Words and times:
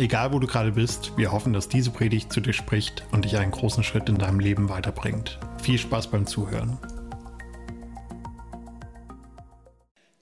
Egal 0.00 0.32
wo 0.32 0.38
du 0.38 0.46
gerade 0.46 0.70
bist, 0.70 1.10
wir 1.16 1.32
hoffen, 1.32 1.52
dass 1.52 1.68
diese 1.68 1.90
Predigt 1.90 2.32
zu 2.32 2.40
dir 2.40 2.52
spricht 2.52 3.02
und 3.10 3.24
dich 3.24 3.36
einen 3.36 3.50
großen 3.50 3.82
Schritt 3.82 4.08
in 4.08 4.16
deinem 4.16 4.38
Leben 4.38 4.68
weiterbringt. 4.68 5.40
Viel 5.60 5.76
Spaß 5.76 6.12
beim 6.12 6.24
Zuhören. 6.24 6.78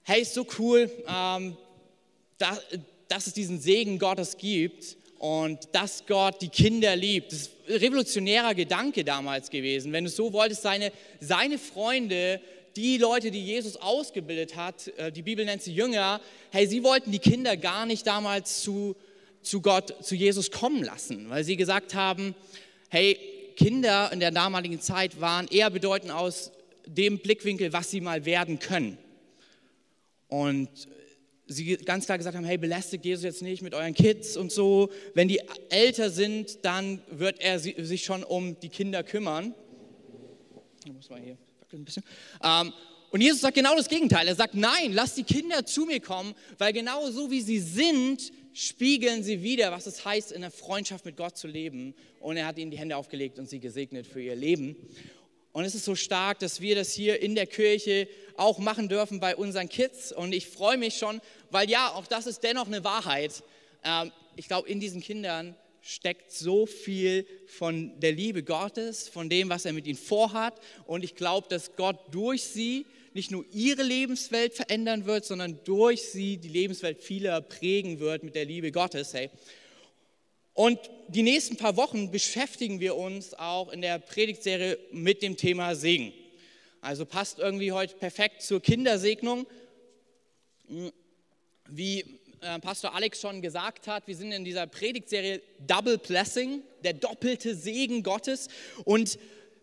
Hey, 0.02 0.22
ist 0.22 0.32
so 0.32 0.46
cool, 0.58 0.90
ähm, 1.06 1.58
dass, 2.38 2.62
dass 3.08 3.26
es 3.26 3.34
diesen 3.34 3.60
Segen 3.60 3.98
Gottes 3.98 4.38
gibt 4.38 4.96
und 5.18 5.58
dass 5.72 6.06
Gott 6.06 6.40
die 6.40 6.48
Kinder 6.48 6.96
liebt. 6.96 7.32
Das 7.32 7.40
ist 7.40 7.50
ein 7.68 7.74
revolutionärer 7.76 8.54
Gedanke 8.54 9.04
damals 9.04 9.50
gewesen. 9.50 9.92
Wenn 9.92 10.04
du 10.04 10.08
es 10.08 10.16
so 10.16 10.32
wolltest, 10.32 10.62
seine, 10.62 10.90
seine 11.20 11.58
Freunde, 11.58 12.40
die 12.76 12.96
Leute, 12.96 13.30
die 13.30 13.44
Jesus 13.44 13.76
ausgebildet 13.76 14.56
hat, 14.56 14.88
äh, 14.96 15.12
die 15.12 15.20
Bibel 15.20 15.44
nennt 15.44 15.60
sie 15.60 15.74
Jünger, 15.74 16.22
hey, 16.50 16.66
sie 16.66 16.82
wollten 16.82 17.12
die 17.12 17.18
Kinder 17.18 17.58
gar 17.58 17.84
nicht 17.84 18.06
damals 18.06 18.62
zu 18.62 18.96
zu 19.46 19.60
Gott, 19.60 20.04
zu 20.04 20.14
Jesus 20.14 20.50
kommen 20.50 20.82
lassen, 20.82 21.30
weil 21.30 21.44
sie 21.44 21.56
gesagt 21.56 21.94
haben, 21.94 22.34
hey, 22.88 23.16
Kinder 23.56 24.10
in 24.12 24.20
der 24.20 24.32
damaligen 24.32 24.80
Zeit 24.80 25.20
waren 25.20 25.46
eher 25.48 25.70
bedeutend 25.70 26.10
aus 26.10 26.50
dem 26.86 27.18
Blickwinkel, 27.18 27.72
was 27.72 27.90
sie 27.90 28.00
mal 28.00 28.24
werden 28.24 28.58
können. 28.58 28.98
Und 30.28 30.68
sie 31.46 31.76
ganz 31.76 32.06
klar 32.06 32.18
gesagt 32.18 32.36
haben, 32.36 32.44
hey, 32.44 32.58
belästigt 32.58 33.04
Jesus 33.04 33.24
jetzt 33.24 33.42
nicht 33.42 33.62
mit 33.62 33.72
euren 33.72 33.94
Kids 33.94 34.36
und 34.36 34.50
so. 34.50 34.90
Wenn 35.14 35.28
die 35.28 35.40
älter 35.70 36.10
sind, 36.10 36.64
dann 36.64 37.00
wird 37.08 37.40
er 37.40 37.60
sich 37.60 38.04
schon 38.04 38.24
um 38.24 38.58
die 38.58 38.68
Kinder 38.68 39.04
kümmern. 39.04 39.54
Muss 40.92 41.08
mal 41.08 41.20
hier 41.20 41.38
ein 41.72 41.84
bisschen. 41.84 42.02
Ähm, 42.42 42.72
und 43.10 43.20
Jesus 43.20 43.40
sagt 43.40 43.54
genau 43.54 43.76
das 43.76 43.88
Gegenteil. 43.88 44.26
Er 44.26 44.34
sagt, 44.34 44.54
nein, 44.54 44.92
lass 44.92 45.14
die 45.14 45.22
Kinder 45.22 45.64
zu 45.64 45.86
mir 45.86 46.00
kommen, 46.00 46.34
weil 46.58 46.72
genau 46.72 47.08
so 47.10 47.30
wie 47.30 47.40
sie 47.40 47.60
sind, 47.60 48.32
spiegeln 48.56 49.22
sie 49.22 49.42
wieder, 49.42 49.70
was 49.70 49.86
es 49.86 50.06
heißt, 50.06 50.32
in 50.32 50.40
der 50.40 50.50
Freundschaft 50.50 51.04
mit 51.04 51.18
Gott 51.18 51.36
zu 51.36 51.46
leben. 51.46 51.94
Und 52.20 52.38
er 52.38 52.46
hat 52.46 52.56
ihnen 52.56 52.70
die 52.70 52.78
Hände 52.78 52.96
aufgelegt 52.96 53.38
und 53.38 53.50
sie 53.50 53.60
gesegnet 53.60 54.06
für 54.06 54.22
ihr 54.22 54.34
Leben. 54.34 54.76
Und 55.52 55.64
es 55.64 55.74
ist 55.74 55.84
so 55.84 55.94
stark, 55.94 56.38
dass 56.38 56.62
wir 56.62 56.74
das 56.74 56.92
hier 56.92 57.20
in 57.20 57.34
der 57.34 57.46
Kirche 57.46 58.08
auch 58.36 58.58
machen 58.58 58.88
dürfen 58.88 59.20
bei 59.20 59.36
unseren 59.36 59.68
Kids. 59.68 60.10
Und 60.10 60.32
ich 60.32 60.46
freue 60.48 60.78
mich 60.78 60.96
schon, 60.96 61.20
weil 61.50 61.68
ja, 61.68 61.92
auch 61.92 62.06
das 62.06 62.26
ist 62.26 62.42
dennoch 62.44 62.66
eine 62.66 62.82
Wahrheit. 62.82 63.42
Ähm, 63.84 64.10
ich 64.36 64.48
glaube, 64.48 64.68
in 64.70 64.80
diesen 64.80 65.02
Kindern 65.02 65.54
steckt 65.82 66.32
so 66.32 66.64
viel 66.64 67.26
von 67.46 68.00
der 68.00 68.12
Liebe 68.12 68.42
Gottes, 68.42 69.06
von 69.06 69.28
dem, 69.28 69.50
was 69.50 69.66
er 69.66 69.74
mit 69.74 69.86
ihnen 69.86 69.98
vorhat. 69.98 70.58
Und 70.86 71.04
ich 71.04 71.14
glaube, 71.14 71.46
dass 71.50 71.76
Gott 71.76 71.98
durch 72.10 72.42
sie 72.42 72.86
nicht 73.16 73.30
nur 73.30 73.44
ihre 73.50 73.82
Lebenswelt 73.82 74.54
verändern 74.54 75.06
wird, 75.06 75.24
sondern 75.24 75.58
durch 75.64 76.02
sie 76.10 76.36
die 76.36 76.48
Lebenswelt 76.48 77.02
vieler 77.02 77.40
prägen 77.40 77.98
wird 77.98 78.22
mit 78.22 78.34
der 78.34 78.44
Liebe 78.44 78.70
Gottes. 78.70 79.14
Hey. 79.14 79.30
Und 80.52 80.78
die 81.08 81.22
nächsten 81.22 81.56
paar 81.56 81.76
Wochen 81.76 82.10
beschäftigen 82.10 82.78
wir 82.78 82.94
uns 82.94 83.32
auch 83.32 83.72
in 83.72 83.80
der 83.80 83.98
Predigtserie 83.98 84.78
mit 84.92 85.22
dem 85.22 85.36
Thema 85.36 85.74
Segen. 85.74 86.12
Also 86.82 87.06
passt 87.06 87.38
irgendwie 87.38 87.72
heute 87.72 87.96
perfekt 87.96 88.42
zur 88.42 88.60
Kindersegnung. 88.60 89.46
Wie 91.68 92.00
äh, 92.42 92.58
Pastor 92.60 92.94
Alex 92.94 93.22
schon 93.22 93.40
gesagt 93.40 93.88
hat, 93.88 94.06
wir 94.06 94.14
sind 94.14 94.30
in 94.30 94.44
dieser 94.44 94.66
Predigtserie 94.66 95.40
Double 95.66 95.96
Blessing, 95.96 96.62
der 96.84 96.92
doppelte 96.92 97.54
Segen 97.54 98.02
Gottes. 98.02 98.48
Und 98.84 99.18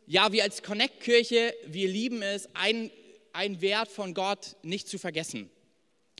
ja, 0.07 0.31
wir 0.31 0.43
als 0.43 0.63
Connect-Kirche, 0.63 1.53
wir 1.67 1.87
lieben 1.87 2.23
es, 2.23 2.49
ein 2.55 2.89
einen 3.33 3.61
Wert 3.61 3.89
von 3.89 4.13
Gott 4.13 4.55
nicht 4.63 4.87
zu 4.87 4.97
vergessen. 4.97 5.49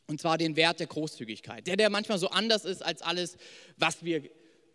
Und 0.07 0.19
zwar 0.19 0.37
den 0.37 0.55
Wert 0.55 0.79
der 0.79 0.87
Großzügigkeit. 0.87 1.65
Der, 1.65 1.77
der 1.77 1.89
manchmal 1.89 2.17
so 2.17 2.29
anders 2.29 2.65
ist 2.65 2.83
als 2.83 3.01
alles, 3.01 3.37
was 3.77 4.03
wir 4.03 4.23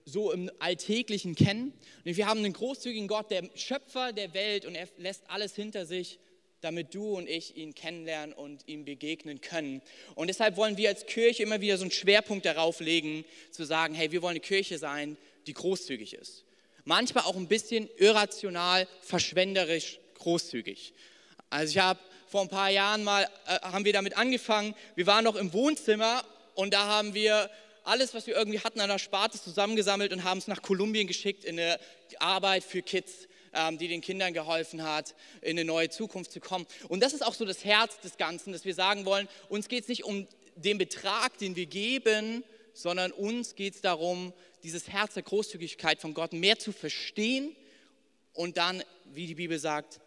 so 0.05 0.33
im 0.33 0.51
Alltäglichen 0.59 1.35
kennen. 1.35 1.73
Und 2.05 2.17
wir 2.17 2.27
haben 2.27 2.39
einen 2.39 2.55
großzügigen 2.55 3.09
Gott, 3.09 3.31
der 3.31 3.45
Schöpfer 3.55 4.13
der 4.13 4.33
Welt 4.33 4.65
und 4.65 4.75
er 4.75 4.89
lässt 4.97 5.29
alles 5.29 5.55
hinter 5.55 5.85
sich, 5.85 6.19
damit 6.61 6.95
du 6.95 7.17
und 7.17 7.29
ich 7.29 7.57
ihn 7.57 7.75
kennenlernen 7.75 8.33
und 8.35 8.67
ihm 8.67 8.85
begegnen 8.85 9.41
können. 9.41 9.83
Und 10.15 10.29
deshalb 10.29 10.57
wollen 10.57 10.77
wir 10.77 10.89
als 10.89 11.07
Kirche 11.07 11.43
immer 11.43 11.61
wieder 11.61 11.77
so 11.77 11.85
einen 11.85 11.93
Schwerpunkt 11.93 12.47
darauf 12.47 12.81
legen, 12.81 13.25
zu 13.51 13.65
sagen, 13.65 13.95
hey, 13.95 14.11
wir 14.11 14.23
wollen 14.23 14.33
eine 14.33 14.41
Kirche 14.41 14.79
sein, 14.79 15.17
die 15.47 15.55
großzügig 15.55 16.15
ist. 16.15 16.45
Manchmal 16.85 17.25
auch 17.25 17.37
ein 17.37 17.49
bisschen 17.49 17.89
irrational, 17.99 18.89
verschwenderisch 19.03 20.01
großzügig. 20.15 20.95
Also 21.51 21.71
ich 21.71 21.79
habe 21.79 22.01
vor 22.29 22.43
ein 22.43 22.49
paar 22.49 22.71
Jahren 22.71 23.05
mal, 23.05 23.25
äh, 23.47 23.59
haben 23.63 23.85
wir 23.85 23.93
damit 23.93 24.17
angefangen. 24.17 24.75
Wir 24.95 25.07
waren 25.07 25.25
noch 25.25 25.37
im 25.37 25.53
Wohnzimmer 25.53 26.23
und 26.55 26.75
da 26.75 26.87
haben 26.87 27.15
wir 27.15 27.51
alles, 27.85 28.13
was 28.13 28.27
wir 28.27 28.37
irgendwie 28.37 28.61
hatten 28.61 28.81
an 28.81 28.91
der 28.91 28.99
Sparte 28.99 29.41
zusammengesammelt 29.41 30.13
und 30.13 30.25
haben 30.25 30.39
es 30.39 30.47
nach 30.47 30.61
Kolumbien 30.61 31.07
geschickt 31.07 31.45
in 31.45 31.59
eine 31.59 31.79
Arbeit 32.19 32.65
für 32.65 32.83
Kids, 32.83 33.29
ähm, 33.55 33.79
die 33.79 33.89
den 33.89 34.03
Kindern 34.03 34.35
geholfen 34.35 34.83
hat, 34.83 35.15
in 35.41 35.53
eine 35.53 35.65
neue 35.65 35.89
Zukunft 35.89 36.31
zu 36.33 36.41
kommen. 36.41 36.67
Und 36.89 37.03
das 37.03 37.15
ist 37.15 37.25
auch 37.25 37.35
so 37.35 37.47
das 37.47 37.65
Herz 37.65 37.99
des 38.01 38.19
Ganzen, 38.19 38.53
dass 38.53 38.67
wir 38.67 38.75
sagen 38.75 39.07
wollen, 39.07 39.27
uns 39.49 39.69
geht 39.69 39.85
es 39.85 39.89
nicht 39.89 40.05
um 40.05 40.29
den 40.57 40.77
Betrag, 40.77 41.39
den 41.39 41.57
wir 41.57 41.67
geben, 41.67 42.45
sondern 42.75 43.11
uns 43.11 43.55
geht 43.55 43.75
es 43.77 43.81
darum, 43.81 44.35
dieses 44.63 44.89
Herz 44.89 45.15
der 45.15 45.23
Großzügigkeit 45.23 46.01
von 46.01 46.13
Gott 46.13 46.33
mehr 46.33 46.59
zu 46.59 46.73
verstehen 46.73 47.57
und 48.35 48.57
dann, 48.59 48.83
wie 49.05 49.27
die 49.27 49.35
Bibel 49.35 49.59
sagt, 49.59 50.01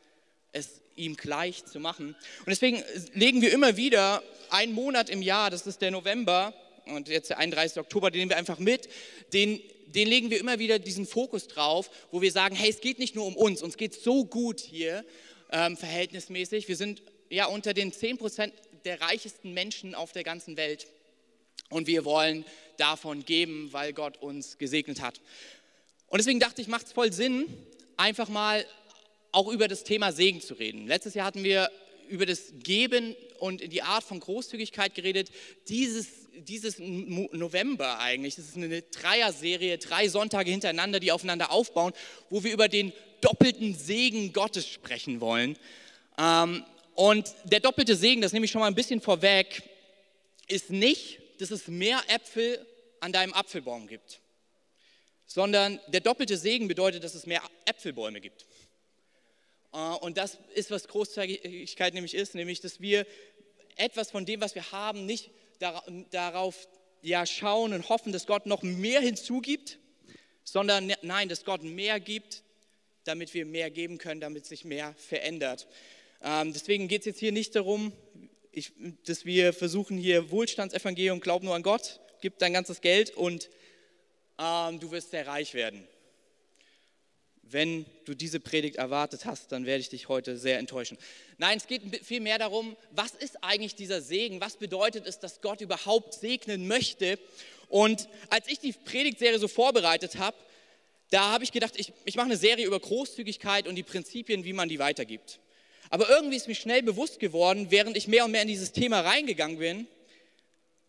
es 0.51 0.80
ihm 0.95 1.15
gleich 1.15 1.65
zu 1.65 1.79
machen. 1.79 2.15
Und 2.39 2.47
deswegen 2.47 2.83
legen 3.13 3.41
wir 3.41 3.51
immer 3.51 3.77
wieder 3.77 4.23
einen 4.49 4.73
Monat 4.73 5.09
im 5.09 5.21
Jahr, 5.21 5.49
das 5.49 5.67
ist 5.67 5.81
der 5.81 5.91
November 5.91 6.53
und 6.85 7.07
jetzt 7.07 7.29
der 7.29 7.37
31. 7.37 7.79
Oktober, 7.79 8.11
den 8.11 8.19
nehmen 8.19 8.31
wir 8.31 8.37
einfach 8.37 8.59
mit, 8.59 8.89
den, 9.33 9.61
den 9.87 10.07
legen 10.07 10.29
wir 10.29 10.39
immer 10.39 10.59
wieder 10.59 10.79
diesen 10.79 11.05
Fokus 11.05 11.47
drauf, 11.47 11.89
wo 12.11 12.21
wir 12.21 12.31
sagen, 12.31 12.55
hey, 12.55 12.69
es 12.69 12.81
geht 12.81 12.99
nicht 12.99 13.15
nur 13.15 13.25
um 13.25 13.35
uns, 13.35 13.61
uns 13.61 13.77
geht 13.77 13.93
so 13.93 14.25
gut 14.25 14.59
hier 14.59 15.05
ähm, 15.51 15.77
verhältnismäßig. 15.77 16.67
Wir 16.67 16.75
sind 16.75 17.01
ja 17.29 17.45
unter 17.45 17.73
den 17.73 17.93
10 17.93 18.17
Prozent 18.17 18.53
der 18.85 18.99
reichesten 19.01 19.53
Menschen 19.53 19.95
auf 19.95 20.11
der 20.11 20.23
ganzen 20.23 20.57
Welt 20.57 20.87
und 21.69 21.87
wir 21.87 22.03
wollen 22.03 22.45
davon 22.77 23.23
geben, 23.25 23.69
weil 23.71 23.93
Gott 23.93 24.17
uns 24.17 24.57
gesegnet 24.57 25.01
hat. 25.01 25.21
Und 26.07 26.17
deswegen 26.17 26.39
dachte 26.39 26.61
ich, 26.61 26.67
macht 26.67 26.87
es 26.87 26.91
voll 26.91 27.13
Sinn, 27.13 27.45
einfach 27.95 28.27
mal 28.27 28.65
auch 29.31 29.47
über 29.47 29.67
das 29.67 29.83
Thema 29.83 30.11
Segen 30.11 30.41
zu 30.41 30.53
reden. 30.53 30.87
Letztes 30.87 31.13
Jahr 31.13 31.25
hatten 31.25 31.43
wir 31.43 31.69
über 32.09 32.25
das 32.25 32.53
Geben 32.59 33.15
und 33.39 33.71
die 33.71 33.81
Art 33.81 34.03
von 34.03 34.19
Großzügigkeit 34.19 34.93
geredet. 34.93 35.31
Dieses, 35.69 36.07
dieses 36.35 36.77
November 36.77 37.99
eigentlich, 37.99 38.35
das 38.35 38.49
ist 38.49 38.57
eine 38.57 38.81
Dreier-Serie, 38.81 39.77
drei 39.77 40.09
Sonntage 40.09 40.51
hintereinander, 40.51 40.99
die 40.99 41.11
aufeinander 41.11 41.51
aufbauen, 41.51 41.93
wo 42.29 42.43
wir 42.43 42.51
über 42.51 42.67
den 42.67 42.91
doppelten 43.21 43.73
Segen 43.73 44.33
Gottes 44.33 44.67
sprechen 44.67 45.21
wollen. 45.21 45.57
Ähm, 46.19 46.63
und 46.95 47.33
der 47.45 47.61
doppelte 47.61 47.95
Segen, 47.95 48.21
das 48.21 48.33
nehme 48.33 48.45
ich 48.45 48.51
schon 48.51 48.61
mal 48.61 48.67
ein 48.67 48.75
bisschen 48.75 49.01
vorweg, 49.01 49.63
ist 50.47 50.69
nicht, 50.69 51.19
dass 51.39 51.51
es 51.51 51.67
mehr 51.67 52.01
Äpfel 52.07 52.65
an 52.99 53.11
deinem 53.11 53.33
Apfelbaum 53.33 53.87
gibt, 53.87 54.19
sondern 55.25 55.79
der 55.87 56.01
doppelte 56.01 56.37
Segen 56.37 56.67
bedeutet, 56.67 57.03
dass 57.03 57.15
es 57.15 57.25
mehr 57.25 57.41
Äpfelbäume 57.65 58.19
gibt. 58.19 58.45
Äh, 59.73 59.77
und 59.77 60.17
das 60.17 60.37
ist, 60.55 60.71
was 60.71 60.87
Großzügigkeit 60.87 61.93
nämlich 61.93 62.13
ist, 62.13 62.35
nämlich, 62.35 62.61
dass 62.61 62.81
wir 62.81 63.05
etwas 63.77 64.11
von 64.11 64.25
dem, 64.25 64.41
was 64.41 64.55
wir 64.55 64.71
haben, 64.71 65.05
nicht 65.05 65.31
darauf 66.11 66.67
ja, 67.01 67.25
schauen 67.25 67.73
und 67.73 67.89
hoffen, 67.89 68.11
dass 68.11 68.25
Gott 68.25 68.45
noch 68.45 68.63
mehr 68.63 68.99
hinzugibt, 69.01 69.79
sondern 70.43 70.87
ne, 70.87 70.97
nein, 71.01 71.29
dass 71.29 71.45
Gott 71.45 71.63
mehr 71.63 71.99
gibt, 71.99 72.43
damit 73.03 73.33
wir 73.33 73.45
mehr 73.45 73.69
geben 73.69 73.97
können, 73.97 74.21
damit 74.21 74.45
sich 74.45 74.65
mehr 74.65 74.93
verändert. 74.97 75.67
Ähm, 76.23 76.53
deswegen 76.53 76.87
geht 76.87 77.01
es 77.01 77.05
jetzt 77.05 77.19
hier 77.19 77.31
nicht 77.31 77.55
darum, 77.55 77.93
ich, 78.51 78.73
dass 79.05 79.25
wir 79.25 79.53
versuchen 79.53 79.97
hier 79.97 80.29
Wohlstandsevangelium, 80.29 81.19
glaub 81.19 81.41
nur 81.41 81.55
an 81.55 81.63
Gott, 81.63 81.99
gib 82.21 82.37
dein 82.39 82.53
ganzes 82.53 82.81
Geld 82.81 83.11
und 83.11 83.49
ähm, 84.37 84.79
du 84.79 84.91
wirst 84.91 85.11
sehr 85.11 85.25
reich 85.25 85.53
werden. 85.53 85.87
Wenn 87.51 87.85
du 88.05 88.13
diese 88.13 88.39
Predigt 88.39 88.77
erwartet 88.77 89.25
hast, 89.25 89.51
dann 89.51 89.65
werde 89.65 89.81
ich 89.81 89.89
dich 89.89 90.07
heute 90.07 90.37
sehr 90.37 90.57
enttäuschen. 90.57 90.97
Nein, 91.37 91.57
es 91.57 91.67
geht 91.67 92.05
vielmehr 92.05 92.37
darum, 92.37 92.77
was 92.91 93.11
ist 93.11 93.43
eigentlich 93.43 93.75
dieser 93.75 94.01
Segen? 94.01 94.39
Was 94.39 94.55
bedeutet 94.55 95.05
es, 95.05 95.19
dass 95.19 95.41
Gott 95.41 95.59
überhaupt 95.59 96.13
segnen 96.13 96.67
möchte? 96.67 97.19
Und 97.67 98.07
als 98.29 98.47
ich 98.47 98.59
die 98.59 98.71
Predigtserie 98.71 99.37
so 99.37 99.49
vorbereitet 99.49 100.17
habe, 100.17 100.37
da 101.09 101.31
habe 101.31 101.43
ich 101.43 101.51
gedacht, 101.51 101.73
ich, 101.75 101.91
ich 102.05 102.15
mache 102.15 102.27
eine 102.27 102.37
Serie 102.37 102.65
über 102.65 102.79
Großzügigkeit 102.79 103.67
und 103.67 103.75
die 103.75 103.83
Prinzipien, 103.83 104.45
wie 104.45 104.53
man 104.53 104.69
die 104.69 104.79
weitergibt. 104.79 105.39
Aber 105.89 106.09
irgendwie 106.09 106.37
ist 106.37 106.47
mir 106.47 106.55
schnell 106.55 106.83
bewusst 106.83 107.19
geworden, 107.19 107.67
während 107.69 107.97
ich 107.97 108.07
mehr 108.07 108.23
und 108.23 108.31
mehr 108.31 108.43
in 108.43 108.47
dieses 108.47 108.71
Thema 108.71 109.01
reingegangen 109.01 109.57
bin, 109.57 109.87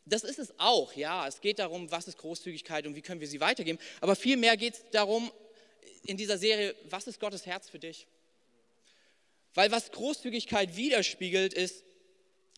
das 0.05 0.23
ist 0.23 0.38
es 0.38 0.55
auch, 0.58 0.94
ja. 0.94 1.26
Es 1.26 1.41
geht 1.41 1.58
darum, 1.58 1.91
was 1.91 2.06
ist 2.06 2.19
Großzügigkeit 2.19 2.87
und 2.87 2.94
wie 2.94 3.03
können 3.03 3.20
wir 3.20 3.29
sie 3.29 3.41
weitergeben. 3.41 3.79
Aber 4.00 4.15
vielmehr 4.15 4.56
geht 4.56 4.75
es 4.75 4.85
darum, 4.93 5.31
in 6.05 6.17
dieser 6.17 6.38
Serie, 6.38 6.75
was 6.84 7.06
ist 7.06 7.20
Gottes 7.20 7.46
Herz 7.46 7.69
für 7.69 7.79
dich? 7.79 8.06
Weil 9.55 9.70
was 9.70 9.93
Großzügigkeit 9.93 10.76
widerspiegelt, 10.76 11.52
ist 11.52 11.84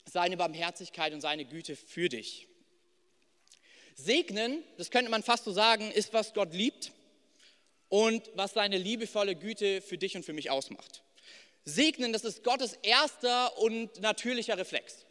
seine 0.07 0.37
Barmherzigkeit 0.37 1.13
und 1.13 1.21
seine 1.21 1.45
Güte 1.45 1.77
für 1.77 2.09
dich. 2.09 2.49
Segnen, 3.97 4.63
das 4.77 4.91
könnte 4.91 5.11
man 5.11 5.23
fast 5.23 5.45
so 5.45 5.53
sagen, 5.53 5.91
ist, 5.91 6.13
was 6.13 6.35
Gott 6.35 6.53
liebt 6.53 6.93
und 7.89 8.31
was 8.35 8.53
seine 8.53 8.77
liebevolle 8.79 9.37
Güte 9.37 9.81
für 9.81 9.99
dich 9.99 10.17
und 10.17 10.25
für 10.25 10.33
mich 10.33 10.51
ausmacht. 10.51 11.03
Segnen, 11.65 12.13
das 12.13 12.25
ist 12.25 12.45
Gottes 12.45 12.75
erster 12.83 13.57
und 13.59 14.01
natürlicher 14.01 14.59
Reflex. 14.59 15.05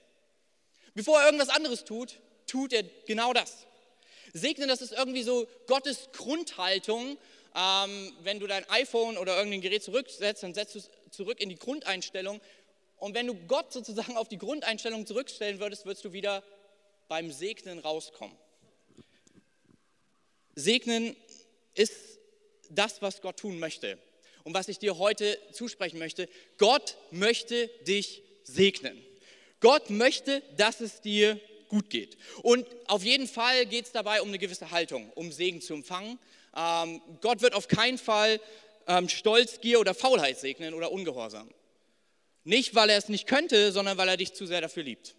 Bevor 0.93 1.19
er 1.19 1.25
irgendwas 1.25 1.49
anderes 1.49 1.85
tut, 1.85 2.19
tut 2.45 2.73
er 2.73 2.83
genau 3.07 3.33
das. 3.33 3.65
Segnen, 4.33 4.67
das 4.67 4.81
ist 4.81 4.91
irgendwie 4.91 5.23
so 5.23 5.47
Gottes 5.67 6.09
Grundhaltung. 6.13 7.17
Ähm, 7.55 8.13
wenn 8.21 8.39
du 8.39 8.47
dein 8.47 8.67
iPhone 8.69 9.17
oder 9.17 9.37
irgendein 9.37 9.61
Gerät 9.61 9.83
zurücksetzt, 9.83 10.43
dann 10.43 10.53
setzt 10.53 10.75
du 10.75 10.79
es 10.79 10.89
zurück 11.11 11.39
in 11.39 11.49
die 11.49 11.55
Grundeinstellung. 11.55 12.41
Und 12.97 13.13
wenn 13.15 13.27
du 13.27 13.35
Gott 13.47 13.71
sozusagen 13.71 14.17
auf 14.17 14.29
die 14.29 14.37
Grundeinstellung 14.37 15.05
zurückstellen 15.05 15.59
würdest, 15.59 15.85
würdest 15.85 16.05
du 16.05 16.13
wieder 16.13 16.43
beim 17.07 17.31
Segnen 17.31 17.79
rauskommen. 17.79 18.37
Segnen 20.55 21.15
ist 21.73 21.93
das, 22.69 23.01
was 23.01 23.21
Gott 23.21 23.37
tun 23.37 23.59
möchte. 23.59 23.97
Und 24.43 24.53
was 24.53 24.67
ich 24.67 24.77
dir 24.77 24.97
heute 24.97 25.37
zusprechen 25.51 25.99
möchte, 25.99 26.27
Gott 26.57 26.97
möchte 27.11 27.67
dich 27.87 28.23
segnen. 28.43 29.01
Gott 29.59 29.89
möchte, 29.89 30.41
dass 30.57 30.81
es 30.81 31.01
dir 31.01 31.39
gut 31.69 31.89
geht. 31.89 32.17
Und 32.41 32.67
auf 32.87 33.03
jeden 33.03 33.27
Fall 33.27 33.65
geht 33.65 33.85
es 33.85 33.91
dabei 33.91 34.21
um 34.21 34.27
eine 34.27 34.39
gewisse 34.39 34.71
Haltung, 34.71 35.09
um 35.15 35.31
Segen 35.31 35.61
zu 35.61 35.73
empfangen. 35.73 36.19
Ähm, 36.55 37.01
Gott 37.21 37.41
wird 37.41 37.53
auf 37.53 37.67
keinen 37.67 37.97
Fall 37.97 38.39
ähm, 38.87 39.09
Stolz, 39.09 39.61
Gier 39.61 39.79
oder 39.79 39.93
Faulheit 39.93 40.37
segnen 40.39 40.73
oder 40.73 40.91
Ungehorsam. 40.91 41.49
Nicht, 42.43 42.75
weil 42.75 42.89
er 42.89 42.97
es 42.97 43.09
nicht 43.09 43.27
könnte, 43.27 43.71
sondern 43.71 43.97
weil 43.97 44.09
er 44.09 44.17
dich 44.17 44.33
zu 44.33 44.45
sehr 44.45 44.61
dafür 44.61 44.83
liebt. 44.83 45.15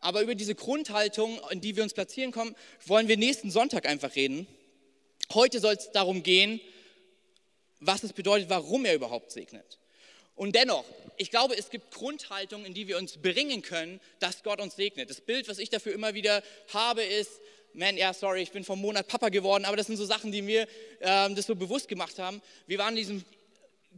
Aber 0.00 0.22
über 0.22 0.34
diese 0.34 0.54
Grundhaltung, 0.54 1.40
in 1.50 1.60
die 1.60 1.76
wir 1.76 1.82
uns 1.82 1.94
platzieren 1.94 2.30
kommen, 2.30 2.54
wollen 2.84 3.08
wir 3.08 3.16
nächsten 3.16 3.50
Sonntag 3.50 3.86
einfach 3.86 4.14
reden. 4.14 4.46
Heute 5.32 5.58
soll 5.60 5.74
es 5.74 5.90
darum 5.92 6.22
gehen, 6.22 6.60
was 7.80 8.02
es 8.02 8.12
bedeutet, 8.12 8.50
warum 8.50 8.84
er 8.84 8.94
überhaupt 8.94 9.32
segnet. 9.32 9.78
Und 10.34 10.54
dennoch, 10.54 10.84
ich 11.16 11.30
glaube, 11.30 11.56
es 11.56 11.70
gibt 11.70 11.92
Grundhaltungen, 11.92 12.66
in 12.66 12.74
die 12.74 12.88
wir 12.88 12.98
uns 12.98 13.16
bringen 13.16 13.62
können, 13.62 14.00
dass 14.18 14.42
Gott 14.42 14.60
uns 14.60 14.76
segnet. 14.76 15.08
Das 15.08 15.22
Bild, 15.22 15.48
was 15.48 15.58
ich 15.58 15.70
dafür 15.70 15.94
immer 15.94 16.12
wieder 16.12 16.42
habe, 16.74 17.02
ist, 17.02 17.40
man, 17.76 17.96
ja, 17.96 18.12
sorry, 18.14 18.42
ich 18.42 18.52
bin 18.52 18.64
vom 18.64 18.80
Monat 18.80 19.06
Papa 19.06 19.28
geworden, 19.28 19.64
aber 19.64 19.76
das 19.76 19.86
sind 19.86 19.96
so 19.96 20.04
Sachen, 20.04 20.32
die 20.32 20.42
mir 20.42 20.66
ähm, 21.00 21.34
das 21.34 21.46
so 21.46 21.54
bewusst 21.54 21.88
gemacht 21.88 22.18
haben. 22.18 22.40
Wir 22.66 22.78
waren 22.78 22.90
in 22.90 22.96
diesem 22.96 23.24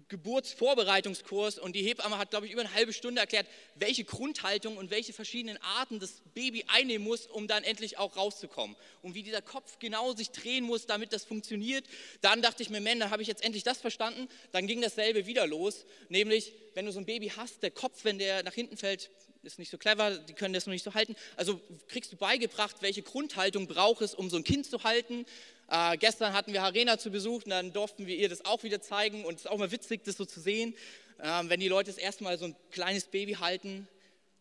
Geburtsvorbereitungskurs 0.09 1.59
und 1.59 1.75
die 1.75 1.83
Hebamme 1.83 2.19
hat, 2.19 2.31
glaube 2.31 2.47
ich, 2.47 2.53
über 2.53 2.63
eine 2.63 2.73
halbe 2.73 2.93
Stunde 2.93 3.21
erklärt, 3.21 3.47
welche 3.75 4.05
Grundhaltung 4.05 4.77
und 4.77 4.91
welche 4.91 5.13
verschiedenen 5.13 5.59
Arten 5.63 6.01
das 6.01 6.23
Baby 6.35 6.65
einnehmen 6.69 7.07
muss, 7.07 7.27
um 7.27 7.47
dann 7.47 7.65
endlich 7.65 7.99
auch 7.99 8.17
rauszukommen. 8.17 8.77
Und 9.03 9.15
wie 9.15 9.23
dieser 9.23 9.43
Kopf 9.43 9.79
genau 9.79 10.15
sich 10.15 10.31
drehen 10.31 10.65
muss, 10.65 10.87
damit 10.87 11.13
das 11.13 11.25
funktioniert. 11.25 11.85
Dann 12.21 12.43
dachte 12.43 12.63
ich 12.63 12.71
mir, 12.71 12.81
man, 12.81 13.01
dann 13.01 13.11
habe 13.11 13.23
ich 13.23 13.29
jetzt 13.29 13.45
endlich 13.45 13.65
das 13.65 13.79
verstanden. 13.79 14.29
Dann 14.53 14.67
ging 14.67 14.81
dasselbe 14.81 15.27
wieder 15.27 15.47
los, 15.47 15.85
nämlich, 16.09 16.53
wenn 16.75 16.87
du 16.87 16.93
so 16.93 17.01
ein 17.01 17.07
Baby 17.07 17.33
hast, 17.37 17.63
der 17.63 17.71
Kopf, 17.71 18.05
wenn 18.05 18.19
der 18.19 18.43
nach 18.45 18.55
hinten 18.55 18.77
fällt, 18.77 19.11
ist 19.43 19.59
nicht 19.59 19.71
so 19.71 19.79
clever, 19.79 20.19
die 20.19 20.33
können 20.33 20.55
das 20.55 20.67
noch 20.67 20.73
nicht 20.73 20.85
so 20.85 20.95
halten. 20.95 21.15
Also 21.37 21.61
kriegst 21.89 22.13
du 22.13 22.17
beigebracht, 22.17 22.77
welche 22.81 23.03
Grundhaltung 23.03 23.67
braucht 23.67 24.03
es, 24.03 24.15
um 24.15 24.31
so 24.31 24.37
ein 24.37 24.45
Kind 24.45 24.67
zu 24.67 24.83
halten. 24.85 25.27
Äh, 25.71 25.97
gestern 25.99 26.33
hatten 26.33 26.53
wir 26.53 26.63
Harena 26.63 26.99
zu 26.99 27.11
Besuch 27.11 27.45
und 27.45 27.51
dann 27.51 27.73
durften 27.73 28.07
wir 28.07 28.17
ihr 28.17 28.29
das 28.29 28.45
auch 28.45 28.63
wieder 28.63 28.81
zeigen 28.81 29.25
und 29.25 29.35
es 29.35 29.41
ist 29.43 29.47
auch 29.47 29.59
mal 29.59 29.71
witzig, 29.71 30.05
das 30.05 30.17
so 30.17 30.25
zu 30.25 30.41
sehen, 30.41 30.75
äh, 31.19 31.43
wenn 31.45 31.61
die 31.61 31.69
Leute 31.69 31.91
das 31.91 31.99
erste 31.99 32.25
Mal 32.25 32.39
so 32.39 32.47
ein 32.47 32.57
kleines 32.71 33.05
Baby 33.05 33.35
halten 33.35 33.87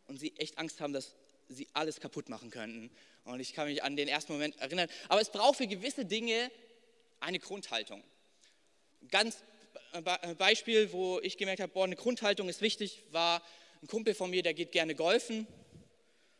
und 0.08 0.20
sie 0.20 0.34
echt 0.38 0.58
Angst 0.58 0.80
haben, 0.80 0.94
dass 0.94 1.16
sie 1.50 1.68
alles 1.74 2.00
kaputt 2.00 2.30
machen 2.30 2.50
könnten. 2.50 2.90
Und 3.26 3.40
ich 3.40 3.54
kann 3.54 3.68
mich 3.68 3.84
an 3.84 3.96
den 3.96 4.08
ersten 4.08 4.32
Moment 4.32 4.58
erinnern. 4.58 4.90
Aber 5.10 5.22
es 5.22 5.30
braucht 5.30 5.58
für 5.58 5.68
gewisse 5.68 6.06
Dinge 6.06 6.50
eine 7.20 7.40
Grundhaltung. 7.40 8.04
Ganz 9.12 9.38
äh, 9.92 10.36
Beispiel, 10.36 10.92
wo 10.92 11.20
ich 11.22 11.38
gemerkt 11.38 11.62
habe, 11.62 11.72
boah, 11.74 11.84
eine 11.84 11.96
Grundhaltung 11.96 12.50
ist 12.50 12.62
wichtig, 12.62 13.04
war 13.12 13.42
ein 13.88 13.90
Kumpel 13.90 14.14
von 14.14 14.30
mir, 14.30 14.44
der 14.44 14.54
geht 14.54 14.74
gerne 14.74 14.96
golfen. 14.96 15.48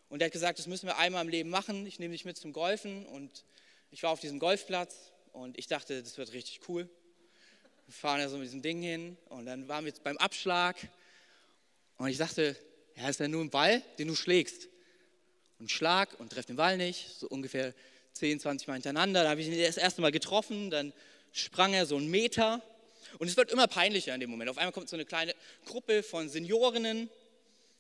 Und 0.10 0.20
der 0.20 0.26
hat 0.26 0.34
gesagt, 0.34 0.60
das 0.60 0.68
müssen 0.68 0.86
wir 0.86 0.98
einmal 0.98 1.24
im 1.24 1.30
Leben 1.30 1.50
machen. 1.50 1.88
Ich 1.88 1.98
nehme 1.98 2.12
dich 2.12 2.26
mit 2.26 2.36
zum 2.36 2.52
Golfen. 2.52 3.06
Und 3.06 3.46
ich 3.90 4.04
war 4.04 4.12
auf 4.12 4.20
diesem 4.20 4.38
Golfplatz 4.38 5.14
und 5.32 5.58
ich 5.58 5.68
dachte, 5.68 6.04
das 6.04 6.18
wird 6.18 6.34
richtig 6.34 6.60
cool. 6.68 6.90
Wir 7.86 7.94
fahren 7.94 8.20
ja 8.20 8.28
so 8.28 8.36
mit 8.36 8.48
diesem 8.48 8.62
Ding 8.62 8.82
hin. 8.82 9.18
Und 9.30 9.46
dann 9.46 9.70
waren 9.70 9.86
wir 9.86 9.94
beim 10.04 10.18
Abschlag. 10.18 10.76
Und 11.98 12.10
ich 12.10 12.18
dachte, 12.18 12.58
ja, 12.98 13.08
ist 13.08 13.22
ja 13.22 13.30
nur 13.30 13.42
ein 13.42 13.50
Ball, 13.50 13.82
den 13.98 14.10
du 14.10 14.16
schlägst. 14.16 14.68
Und 15.60 15.72
Schlag 15.72 16.20
und 16.20 16.34
treffe 16.34 16.48
den 16.48 16.58
Ball 16.58 16.76
nicht, 16.76 17.18
so 17.18 17.30
ungefähr 17.30 17.74
10, 18.12 18.42
20 18.42 18.68
Mal 18.68 18.74
hintereinander. 18.74 19.24
Da 19.24 19.30
habe 19.30 19.40
ich 19.40 19.48
ihn 19.48 19.58
das 19.58 19.78
erste 19.78 20.02
Mal 20.02 20.12
getroffen, 20.12 20.70
dann 20.70 20.92
sprang 21.32 21.74
er 21.74 21.86
so 21.86 21.96
einen 21.96 22.12
Meter. 22.12 22.62
Und 23.20 23.30
es 23.30 23.38
wird 23.38 23.54
immer 23.54 23.68
peinlicher 23.68 24.14
in 24.14 24.20
dem 24.20 24.30
Moment. 24.30 24.50
Auf 24.50 24.58
einmal 24.58 24.74
kommt 24.74 24.90
so 24.90 24.98
eine 24.98 25.06
kleine 25.06 25.34
Gruppe 25.64 26.04
von 26.04 26.28
Seniorinnen 26.28 27.10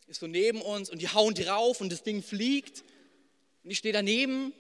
ist 0.07 0.21
so 0.21 0.27
neben 0.27 0.61
uns 0.61 0.89
und 0.89 1.01
die 1.01 1.09
hauen 1.09 1.33
drauf 1.33 1.81
und 1.81 1.91
das 1.91 2.03
Ding 2.03 2.23
fliegt. 2.23 2.83
Und 3.63 3.71
ich 3.71 3.77
stehe 3.77 3.93
daneben 3.93 4.53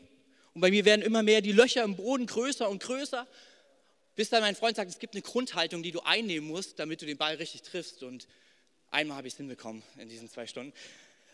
und 0.53 0.61
bei 0.61 0.69
mir 0.69 0.85
werden 0.85 1.01
immer 1.01 1.23
mehr 1.23 1.41
die 1.41 1.51
Löcher 1.51 1.83
im 1.83 1.95
Boden 1.95 2.25
größer 2.25 2.69
und 2.69 2.83
größer, 2.83 3.27
bis 4.15 4.29
dann 4.29 4.41
mein 4.41 4.55
Freund 4.55 4.75
sagt, 4.75 4.89
es 4.89 4.99
gibt 4.99 5.13
eine 5.13 5.21
Grundhaltung, 5.21 5.83
die 5.83 5.91
du 5.91 6.01
einnehmen 6.01 6.47
musst, 6.47 6.79
damit 6.79 7.01
du 7.01 7.05
den 7.05 7.17
Ball 7.17 7.35
richtig 7.35 7.61
triffst. 7.61 8.03
Und 8.03 8.27
einmal 8.91 9.17
habe 9.17 9.27
ich 9.27 9.33
es 9.33 9.37
hinbekommen 9.37 9.83
in 9.97 10.09
diesen 10.09 10.29
zwei 10.29 10.47
Stunden. 10.47 10.73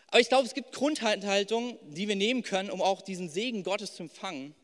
Aber 0.08 0.20
ich 0.20 0.28
glaube, 0.28 0.46
es 0.46 0.54
gibt 0.54 0.72
Grundhaltungen, 0.72 1.78
die 1.82 2.06
wir 2.06 2.16
nehmen 2.16 2.42
können, 2.42 2.70
um 2.70 2.82
auch 2.82 3.02
diesen 3.02 3.28
Segen 3.28 3.62
Gottes 3.64 3.94
zu 3.94 4.04
empfangen 4.04 4.54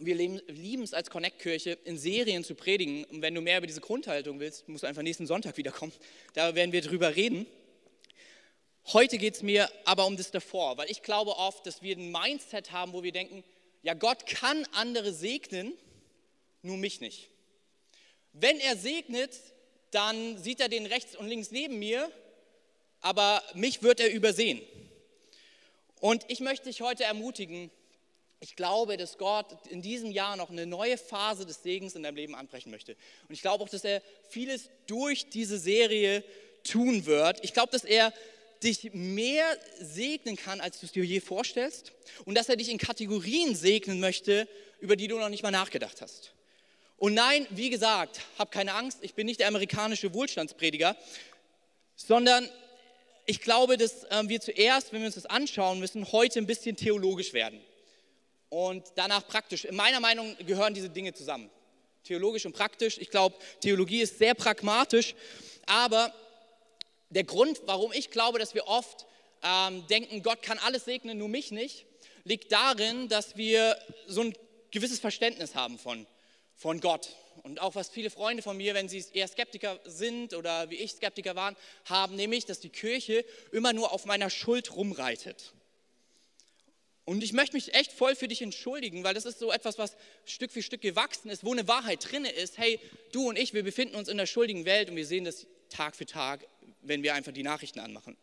wir 0.00 0.14
lieben 0.14 0.82
es 0.82 0.94
als 0.94 1.10
Connect-Kirche, 1.10 1.78
in 1.84 1.98
Serien 1.98 2.42
zu 2.42 2.54
predigen. 2.54 3.04
Und 3.04 3.20
wenn 3.20 3.34
du 3.34 3.42
mehr 3.42 3.58
über 3.58 3.66
diese 3.66 3.82
Grundhaltung 3.82 4.40
willst, 4.40 4.66
musst 4.66 4.82
du 4.82 4.86
einfach 4.86 5.02
nächsten 5.02 5.26
Sonntag 5.26 5.56
wiederkommen. 5.58 5.92
Da 6.32 6.54
werden 6.54 6.72
wir 6.72 6.80
drüber 6.80 7.14
reden. 7.14 7.46
Heute 8.92 9.18
geht 9.18 9.34
es 9.34 9.42
mir 9.42 9.70
aber 9.84 10.06
um 10.06 10.16
das 10.16 10.30
davor, 10.30 10.78
weil 10.78 10.90
ich 10.90 11.02
glaube 11.02 11.36
oft, 11.36 11.66
dass 11.66 11.82
wir 11.82 11.96
ein 11.96 12.10
Mindset 12.10 12.72
haben, 12.72 12.94
wo 12.94 13.02
wir 13.02 13.12
denken, 13.12 13.44
ja, 13.82 13.94
Gott 13.94 14.26
kann 14.26 14.66
andere 14.72 15.12
segnen, 15.12 15.74
nur 16.62 16.78
mich 16.78 17.00
nicht. 17.00 17.28
Wenn 18.32 18.58
er 18.58 18.76
segnet, 18.76 19.38
dann 19.90 20.38
sieht 20.38 20.60
er 20.60 20.68
den 20.68 20.86
rechts 20.86 21.14
und 21.14 21.28
links 21.28 21.50
neben 21.50 21.78
mir, 21.78 22.10
aber 23.00 23.42
mich 23.54 23.82
wird 23.82 24.00
er 24.00 24.12
übersehen. 24.12 24.60
Und 26.00 26.24
ich 26.28 26.40
möchte 26.40 26.68
dich 26.68 26.80
heute 26.80 27.04
ermutigen, 27.04 27.70
ich 28.40 28.56
glaube, 28.56 28.96
dass 28.96 29.18
Gott 29.18 29.46
in 29.68 29.82
diesem 29.82 30.10
Jahr 30.10 30.34
noch 30.34 30.48
eine 30.48 30.64
neue 30.64 30.96
Phase 30.96 31.44
des 31.44 31.62
Segens 31.62 31.94
in 31.94 32.02
deinem 32.02 32.16
Leben 32.16 32.34
anbrechen 32.34 32.70
möchte. 32.70 32.96
Und 33.28 33.34
ich 33.34 33.42
glaube 33.42 33.62
auch, 33.62 33.68
dass 33.68 33.84
er 33.84 34.02
vieles 34.30 34.70
durch 34.86 35.28
diese 35.28 35.58
Serie 35.58 36.24
tun 36.64 37.04
wird. 37.04 37.44
Ich 37.44 37.52
glaube, 37.52 37.70
dass 37.70 37.84
er 37.84 38.14
dich 38.62 38.92
mehr 38.94 39.44
segnen 39.78 40.36
kann, 40.36 40.60
als 40.62 40.80
du 40.80 40.86
es 40.86 40.92
dir 40.92 41.04
je 41.04 41.20
vorstellst. 41.20 41.92
Und 42.24 42.34
dass 42.34 42.48
er 42.48 42.56
dich 42.56 42.70
in 42.70 42.78
Kategorien 42.78 43.54
segnen 43.54 44.00
möchte, 44.00 44.48
über 44.80 44.96
die 44.96 45.08
du 45.08 45.18
noch 45.18 45.28
nicht 45.28 45.42
mal 45.42 45.50
nachgedacht 45.50 46.00
hast. 46.00 46.32
Und 46.96 47.12
nein, 47.12 47.46
wie 47.50 47.68
gesagt, 47.68 48.22
hab 48.38 48.50
keine 48.50 48.72
Angst, 48.72 48.98
ich 49.02 49.14
bin 49.14 49.26
nicht 49.26 49.40
der 49.40 49.48
amerikanische 49.48 50.14
Wohlstandsprediger, 50.14 50.96
sondern 51.94 52.48
ich 53.26 53.40
glaube, 53.42 53.76
dass 53.76 54.04
äh, 54.04 54.22
wir 54.26 54.40
zuerst, 54.40 54.92
wenn 54.92 55.00
wir 55.00 55.06
uns 55.06 55.14
das 55.14 55.26
anschauen 55.26 55.78
müssen, 55.78 56.10
heute 56.12 56.38
ein 56.38 56.46
bisschen 56.46 56.76
theologisch 56.76 57.34
werden 57.34 57.60
und 58.50 58.84
danach 58.96 59.26
praktisch. 59.26 59.64
In 59.64 59.76
meiner 59.76 60.00
Meinung 60.00 60.36
gehören 60.46 60.74
diese 60.74 60.90
Dinge 60.90 61.14
zusammen. 61.14 61.48
Theologisch 62.04 62.44
und 62.44 62.52
praktisch. 62.52 62.98
Ich 62.98 63.10
glaube, 63.10 63.36
Theologie 63.60 64.02
ist 64.02 64.18
sehr 64.18 64.34
pragmatisch, 64.34 65.14
aber 65.66 66.12
der 67.08 67.24
Grund, 67.24 67.62
warum 67.66 67.92
ich 67.92 68.10
glaube, 68.10 68.38
dass 68.38 68.54
wir 68.54 68.66
oft 68.66 69.06
ähm, 69.42 69.86
denken, 69.88 70.22
Gott 70.22 70.42
kann 70.42 70.58
alles 70.58 70.84
segnen, 70.84 71.18
nur 71.18 71.28
mich 71.28 71.50
nicht, 71.50 71.86
liegt 72.24 72.52
darin, 72.52 73.08
dass 73.08 73.36
wir 73.36 73.76
so 74.06 74.22
ein 74.22 74.34
gewisses 74.70 75.00
Verständnis 75.00 75.54
haben 75.54 75.78
von, 75.78 76.06
von 76.56 76.80
Gott. 76.80 77.16
Und 77.42 77.60
auch 77.60 77.74
was 77.74 77.88
viele 77.88 78.10
Freunde 78.10 78.42
von 78.42 78.56
mir, 78.56 78.74
wenn 78.74 78.88
sie 78.88 79.04
eher 79.12 79.28
Skeptiker 79.28 79.78
sind 79.84 80.34
oder 80.34 80.68
wie 80.70 80.76
ich 80.76 80.92
Skeptiker 80.92 81.36
waren, 81.36 81.56
haben, 81.86 82.16
nämlich, 82.16 82.44
dass 82.44 82.60
die 82.60 82.68
Kirche 82.68 83.24
immer 83.52 83.72
nur 83.72 83.92
auf 83.92 84.04
meiner 84.04 84.30
Schuld 84.30 84.76
rumreitet. 84.76 85.54
Und 87.10 87.24
ich 87.24 87.32
möchte 87.32 87.56
mich 87.56 87.74
echt 87.74 87.90
voll 87.90 88.14
für 88.14 88.28
dich 88.28 88.40
entschuldigen, 88.40 89.02
weil 89.02 89.14
das 89.14 89.24
ist 89.24 89.40
so 89.40 89.50
etwas, 89.50 89.78
was 89.78 89.96
Stück 90.24 90.52
für 90.52 90.62
Stück 90.62 90.80
gewachsen 90.80 91.28
ist, 91.28 91.44
wo 91.44 91.50
eine 91.50 91.66
Wahrheit 91.66 92.08
drin 92.08 92.24
ist. 92.24 92.56
Hey, 92.56 92.78
du 93.10 93.28
und 93.28 93.36
ich, 93.36 93.52
wir 93.52 93.64
befinden 93.64 93.96
uns 93.96 94.08
in 94.08 94.16
der 94.16 94.26
schuldigen 94.26 94.64
Welt 94.64 94.88
und 94.90 94.94
wir 94.94 95.04
sehen 95.04 95.24
das 95.24 95.48
Tag 95.70 95.96
für 95.96 96.06
Tag, 96.06 96.46
wenn 96.82 97.02
wir 97.02 97.14
einfach 97.14 97.32
die 97.32 97.42
Nachrichten 97.42 97.80
anmachen. 97.80 98.16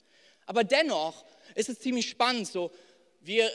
Aber 0.46 0.64
dennoch 0.64 1.26
ist 1.56 1.68
es 1.68 1.80
ziemlich 1.80 2.08
spannend, 2.08 2.48
so 2.48 2.72
wir, 3.20 3.52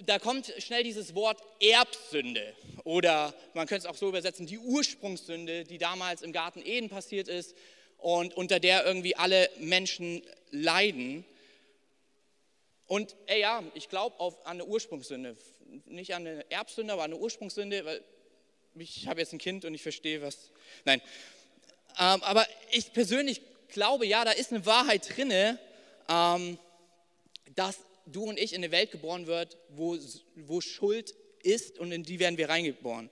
da 0.00 0.18
kommt 0.18 0.52
schnell 0.58 0.82
dieses 0.82 1.14
Wort 1.14 1.40
Erbsünde 1.60 2.52
oder 2.82 3.32
man 3.52 3.68
könnte 3.68 3.86
es 3.86 3.94
auch 3.94 3.96
so 3.96 4.08
übersetzen, 4.08 4.44
die 4.44 4.58
Ursprungssünde, 4.58 5.62
die 5.62 5.78
damals 5.78 6.22
im 6.22 6.32
Garten 6.32 6.60
Eden 6.66 6.88
passiert 6.88 7.28
ist 7.28 7.54
und 7.98 8.34
unter 8.36 8.58
der 8.58 8.84
irgendwie 8.84 9.14
alle 9.14 9.48
Menschen 9.60 10.20
leiden. 10.50 11.24
Und 12.86 13.16
ey, 13.26 13.40
ja, 13.40 13.62
ich 13.74 13.88
glaube 13.88 14.16
an 14.44 14.60
eine 14.60 14.66
Ursprungssünde. 14.66 15.36
Nicht 15.86 16.14
an 16.14 16.26
eine 16.26 16.50
Erbsünde, 16.50 16.92
aber 16.92 17.04
an 17.04 17.12
eine 17.12 17.20
Ursprungssünde, 17.20 17.84
weil 17.84 18.04
ich 18.76 19.06
habe 19.06 19.20
jetzt 19.20 19.32
ein 19.32 19.38
Kind 19.38 19.64
und 19.64 19.74
ich 19.74 19.82
verstehe, 19.82 20.20
was. 20.22 20.50
Nein. 20.84 21.00
Ähm, 21.98 22.22
aber 22.22 22.46
ich 22.70 22.92
persönlich 22.92 23.40
glaube, 23.68 24.06
ja, 24.06 24.24
da 24.24 24.32
ist 24.32 24.52
eine 24.52 24.66
Wahrheit 24.66 25.16
drinne, 25.16 25.58
ähm, 26.08 26.58
dass 27.54 27.78
du 28.06 28.24
und 28.24 28.38
ich 28.38 28.52
in 28.52 28.62
eine 28.62 28.72
Welt 28.72 28.90
geboren 28.90 29.26
wird, 29.26 29.56
wo, 29.70 29.96
wo 30.36 30.60
Schuld 30.60 31.14
ist 31.42 31.78
und 31.78 31.92
in 31.92 32.02
die 32.02 32.18
werden 32.18 32.36
wir 32.36 32.48
reingeboren. 32.48 33.10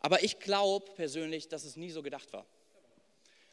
Aber 0.00 0.22
ich 0.22 0.38
glaube 0.38 0.90
persönlich, 0.92 1.48
dass 1.48 1.64
es 1.64 1.76
nie 1.76 1.90
so 1.90 2.02
gedacht 2.02 2.32
war. 2.32 2.46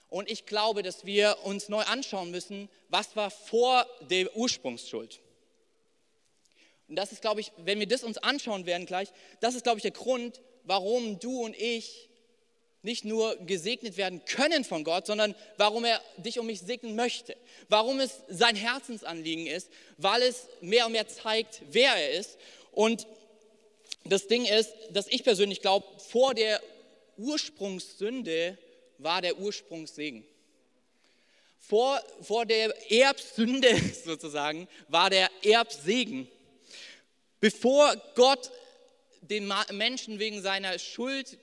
Und 0.09 0.29
ich 0.29 0.45
glaube, 0.45 0.83
dass 0.83 1.05
wir 1.05 1.37
uns 1.43 1.67
neu 1.67 1.81
anschauen 1.81 2.31
müssen, 2.31 2.69
was 2.87 3.15
war 3.15 3.29
vor 3.29 3.85
der 4.09 4.35
Ursprungsschuld. 4.37 5.19
Und 6.87 6.95
das 6.95 7.11
ist, 7.11 7.21
glaube 7.21 7.41
ich, 7.41 7.51
wenn 7.57 7.79
wir 7.79 7.87
das 7.87 8.03
uns 8.03 8.17
anschauen 8.17 8.65
werden 8.65 8.85
gleich, 8.85 9.09
das 9.39 9.55
ist, 9.55 9.63
glaube 9.63 9.79
ich, 9.79 9.83
der 9.83 9.91
Grund, 9.91 10.41
warum 10.63 11.19
du 11.19 11.43
und 11.43 11.55
ich 11.59 12.07
nicht 12.81 13.03
nur 13.03 13.35
gesegnet 13.37 13.97
werden 13.97 14.23
können 14.23 14.63
von 14.63 14.83
Gott, 14.83 15.07
sondern 15.07 15.35
warum 15.57 15.83
er 15.83 16.01
dich 16.17 16.39
und 16.39 16.45
mich 16.45 16.61
segnen 16.61 16.95
möchte. 16.95 17.35
Warum 17.67 17.99
es 17.99 18.21
sein 18.29 18.55
Herzensanliegen 18.55 19.45
ist, 19.47 19.69
weil 19.97 20.21
es 20.21 20.47
mehr 20.61 20.85
und 20.85 20.93
mehr 20.93 21.07
zeigt, 21.07 21.61
wer 21.69 21.93
er 21.93 22.11
ist. 22.11 22.37
Und 22.71 23.07
das 24.05 24.27
Ding 24.27 24.45
ist, 24.45 24.73
dass 24.91 25.07
ich 25.07 25.23
persönlich 25.23 25.61
glaube, 25.61 25.85
vor 25.99 26.33
der 26.33 26.61
Ursprungssünde 27.17 28.57
war 28.99 29.21
der 29.21 29.37
Ursprungssegen. 29.37 30.23
Vor, 31.59 32.01
vor 32.21 32.45
der 32.45 32.73
Erbsünde 32.91 33.75
sozusagen 34.05 34.67
war 34.87 35.09
der 35.09 35.29
Erbsegen. 35.43 36.29
Bevor 37.39 37.95
Gott 38.15 38.51
den 39.21 39.51
Menschen 39.71 40.19
wegen 40.19 40.41
seiner 40.41 40.79
Schuld 40.79 41.37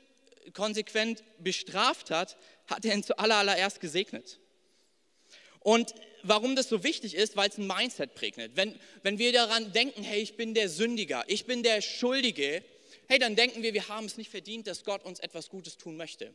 konsequent 0.52 1.22
bestraft 1.38 2.10
hat, 2.10 2.36
hat 2.66 2.84
er 2.84 2.94
ihn 2.94 3.02
zuallererst 3.02 3.80
gesegnet. 3.80 4.38
Und 5.60 5.94
warum 6.22 6.56
das 6.56 6.68
so 6.68 6.84
wichtig 6.84 7.14
ist, 7.14 7.36
weil 7.36 7.48
es 7.48 7.58
ein 7.58 7.66
Mindset 7.66 8.14
prägnet. 8.14 8.52
Wenn, 8.54 8.78
wenn 9.02 9.18
wir 9.18 9.32
daran 9.32 9.72
denken, 9.72 10.02
hey, 10.02 10.20
ich 10.20 10.36
bin 10.36 10.54
der 10.54 10.68
Sündiger, 10.68 11.24
ich 11.26 11.46
bin 11.46 11.62
der 11.62 11.80
Schuldige, 11.80 12.62
hey, 13.08 13.18
dann 13.18 13.36
denken 13.36 13.62
wir, 13.62 13.72
wir 13.72 13.88
haben 13.88 14.06
es 14.06 14.16
nicht 14.16 14.30
verdient, 14.30 14.66
dass 14.66 14.84
Gott 14.84 15.04
uns 15.04 15.20
etwas 15.20 15.48
Gutes 15.48 15.78
tun 15.78 15.96
möchte. 15.96 16.34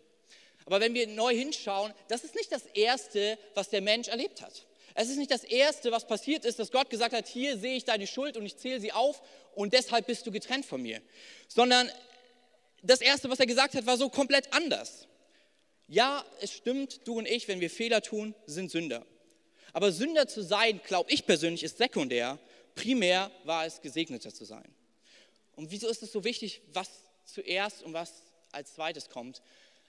Aber 0.66 0.80
wenn 0.80 0.94
wir 0.94 1.08
neu 1.08 1.34
hinschauen, 1.36 1.94
das 2.08 2.24
ist 2.24 2.36
nicht 2.36 2.52
das 2.52 2.66
Erste, 2.68 3.38
was 3.56 3.70
der 3.70 3.82
Mensch 3.82 4.08
erlebt 4.08 4.42
hat. 4.42 4.66
Es 4.96 5.10
ist 5.10 5.18
nicht 5.18 5.32
das 5.32 5.44
Erste, 5.44 5.92
was 5.92 6.06
passiert 6.08 6.46
ist, 6.46 6.60
dass 6.60 6.72
Gott 6.72 6.90
gesagt 6.90 7.14
hat, 7.14 7.28
hier 7.28 7.58
sehe 7.58 7.76
ich 7.76 7.86
deine 7.86 8.08
Schuld 8.08 8.38
und 8.38 8.46
ich 8.46 8.58
zähle 8.58 8.80
sie 8.80 8.92
auf 8.92 9.22
und 9.56 9.74
deshalb 9.74 10.08
bist 10.08 10.26
du 10.26 10.32
getrennt 10.32 10.66
von 10.66 10.82
mir. 10.82 11.02
Sondern 11.48 11.90
das 12.82 13.02
Erste, 13.02 13.30
was 13.30 13.40
er 13.40 13.46
gesagt 13.46 13.76
hat, 13.76 13.86
war 13.86 13.98
so 13.98 14.10
komplett 14.10 14.54
anders. 14.54 15.08
Ja, 15.88 16.24
es 16.42 16.54
stimmt, 16.54 17.08
du 17.08 17.18
und 17.18 17.28
ich, 17.28 17.48
wenn 17.48 17.60
wir 17.60 17.70
Fehler 17.70 18.02
tun, 18.02 18.36
sind 18.46 18.72
Sünder. 18.72 19.06
Aber 19.74 19.92
Sünder 19.92 20.28
zu 20.28 20.44
sein, 20.44 20.82
glaube 20.86 21.12
ich 21.12 21.26
persönlich, 21.26 21.64
ist 21.64 21.78
sekundär. 21.78 22.40
Primär 22.76 23.32
war 23.44 23.66
es, 23.66 23.82
gesegneter 23.82 24.34
zu 24.34 24.46
sein. 24.46 24.74
Und 25.56 25.72
wieso 25.72 25.88
ist 25.88 26.04
es 26.04 26.12
so 26.12 26.24
wichtig, 26.24 26.62
was 26.74 26.90
zuerst 27.26 27.84
und 27.84 27.94
was 27.94 28.24
als 28.52 28.76
zweites 28.76 29.10
kommt? 29.10 29.42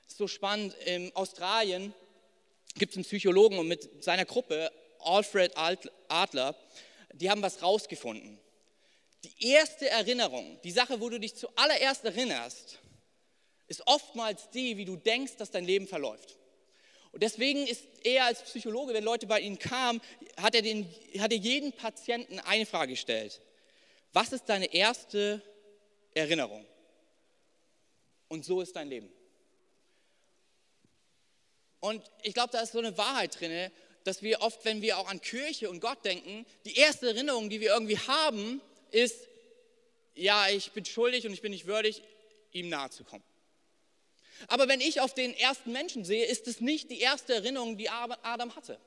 Es 0.06 0.14
ist 0.14 0.18
so 0.18 0.26
spannend. 0.26 0.74
In 0.86 1.14
Australien 1.14 1.94
gibt 2.76 2.92
es 2.92 2.96
einen 2.96 3.04
Psychologen 3.04 3.58
und 3.58 3.68
mit 3.68 4.02
seiner 4.02 4.24
Gruppe, 4.24 4.72
Alfred 5.04 5.52
Adler, 6.08 6.54
die 7.12 7.30
haben 7.30 7.42
was 7.42 7.62
rausgefunden. 7.62 8.38
Die 9.24 9.48
erste 9.48 9.88
Erinnerung, 9.88 10.58
die 10.64 10.70
Sache, 10.70 11.00
wo 11.00 11.08
du 11.08 11.20
dich 11.20 11.34
zuallererst 11.34 12.04
erinnerst, 12.04 12.78
ist 13.66 13.86
oftmals 13.86 14.50
die, 14.50 14.76
wie 14.76 14.84
du 14.84 14.96
denkst, 14.96 15.36
dass 15.36 15.50
dein 15.50 15.64
Leben 15.64 15.86
verläuft. 15.86 16.36
Und 17.12 17.22
deswegen 17.22 17.66
ist 17.66 17.84
er 18.04 18.26
als 18.26 18.42
Psychologe, 18.42 18.94
wenn 18.94 19.04
Leute 19.04 19.26
bei 19.26 19.40
ihm 19.40 19.58
kamen, 19.58 20.00
hat 20.36 20.54
er, 20.54 20.62
den, 20.62 20.88
hat 21.18 21.32
er 21.32 21.38
jeden 21.38 21.72
Patienten 21.72 22.38
eine 22.40 22.66
Frage 22.66 22.92
gestellt. 22.92 23.40
Was 24.12 24.32
ist 24.32 24.48
deine 24.48 24.72
erste 24.72 25.42
Erinnerung? 26.14 26.64
Und 28.28 28.44
so 28.44 28.60
ist 28.60 28.74
dein 28.76 28.88
Leben. 28.88 29.12
Und 31.80 32.02
ich 32.22 32.34
glaube, 32.34 32.52
da 32.52 32.60
ist 32.60 32.72
so 32.72 32.78
eine 32.78 32.96
Wahrheit 32.96 33.38
drin, 33.40 33.70
dass 34.04 34.22
wir 34.22 34.40
oft, 34.40 34.64
wenn 34.64 34.82
wir 34.82 34.98
auch 34.98 35.08
an 35.08 35.20
Kirche 35.20 35.70
und 35.70 35.80
Gott 35.80 36.04
denken, 36.04 36.46
die 36.64 36.76
erste 36.76 37.08
Erinnerung, 37.08 37.50
die 37.50 37.60
wir 37.60 37.70
irgendwie 37.70 37.98
haben, 37.98 38.60
ist, 38.90 39.28
ja, 40.14 40.48
ich 40.48 40.72
bin 40.72 40.84
schuldig 40.84 41.26
und 41.26 41.32
ich 41.32 41.42
bin 41.42 41.52
nicht 41.52 41.66
würdig, 41.66 42.02
ihm 42.52 42.68
nahe 42.68 42.90
zu 42.90 43.04
kommen. 43.04 43.24
Aber 44.48 44.68
wenn 44.68 44.80
ich 44.80 45.00
auf 45.00 45.14
den 45.14 45.34
ersten 45.34 45.72
Menschen 45.72 46.04
sehe, 46.04 46.24
ist 46.24 46.48
es 46.48 46.60
nicht 46.60 46.90
die 46.90 47.00
erste 47.00 47.34
Erinnerung, 47.34 47.76
die 47.76 47.90
Adam 47.90 48.54
hatte. 48.56 48.78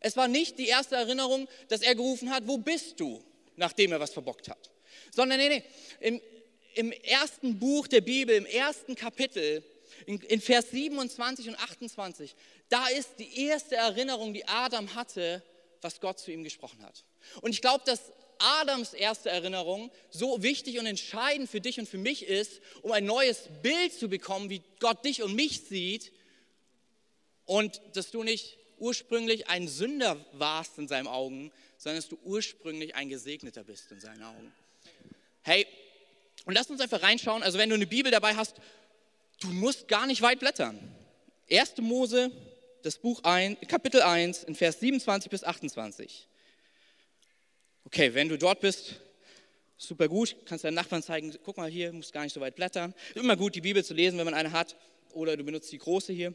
Es 0.00 0.16
war 0.16 0.28
nicht 0.28 0.58
die 0.58 0.66
erste 0.66 0.96
Erinnerung, 0.96 1.48
dass 1.68 1.80
er 1.80 1.94
gerufen 1.94 2.30
hat, 2.30 2.46
wo 2.46 2.58
bist 2.58 3.00
du, 3.00 3.24
nachdem 3.56 3.92
er 3.92 4.00
was 4.00 4.12
verbockt 4.12 4.48
hat. 4.48 4.70
Sondern 5.12 5.38
nee, 5.38 5.48
nee, 5.48 5.62
im, 6.00 6.20
im 6.74 6.92
ersten 6.92 7.58
Buch 7.58 7.86
der 7.86 8.00
Bibel, 8.00 8.34
im 8.34 8.46
ersten 8.46 8.96
Kapitel, 8.96 9.64
in, 10.06 10.20
in 10.20 10.40
Vers 10.40 10.70
27 10.70 11.48
und 11.48 11.58
28, 11.58 12.34
da 12.68 12.86
ist 12.88 13.18
die 13.18 13.46
erste 13.46 13.76
Erinnerung, 13.76 14.34
die 14.34 14.46
Adam 14.46 14.94
hatte, 14.94 15.42
was 15.80 16.00
Gott 16.00 16.18
zu 16.18 16.32
ihm 16.32 16.44
gesprochen 16.44 16.82
hat. 16.82 17.04
Und 17.40 17.52
ich 17.52 17.60
glaube, 17.60 17.84
dass 17.86 18.12
Adams 18.38 18.94
erste 18.94 19.30
Erinnerung 19.30 19.90
so 20.10 20.42
wichtig 20.42 20.78
und 20.78 20.86
entscheidend 20.86 21.48
für 21.48 21.60
dich 21.60 21.78
und 21.78 21.88
für 21.88 21.98
mich 21.98 22.26
ist, 22.26 22.60
um 22.82 22.92
ein 22.92 23.04
neues 23.04 23.48
Bild 23.62 23.92
zu 23.92 24.08
bekommen, 24.08 24.50
wie 24.50 24.62
Gott 24.80 25.04
dich 25.04 25.22
und 25.22 25.34
mich 25.34 25.62
sieht 25.62 26.12
und 27.44 27.80
dass 27.92 28.10
du 28.10 28.22
nicht 28.22 28.58
ursprünglich 28.78 29.48
ein 29.48 29.68
Sünder 29.68 30.24
warst 30.32 30.78
in 30.78 30.88
seinen 30.88 31.06
Augen, 31.06 31.52
sondern 31.78 32.00
dass 32.00 32.08
du 32.08 32.18
ursprünglich 32.24 32.94
ein 32.94 33.08
Gesegneter 33.08 33.64
bist 33.64 33.90
in 33.92 34.00
seinen 34.00 34.22
Augen. 34.22 34.52
Hey, 35.42 35.66
und 36.44 36.54
lass 36.54 36.68
uns 36.68 36.80
einfach 36.80 37.02
reinschauen, 37.02 37.42
also 37.42 37.58
wenn 37.58 37.68
du 37.68 37.74
eine 37.74 37.86
Bibel 37.86 38.10
dabei 38.10 38.34
hast, 38.34 38.56
du 39.44 39.52
musst 39.52 39.88
gar 39.88 40.06
nicht 40.06 40.22
weit 40.22 40.40
blättern. 40.40 40.78
1. 41.50 41.78
Mose, 41.78 42.30
das 42.82 42.98
Buch 42.98 43.22
1, 43.22 43.58
Kapitel 43.68 44.00
1, 44.02 44.44
in 44.44 44.54
Vers 44.54 44.80
27 44.80 45.30
bis 45.30 45.44
28. 45.44 46.28
Okay, 47.84 48.14
wenn 48.14 48.28
du 48.28 48.38
dort 48.38 48.60
bist, 48.60 49.00
super 49.76 50.08
gut, 50.08 50.36
kannst 50.46 50.64
deinen 50.64 50.74
Nachbarn 50.74 51.02
zeigen, 51.02 51.36
guck 51.44 51.58
mal 51.58 51.70
hier, 51.70 51.92
musst 51.92 52.12
gar 52.12 52.22
nicht 52.22 52.32
so 52.32 52.40
weit 52.40 52.56
blättern. 52.56 52.94
Immer 53.14 53.36
gut, 53.36 53.54
die 53.54 53.60
Bibel 53.60 53.84
zu 53.84 53.92
lesen, 53.92 54.18
wenn 54.18 54.24
man 54.24 54.34
eine 54.34 54.52
hat, 54.52 54.76
oder 55.12 55.36
du 55.36 55.44
benutzt 55.44 55.70
die 55.70 55.78
große 55.78 56.12
hier. 56.12 56.34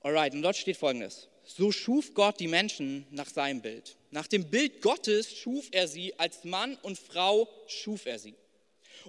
Alright, 0.00 0.32
und 0.32 0.42
dort 0.42 0.56
steht 0.56 0.76
folgendes. 0.76 1.28
So 1.44 1.72
schuf 1.72 2.14
Gott 2.14 2.40
die 2.40 2.48
Menschen 2.48 3.06
nach 3.10 3.28
seinem 3.28 3.60
Bild. 3.60 3.96
Nach 4.10 4.26
dem 4.26 4.50
Bild 4.50 4.80
Gottes 4.80 5.36
schuf 5.36 5.68
er 5.72 5.88
sie, 5.88 6.18
als 6.18 6.44
Mann 6.44 6.76
und 6.82 6.98
Frau 6.98 7.48
schuf 7.66 8.06
er 8.06 8.18
sie. 8.18 8.34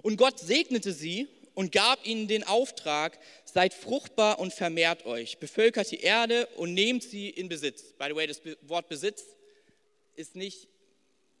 Und 0.02 0.16
Gott 0.16 0.38
segnete 0.38 0.92
sie 0.92 1.28
und 1.54 1.72
gab 1.72 2.06
ihnen 2.06 2.28
den 2.28 2.44
Auftrag, 2.44 3.18
seid 3.44 3.74
fruchtbar 3.74 4.38
und 4.38 4.52
vermehrt 4.52 5.06
euch, 5.06 5.38
bevölkert 5.38 5.90
die 5.90 6.00
Erde 6.00 6.46
und 6.56 6.74
nehmt 6.74 7.02
sie 7.02 7.28
in 7.28 7.48
Besitz. 7.48 7.92
By 7.98 8.06
the 8.08 8.16
way, 8.16 8.26
das 8.26 8.40
Wort 8.62 8.88
Besitz 8.88 9.24
ist 10.16 10.36
nicht 10.36 10.68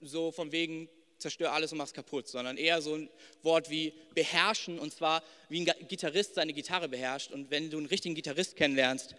so 0.00 0.32
von 0.32 0.52
wegen 0.52 0.88
zerstör 1.18 1.52
alles 1.52 1.72
und 1.72 1.78
mach's 1.78 1.92
kaputt, 1.92 2.28
sondern 2.28 2.56
eher 2.56 2.80
so 2.82 2.94
ein 2.94 3.10
Wort 3.42 3.70
wie 3.70 3.92
beherrschen 4.14 4.78
und 4.78 4.92
zwar 4.92 5.22
wie 5.48 5.60
ein 5.60 5.86
Gitarrist 5.86 6.34
seine 6.34 6.52
Gitarre 6.52 6.88
beherrscht. 6.88 7.30
Und 7.30 7.50
wenn 7.50 7.70
du 7.70 7.76
einen 7.76 7.86
richtigen 7.86 8.14
Gitarrist 8.14 8.56
kennenlernst, 8.56 9.14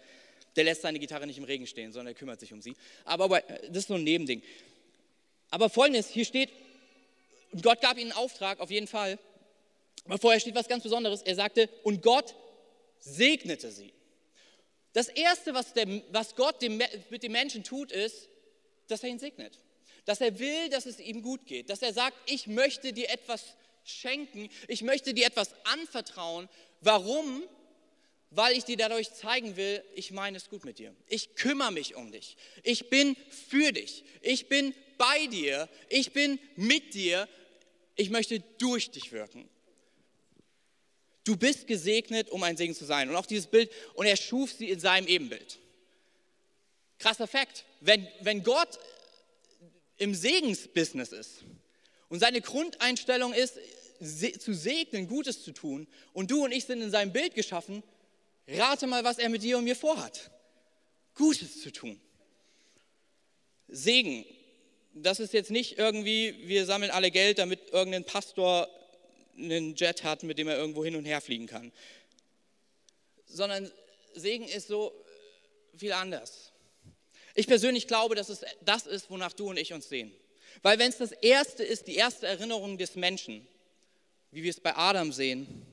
der 0.55 0.63
lässt 0.65 0.81
seine 0.81 0.99
Gitarre 0.99 1.27
nicht 1.27 1.37
im 1.37 1.43
Regen 1.43 1.67
stehen, 1.67 1.91
sondern 1.91 2.13
er 2.13 2.17
kümmert 2.17 2.39
sich 2.39 2.51
um 2.51 2.61
sie. 2.61 2.75
Aber, 3.05 3.25
aber 3.25 3.41
das 3.41 3.83
ist 3.83 3.87
so 3.87 3.93
ein 3.93 4.03
Nebending. 4.03 4.41
Aber 5.49 5.69
folgendes, 5.69 6.09
hier 6.09 6.25
steht, 6.25 6.49
Gott 7.61 7.81
gab 7.81 7.97
ihnen 7.97 8.11
einen 8.11 8.19
Auftrag, 8.19 8.59
auf 8.59 8.71
jeden 8.71 8.87
Fall. 8.87 9.19
Aber 10.05 10.17
vorher 10.17 10.39
steht 10.39 10.55
was 10.55 10.67
ganz 10.67 10.83
Besonderes. 10.83 11.21
Er 11.21 11.35
sagte, 11.35 11.69
und 11.83 12.01
Gott 12.01 12.35
segnete 12.99 13.71
sie. 13.71 13.93
Das 14.93 15.07
Erste, 15.07 15.53
was, 15.53 15.73
der, 15.73 15.87
was 16.11 16.35
Gott 16.35 16.61
dem, 16.61 16.81
mit 17.09 17.23
dem 17.23 17.31
Menschen 17.31 17.63
tut, 17.63 17.91
ist, 17.91 18.29
dass 18.87 19.03
er 19.03 19.09
ihn 19.09 19.19
segnet. 19.19 19.57
Dass 20.05 20.19
er 20.19 20.37
will, 20.39 20.69
dass 20.69 20.85
es 20.85 20.99
ihm 20.99 21.21
gut 21.21 21.45
geht. 21.45 21.69
Dass 21.69 21.81
er 21.81 21.93
sagt, 21.93 22.17
ich 22.25 22.47
möchte 22.47 22.91
dir 22.91 23.09
etwas 23.09 23.55
schenken. 23.83 24.49
Ich 24.67 24.81
möchte 24.81 25.13
dir 25.13 25.27
etwas 25.27 25.53
anvertrauen. 25.65 26.49
Warum? 26.81 27.43
Weil 28.31 28.57
ich 28.57 28.63
dir 28.63 28.77
dadurch 28.77 29.13
zeigen 29.13 29.55
will, 29.57 29.83
ich 29.95 30.11
meine 30.11 30.37
es 30.37 30.49
gut 30.49 30.65
mit 30.65 30.79
dir. 30.79 30.95
Ich 31.07 31.35
kümmere 31.35 31.71
mich 31.71 31.95
um 31.95 32.11
dich. 32.11 32.37
Ich 32.63 32.89
bin 32.89 33.15
für 33.29 33.71
dich. 33.71 34.03
Ich 34.21 34.47
bin 34.47 34.73
bei 34.97 35.27
dir. 35.27 35.69
Ich 35.89 36.11
bin 36.11 36.39
mit 36.55 36.93
dir. 36.93 37.27
Ich 37.95 38.09
möchte 38.09 38.39
durch 38.57 38.91
dich 38.91 39.11
wirken. 39.11 39.49
Du 41.23 41.37
bist 41.37 41.67
gesegnet, 41.67 42.29
um 42.29 42.41
ein 42.43 42.57
Segen 42.57 42.73
zu 42.73 42.85
sein. 42.85 43.09
Und 43.09 43.15
auch 43.15 43.25
dieses 43.25 43.47
Bild, 43.47 43.71
und 43.93 44.05
er 44.05 44.17
schuf 44.17 44.51
sie 44.51 44.69
in 44.69 44.79
seinem 44.79 45.07
Ebenbild. 45.07 45.59
Krasser 46.97 47.27
Fakt. 47.27 47.65
Wenn, 47.79 48.07
wenn 48.21 48.43
Gott 48.43 48.79
im 49.97 50.15
Segensbusiness 50.15 51.11
ist 51.11 51.43
und 52.09 52.19
seine 52.19 52.41
Grundeinstellung 52.41 53.33
ist, 53.33 53.59
zu 54.39 54.53
segnen, 54.53 55.07
Gutes 55.07 55.43
zu 55.43 55.51
tun, 55.51 55.87
und 56.13 56.31
du 56.31 56.43
und 56.43 56.51
ich 56.51 56.65
sind 56.65 56.81
in 56.81 56.89
seinem 56.89 57.13
Bild 57.13 57.35
geschaffen, 57.35 57.83
rate 58.47 58.87
mal, 58.87 59.03
was 59.03 59.19
er 59.19 59.29
mit 59.29 59.43
dir 59.43 59.59
und 59.59 59.63
mir 59.63 59.75
vorhat. 59.75 60.31
Gutes 61.13 61.61
zu 61.61 61.71
tun. 61.71 62.01
Segen. 63.67 64.25
Das 64.93 65.19
ist 65.19 65.33
jetzt 65.33 65.51
nicht 65.51 65.77
irgendwie, 65.77 66.35
wir 66.47 66.65
sammeln 66.65 66.91
alle 66.91 67.11
Geld, 67.11 67.37
damit 67.37 67.69
irgendein 67.69 68.03
Pastor 68.03 68.67
einen 69.37 69.75
Jet 69.75 70.03
hat, 70.03 70.23
mit 70.23 70.37
dem 70.37 70.47
er 70.47 70.57
irgendwo 70.57 70.83
hin 70.83 70.95
und 70.95 71.05
her 71.05 71.21
fliegen 71.21 71.47
kann. 71.47 71.71
Sondern 73.25 73.71
Segen 74.13 74.47
ist 74.47 74.67
so 74.67 74.93
viel 75.75 75.93
anders. 75.93 76.51
Ich 77.33 77.47
persönlich 77.47 77.87
glaube, 77.87 78.15
dass 78.15 78.29
es 78.29 78.41
das 78.61 78.85
ist, 78.85 79.09
wonach 79.09 79.33
du 79.33 79.49
und 79.49 79.57
ich 79.57 79.73
uns 79.73 79.87
sehen. 79.87 80.11
Weil 80.61 80.79
wenn 80.79 80.89
es 80.89 80.97
das 80.97 81.11
Erste 81.11 81.63
ist, 81.63 81.87
die 81.87 81.95
erste 81.95 82.27
Erinnerung 82.27 82.77
des 82.77 82.95
Menschen, 82.95 83.47
wie 84.31 84.43
wir 84.43 84.49
es 84.49 84.59
bei 84.59 84.75
Adam 84.75 85.11
sehen, 85.11 85.65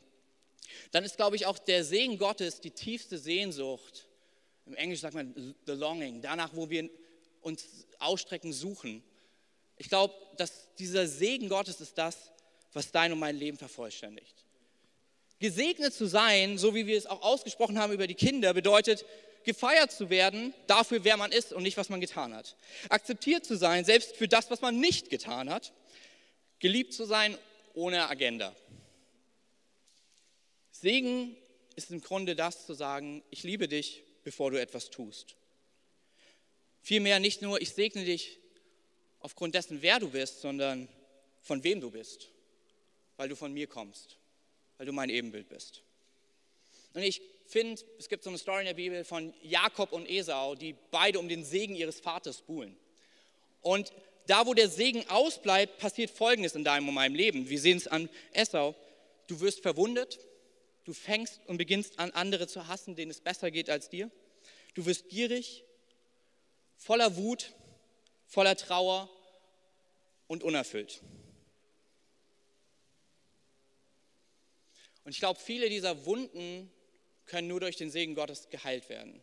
dann 0.93 1.05
ist, 1.05 1.17
glaube 1.17 1.37
ich, 1.37 1.47
auch 1.47 1.59
der 1.59 1.85
Segen 1.85 2.19
Gottes 2.19 2.61
die 2.61 2.71
tiefste 2.71 3.19
Sehnsucht. 3.19 4.07
Im 4.67 4.75
Englisch 4.75 5.01
sagt 5.01 5.15
man 5.15 5.55
the 5.67 5.73
longing, 5.73 6.23
danach, 6.23 6.55
wo 6.55 6.71
wir 6.71 6.89
uns 7.41 7.65
ausstrecken, 7.99 8.53
suchen. 8.53 9.03
Ich 9.77 9.89
glaube, 9.89 10.15
dass 10.37 10.75
dieser 10.79 11.07
Segen 11.07 11.49
Gottes 11.49 11.81
ist 11.81 11.97
das, 11.99 12.33
was 12.73 12.91
dein 12.93 13.13
und 13.13 13.19
mein 13.19 13.37
Leben 13.37 13.59
vervollständigt. 13.59 14.45
Gesegnet 15.41 15.95
zu 15.95 16.07
sein, 16.07 16.59
so 16.59 16.75
wie 16.75 16.87
wir 16.87 16.99
es 16.99 17.07
auch 17.07 17.23
ausgesprochen 17.23 17.79
haben 17.79 17.93
über 17.93 18.07
die 18.07 18.15
Kinder, 18.15 18.55
bedeutet, 18.55 19.05
gefeiert 19.45 19.93
zu 19.93 20.11
werden 20.11 20.53
dafür, 20.67 21.05
wer 21.05 21.17
man 21.17 21.31
ist 21.31 21.53
und 21.53 21.63
nicht, 21.63 21.77
was 21.77 21.89
man 21.89 22.01
getan 22.01 22.35
hat. 22.35 22.57
Akzeptiert 22.89 23.45
zu 23.45 23.57
sein, 23.57 23.85
selbst 23.85 24.17
für 24.17 24.29
das, 24.29 24.51
was 24.51 24.61
man 24.61 24.81
nicht 24.81 25.11
getan 25.11 25.49
hat. 25.49 25.73
Geliebt 26.59 26.93
zu 26.93 27.05
sein 27.05 27.39
ohne 27.75 28.09
Agenda. 28.09 28.55
Segen 30.73 31.37
ist 31.77 31.93
im 31.93 32.01
Grunde 32.01 32.35
das 32.35 32.67
zu 32.67 32.75
sagen, 32.75 33.23
ich 33.31 33.45
liebe 33.45 33.69
dich, 33.69 34.03
bevor 34.25 34.51
du 34.51 34.61
etwas 34.61 34.91
tust. 34.91 35.37
Vielmehr 36.83 37.21
nicht 37.21 37.43
nur, 37.43 37.61
ich 37.61 37.71
segne 37.71 38.05
dich 38.05 38.39
aufgrund 39.21 39.55
dessen, 39.55 39.83
wer 39.83 40.01
du 40.01 40.11
bist, 40.11 40.41
sondern 40.41 40.89
von 41.43 41.63
wem 41.63 41.81
du 41.81 41.91
bist 41.91 42.29
weil 43.19 43.29
du 43.29 43.37
von 43.37 43.53
mir 43.53 43.67
kommst, 43.67 44.17
weil 44.79 44.87
du 44.87 44.93
mein 44.93 45.11
Ebenbild 45.11 45.51
bist. 45.51 45.83
Und 46.95 47.03
ich 47.03 47.21
finde, 47.47 47.83
es 47.99 48.09
gibt 48.09 48.25
so 48.25 48.31
eine 48.31 48.39
Story 48.39 48.61
in 48.61 48.67
der 48.67 48.75
Bibel 48.75 49.05
von 49.05 49.35
Jakob 49.43 49.93
und 49.93 50.09
Esau, 50.09 50.55
die 50.55 50.75
beide 50.91 51.19
um 51.19 51.29
den 51.29 51.45
Segen 51.45 51.75
ihres 51.75 52.01
Vaters 52.01 52.41
buhlen. 52.41 52.75
Und 53.61 53.93
da, 54.27 54.47
wo 54.47 54.55
der 54.55 54.69
Segen 54.69 55.05
ausbleibt, 55.09 55.79
passiert 55.79 56.11
Folgendes 56.11 56.55
in 56.55 56.65
deinem 56.65 56.89
und 56.89 56.95
meinem 56.95 57.15
Leben. 57.15 57.49
Wir 57.49 57.61
sehen 57.61 57.77
es 57.77 57.89
an 57.89 58.09
Esau. 58.33 58.75
Du 59.27 59.41
wirst 59.41 59.61
verwundet, 59.61 60.21
du 60.85 60.93
fängst 60.93 61.41
und 61.47 61.59
beginnst 61.59 61.99
an, 61.99 62.11
andere 62.13 62.47
zu 62.47 62.69
hassen, 62.69 62.95
denen 62.95 63.11
es 63.11 63.21
besser 63.21 63.51
geht 63.51 63.69
als 63.69 63.89
dir. 63.89 64.11
Du 64.75 64.87
wirst 64.87 65.09
gierig, 65.09 65.65
voller 66.77 67.17
Wut, 67.17 67.55
voller 68.27 68.55
Trauer 68.57 69.11
und 70.29 70.45
unerfüllt. 70.45 71.03
Und 75.09 75.13
ich 75.13 75.21
glaube, 75.21 75.41
viele 75.41 75.71
dieser 75.71 76.05
Wunden 76.05 76.71
können 77.25 77.49
nur 77.49 77.61
durch 77.61 77.77
den 77.77 77.91
Segen 77.91 78.15
Gottes 78.15 78.51
geheilt 78.51 78.91
werden. 78.91 79.23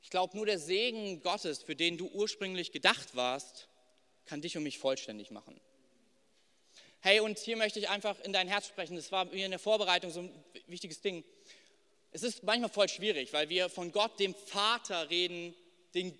Ich 0.00 0.10
glaube, 0.10 0.36
nur 0.36 0.44
der 0.44 0.58
Segen 0.58 1.20
Gottes, 1.20 1.62
für 1.62 1.76
den 1.76 1.98
du 1.98 2.08
ursprünglich 2.08 2.72
gedacht 2.72 3.14
warst, 3.14 3.68
kann 4.26 4.42
dich 4.42 4.56
und 4.56 4.64
mich 4.64 4.80
vollständig 4.80 5.30
machen. 5.30 5.60
Hey, 6.98 7.20
und 7.20 7.38
hier 7.38 7.56
möchte 7.56 7.78
ich 7.78 7.88
einfach 7.88 8.18
in 8.22 8.32
dein 8.32 8.48
Herz 8.48 8.66
sprechen. 8.66 8.96
Das 8.96 9.12
war 9.12 9.26
mir 9.26 9.44
in 9.44 9.52
der 9.52 9.60
Vorbereitung 9.60 10.10
so 10.10 10.22
ein 10.22 10.44
wichtiges 10.66 11.00
Ding. 11.00 11.22
Es 12.10 12.24
ist 12.24 12.42
manchmal 12.42 12.70
voll 12.70 12.88
schwierig, 12.88 13.32
weil 13.32 13.50
wir 13.50 13.68
von 13.68 13.92
Gott, 13.92 14.18
dem 14.18 14.34
Vater, 14.34 15.10
reden, 15.10 15.54
den 15.94 16.18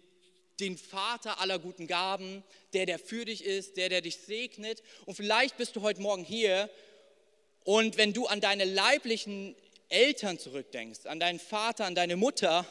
den 0.61 0.77
Vater 0.77 1.41
aller 1.41 1.59
guten 1.59 1.87
Gaben, 1.87 2.43
der, 2.73 2.87
der 2.87 2.99
für 2.99 3.25
dich 3.25 3.45
ist, 3.45 3.77
der, 3.77 3.89
der 3.89 4.01
dich 4.01 4.19
segnet. 4.19 4.83
Und 5.07 5.15
vielleicht 5.15 5.57
bist 5.57 5.77
du 5.77 5.83
heute 5.83 6.01
Morgen 6.01 6.25
hier 6.25 6.71
und 7.65 7.97
wenn 7.97 8.13
du 8.13 8.27
an 8.27 8.41
deine 8.41 8.65
leiblichen 8.65 9.55
Eltern 9.89 10.39
zurückdenkst, 10.39 11.07
an 11.07 11.21
deinen 11.21 11.39
Vater, 11.39 11.85
an 11.85 11.95
deine 11.95 12.17
Mutter 12.17 12.67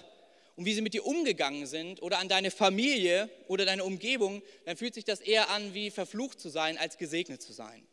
und 0.55 0.65
wie 0.65 0.73
sie 0.73 0.81
mit 0.81 0.93
dir 0.93 1.05
umgegangen 1.05 1.65
sind 1.65 2.01
oder 2.01 2.19
an 2.19 2.27
deine 2.27 2.51
Familie 2.51 3.29
oder 3.47 3.65
deine 3.65 3.83
Umgebung, 3.83 4.41
dann 4.65 4.75
fühlt 4.75 4.93
sich 4.93 5.05
das 5.05 5.21
eher 5.21 5.49
an, 5.49 5.73
wie 5.73 5.91
verflucht 5.91 6.39
zu 6.39 6.49
sein, 6.49 6.77
als 6.77 6.97
gesegnet 6.97 7.41
zu 7.41 7.53
sein. 7.53 7.87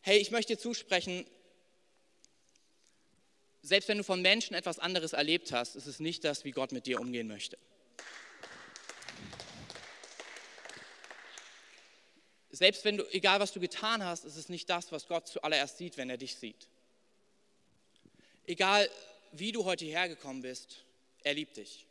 Hey, 0.00 0.18
ich 0.18 0.32
möchte 0.32 0.54
dir 0.54 0.58
zusprechen, 0.58 1.24
selbst 3.62 3.88
wenn 3.88 3.98
du 3.98 4.04
von 4.04 4.20
Menschen 4.20 4.54
etwas 4.54 4.80
anderes 4.80 5.12
erlebt 5.12 5.52
hast, 5.52 5.76
ist 5.76 5.86
es 5.86 6.00
nicht 6.00 6.24
das, 6.24 6.44
wie 6.44 6.50
Gott 6.50 6.72
mit 6.72 6.86
dir 6.86 7.00
umgehen 7.00 7.28
möchte. 7.28 7.56
Selbst 12.52 12.84
wenn 12.84 12.98
du, 12.98 13.04
egal 13.12 13.40
was 13.40 13.52
du 13.52 13.60
getan 13.60 14.04
hast, 14.04 14.24
ist 14.24 14.36
es 14.36 14.50
nicht 14.50 14.68
das, 14.68 14.92
was 14.92 15.08
Gott 15.08 15.26
zuallererst 15.26 15.78
sieht, 15.78 15.96
wenn 15.96 16.10
er 16.10 16.18
dich 16.18 16.36
sieht. 16.36 16.68
Egal 18.46 18.88
wie 19.32 19.52
du 19.52 19.64
heute 19.64 19.86
hierher 19.86 20.08
gekommen 20.08 20.42
bist, 20.42 20.84
er 21.24 21.32
liebt 21.32 21.56
dich. 21.56 21.86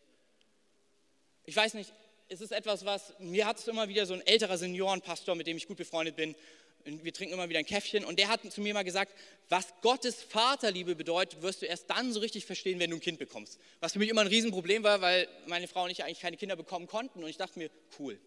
Ich 1.46 1.56
weiß 1.56 1.74
nicht, 1.74 1.92
es 2.30 2.42
ist 2.42 2.52
etwas, 2.52 2.86
was, 2.86 3.14
mir 3.20 3.48
hat 3.48 3.58
es 3.58 3.68
immer 3.68 3.90
wieder 3.90 4.06
so 4.06 4.14
ein 4.14 4.26
älterer 4.26 4.58
Seniorenpastor, 4.58 5.34
mit 5.36 5.48
dem 5.48 5.58
ich 5.58 5.68
gut 5.68 5.78
befreundet 5.78 6.16
bin, 6.16 6.36
wir 6.86 7.14
trinken 7.14 7.34
immer 7.34 7.50
wieder 7.50 7.60
ein 7.60 7.66
Käffchen 7.66 8.06
und 8.06 8.18
der 8.18 8.28
hat 8.28 8.52
zu 8.52 8.62
mir 8.62 8.74
mal 8.74 8.84
gesagt, 8.84 9.14
was 9.50 9.68
Gottes 9.82 10.22
Vaterliebe 10.24 10.96
bedeutet, 10.96 11.42
wirst 11.42 11.62
du 11.62 11.66
erst 11.66 11.90
dann 11.90 12.14
so 12.14 12.20
richtig 12.20 12.46
verstehen, 12.46 12.80
wenn 12.80 12.90
du 12.90 12.98
ein 12.98 13.02
Kind 13.02 13.20
bekommst. 13.20 13.60
Was 13.80 13.94
für 13.94 14.00
mich 14.00 14.10
immer 14.10 14.22
ein 14.22 14.28
Riesenproblem 14.28 14.84
war, 14.84 15.02
weil 15.02 15.28
meine 15.48 15.68
Frau 15.68 15.84
und 15.84 15.92
ich 15.92 16.04
eigentlich 16.04 16.22
keine 16.22 16.38
Kinder 16.38 16.56
bekommen 16.56 16.88
konnten 16.88 17.24
und 17.24 17.30
ich 17.30 17.38
dachte 17.38 17.60
mir, 17.60 17.70
cool, 18.00 18.20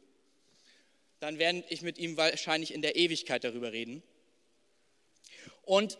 dann 1.24 1.38
werde 1.38 1.64
ich 1.70 1.80
mit 1.80 1.96
ihm 1.96 2.18
wahrscheinlich 2.18 2.74
in 2.74 2.82
der 2.82 2.96
Ewigkeit 2.96 3.44
darüber 3.44 3.72
reden. 3.72 4.02
Und 5.62 5.96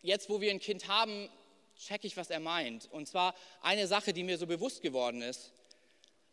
jetzt, 0.00 0.30
wo 0.30 0.40
wir 0.40 0.50
ein 0.50 0.58
Kind 0.58 0.88
haben, 0.88 1.28
checke 1.78 2.06
ich, 2.06 2.16
was 2.16 2.30
er 2.30 2.40
meint. 2.40 2.90
Und 2.90 3.06
zwar 3.06 3.34
eine 3.60 3.86
Sache, 3.86 4.14
die 4.14 4.22
mir 4.22 4.38
so 4.38 4.46
bewusst 4.46 4.80
geworden 4.80 5.20
ist. 5.20 5.52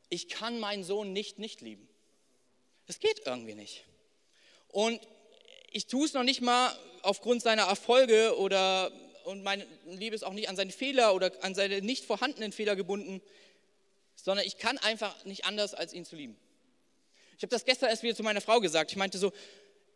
Ich 0.07 0.29
kann 0.29 0.61
meinen 0.61 0.85
Sohn 0.85 1.11
nicht 1.11 1.39
nicht 1.39 1.59
lieben. 1.59 1.89
Das 2.87 2.99
geht 2.99 3.23
irgendwie 3.25 3.55
nicht. 3.55 3.83
Und 4.69 5.01
ich 5.69 5.87
tue 5.87 6.05
es 6.05 6.13
noch 6.13 6.23
nicht 6.23 6.41
mal 6.41 6.73
aufgrund 7.01 7.41
seiner 7.41 7.63
Erfolge 7.63 8.37
oder 8.37 8.93
und 9.25 9.43
meine 9.43 9.65
Liebe 9.87 10.15
ist 10.15 10.23
auch 10.23 10.33
nicht 10.33 10.47
an 10.47 10.55
seine 10.55 10.71
Fehler 10.71 11.15
oder 11.15 11.31
an 11.41 11.53
seine 11.53 11.81
nicht 11.81 12.05
vorhandenen 12.05 12.53
Fehler 12.53 12.77
gebunden, 12.77 13.21
sondern 14.15 14.45
ich 14.45 14.57
kann 14.57 14.77
einfach 14.77 15.25
nicht 15.25 15.43
anders, 15.43 15.73
als 15.73 15.93
ihn 15.93 16.05
zu 16.05 16.15
lieben. 16.15 16.37
Ich 17.37 17.43
habe 17.43 17.47
das 17.47 17.65
gestern 17.65 17.89
erst 17.89 18.03
wieder 18.03 18.15
zu 18.15 18.23
meiner 18.23 18.41
Frau 18.41 18.59
gesagt. 18.59 18.91
Ich 18.91 18.97
meinte 18.97 19.17
so, 19.17 19.31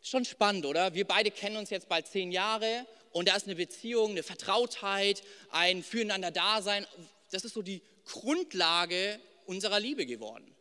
schon 0.02 0.26
spannend, 0.26 0.66
oder? 0.66 0.94
Wir 0.94 1.06
beide 1.06 1.32
kennen 1.32 1.58
uns 1.58 1.70
jetzt 1.70 1.90
bald 1.90 2.08
zehn 2.08 2.32
Jahre 2.32 2.86
und 3.12 3.28
da 3.28 3.36
ist 3.36 3.46
eine 3.46 3.56
Beziehung, 3.56 4.12
eine 4.12 4.24
Vertrautheit, 4.24 5.22
ein 5.50 5.84
Füreinander-Dasein. 5.84 6.86
Das 7.32 7.44
ist 7.44 7.54
so 7.54 7.62
die 7.62 7.82
Grundlage 8.06 9.20
unserer 9.46 9.80
Liebe 9.80 10.06
geworden. 10.06 10.54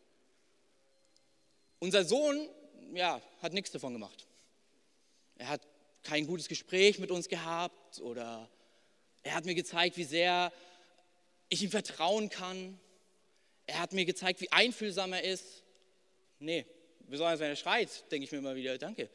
Unser 1.78 2.04
Sohn, 2.04 2.48
ja, 2.94 3.20
hat 3.42 3.52
nichts 3.52 3.70
davon 3.70 3.92
gemacht. 3.92 4.26
Er 5.36 5.48
hat 5.48 5.60
kein 6.02 6.26
gutes 6.26 6.48
Gespräch 6.48 6.98
mit 6.98 7.10
uns 7.10 7.28
gehabt 7.28 8.00
oder 8.00 8.48
er 9.22 9.34
hat 9.34 9.44
mir 9.44 9.54
gezeigt, 9.54 9.96
wie 9.96 10.04
sehr 10.04 10.52
ich 11.48 11.62
ihm 11.62 11.70
vertrauen 11.70 12.30
kann. 12.30 12.78
Er 13.66 13.80
hat 13.80 13.92
mir 13.92 14.04
gezeigt, 14.04 14.40
wie 14.40 14.50
einfühlsam 14.52 15.12
er 15.12 15.24
ist. 15.24 15.64
Nee, 16.38 16.66
besonders 17.08 17.40
wenn 17.40 17.50
er 17.50 17.56
schreit, 17.56 18.10
denke 18.10 18.24
ich 18.24 18.32
mir 18.32 18.38
immer 18.38 18.54
wieder, 18.54 18.78
danke. 18.78 19.08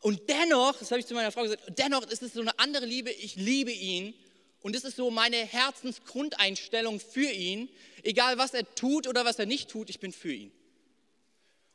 Und 0.00 0.28
dennoch, 0.28 0.78
das 0.78 0.90
habe 0.90 1.00
ich 1.00 1.06
zu 1.06 1.14
meiner 1.14 1.32
Frau 1.32 1.42
gesagt, 1.42 1.62
dennoch 1.76 2.06
ist 2.06 2.22
es 2.22 2.32
so 2.32 2.40
eine 2.40 2.58
andere 2.58 2.86
Liebe, 2.86 3.10
ich 3.10 3.36
liebe 3.36 3.72
ihn 3.72 4.14
und 4.60 4.74
das 4.74 4.84
ist 4.84 4.96
so 4.96 5.10
meine 5.10 5.36
Herzensgrundeinstellung 5.36 7.00
für 7.00 7.30
ihn. 7.30 7.68
Egal 8.02 8.38
was 8.38 8.54
er 8.54 8.74
tut 8.74 9.06
oder 9.06 9.24
was 9.24 9.38
er 9.38 9.46
nicht 9.46 9.70
tut, 9.70 9.90
ich 9.90 10.00
bin 10.00 10.12
für 10.12 10.32
ihn. 10.32 10.52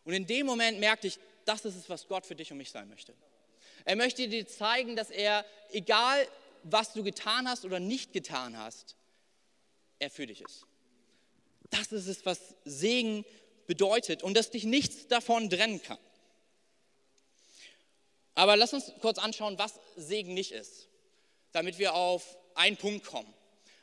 Und 0.06 0.14
in 0.14 0.26
dem 0.26 0.46
Moment 0.46 0.80
merkte 0.80 1.08
ich, 1.08 1.20
das 1.46 1.66
ist 1.66 1.76
es, 1.76 1.90
was 1.90 2.08
Gott 2.08 2.26
für 2.26 2.36
dich 2.36 2.52
und 2.52 2.58
mich 2.58 2.72
sein 2.72 2.90
möchte. 2.90 3.14
Er 3.86 3.96
möchte 3.96 4.28
dir 4.28 4.48
zeigen, 4.48 4.96
dass 4.96 5.10
er, 5.10 5.46
egal 5.72 6.28
was 6.64 6.94
du 6.94 7.04
getan 7.04 7.48
hast 7.48 7.66
oder 7.66 7.80
nicht 7.80 8.14
getan 8.14 8.58
hast, 8.58 8.96
er 10.00 10.10
für 10.10 10.26
dich 10.26 10.42
ist. 10.42 10.66
Das 11.70 11.92
ist 11.92 12.08
es, 12.08 12.26
was 12.26 12.56
Segen 12.66 13.26
bedeutet 13.68 14.24
und 14.24 14.36
dass 14.36 14.52
dich 14.52 14.64
nichts 14.64 15.08
davon 15.08 15.50
trennen 15.50 15.82
kann. 15.82 15.98
Aber 18.36 18.58
lass 18.58 18.74
uns 18.74 18.92
kurz 19.02 19.18
anschauen, 19.18 19.58
was 19.60 19.80
Segen 19.96 20.34
nicht 20.34 20.52
ist, 20.52 20.88
damit 21.52 21.78
wir 21.78 21.94
auf 21.94 22.38
einen 22.56 22.78
Punkt 22.78 23.06
kommen. 23.06 23.32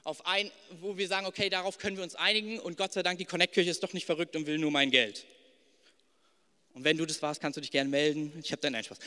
Auf 0.02 0.26
ein, 0.26 0.50
wo 0.80 0.96
wir 0.96 1.06
sagen, 1.08 1.26
okay, 1.26 1.50
darauf 1.50 1.78
können 1.78 1.96
wir 1.96 2.02
uns 2.02 2.14
einigen 2.14 2.58
und 2.58 2.76
Gott 2.76 2.92
sei 2.92 3.02
Dank, 3.02 3.18
die 3.18 3.26
Connect-Kirche 3.26 3.70
ist 3.70 3.82
doch 3.82 3.92
nicht 3.92 4.06
verrückt 4.06 4.34
und 4.34 4.46
will 4.46 4.58
nur 4.58 4.70
mein 4.70 4.90
Geld. 4.90 5.26
Und 6.72 6.84
wenn 6.84 6.96
du 6.96 7.04
das 7.04 7.20
warst, 7.22 7.40
kannst 7.40 7.56
du 7.56 7.60
dich 7.60 7.70
gerne 7.70 7.90
melden. 7.90 8.32
Ich 8.42 8.50
habe 8.52 8.62
deinen 8.62 8.82
Spaß. 8.82 8.98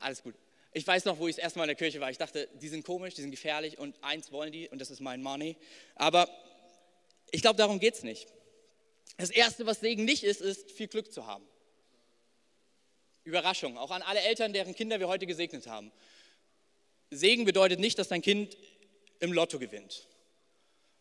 Alles 0.00 0.22
gut. 0.22 0.34
Ich 0.74 0.86
weiß 0.86 1.04
noch, 1.04 1.18
wo 1.18 1.28
ich 1.28 1.36
das 1.36 1.44
erste 1.44 1.58
Mal 1.58 1.64
in 1.64 1.68
der 1.68 1.76
Kirche 1.76 2.00
war. 2.00 2.10
Ich 2.10 2.18
dachte, 2.18 2.48
die 2.60 2.68
sind 2.68 2.84
komisch, 2.84 3.14
die 3.14 3.20
sind 3.20 3.30
gefährlich 3.30 3.78
und 3.78 3.94
eins 4.02 4.32
wollen 4.32 4.52
die 4.52 4.68
und 4.68 4.80
das 4.80 4.90
ist 4.90 5.00
mein 5.00 5.22
Money. 5.22 5.56
Aber 5.94 6.28
ich 7.30 7.42
glaube, 7.42 7.56
darum 7.56 7.78
geht 7.78 7.94
es 7.94 8.02
nicht. 8.02 8.26
Das 9.16 9.30
Erste, 9.30 9.66
was 9.66 9.80
Segen 9.80 10.04
nicht 10.04 10.24
ist, 10.24 10.40
ist 10.40 10.70
viel 10.72 10.88
Glück 10.88 11.12
zu 11.12 11.26
haben. 11.26 11.46
Überraschung, 13.24 13.78
auch 13.78 13.90
an 13.90 14.02
alle 14.02 14.20
Eltern, 14.20 14.52
deren 14.52 14.74
Kinder 14.74 14.98
wir 14.98 15.08
heute 15.08 15.26
gesegnet 15.26 15.66
haben. 15.66 15.92
Segen 17.10 17.44
bedeutet 17.44 17.78
nicht, 17.78 17.98
dass 17.98 18.08
dein 18.08 18.22
Kind 18.22 18.56
im 19.20 19.32
Lotto 19.32 19.58
gewinnt. 19.58 20.08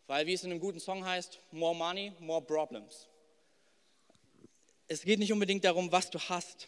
Weil, 0.07 0.27
wie 0.27 0.33
es 0.33 0.43
in 0.43 0.51
einem 0.51 0.59
guten 0.59 0.79
Song 0.79 1.05
heißt, 1.05 1.39
more 1.51 1.75
money, 1.75 2.11
more 2.19 2.41
problems. 2.41 3.07
Es 4.87 5.03
geht 5.03 5.19
nicht 5.19 5.31
unbedingt 5.31 5.63
darum, 5.63 5.91
was 5.91 6.09
du 6.09 6.19
hast. 6.19 6.67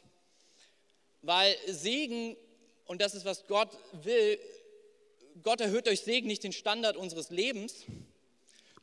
Weil 1.22 1.56
Segen, 1.68 2.38
und 2.86 3.02
das 3.02 3.14
ist, 3.14 3.26
was 3.26 3.46
Gott 3.48 3.78
will, 3.92 4.40
Gott 5.42 5.62
erhöht 5.62 5.88
durch 5.88 6.02
Segen 6.02 6.28
nicht 6.28 6.44
den 6.44 6.54
Standard 6.54 6.96
unseres 6.96 7.30
Lebens, 7.30 7.86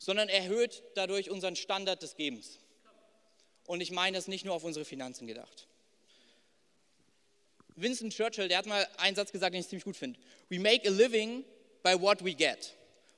sondern 0.01 0.29
erhöht 0.29 0.81
dadurch 0.95 1.29
unseren 1.29 1.55
Standard 1.55 2.01
des 2.01 2.15
Gebens. 2.15 2.57
Und 3.67 3.81
ich 3.81 3.91
meine 3.91 4.17
das 4.17 4.27
nicht 4.27 4.45
nur 4.45 4.55
auf 4.55 4.63
unsere 4.63 4.83
Finanzen 4.83 5.27
gedacht. 5.27 5.67
Winston 7.75 8.09
Churchill, 8.09 8.47
der 8.47 8.57
hat 8.57 8.65
mal 8.65 8.87
einen 8.97 9.15
Satz 9.15 9.31
gesagt, 9.31 9.53
den 9.53 9.61
ich 9.61 9.67
ziemlich 9.67 9.83
gut 9.83 9.95
finde. 9.95 10.19
We 10.49 10.59
make 10.59 10.87
a 10.87 10.91
living 10.91 11.45
by 11.83 11.93
what 12.01 12.25
we 12.25 12.33
get, 12.33 12.73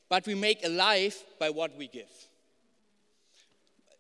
but 0.10 0.28
we 0.28 0.36
make 0.36 0.62
a 0.66 0.68
life 0.68 1.24
by 1.40 1.56
what 1.56 1.72
we 1.80 1.88
give. 1.88 2.10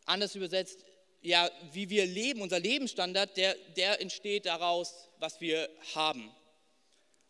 Anders 0.05 0.35
übersetzt, 0.35 0.83
ja, 1.21 1.49
wie 1.71 1.89
wir 1.89 2.05
leben, 2.05 2.41
unser 2.41 2.59
Lebensstandard, 2.59 3.37
der, 3.37 3.55
der 3.77 4.01
entsteht 4.01 4.45
daraus, 4.45 5.07
was 5.19 5.39
wir 5.39 5.69
haben. 5.95 6.29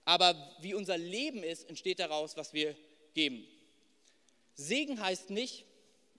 Aber 0.03 0.35
wie 0.61 0.73
unser 0.73 0.97
Leben 0.97 1.43
ist, 1.43 1.69
entsteht 1.69 1.99
daraus, 1.99 2.35
was 2.37 2.53
wir 2.53 2.75
geben. 3.13 3.47
Segen 4.55 4.99
heißt 4.99 5.29
nicht, 5.29 5.65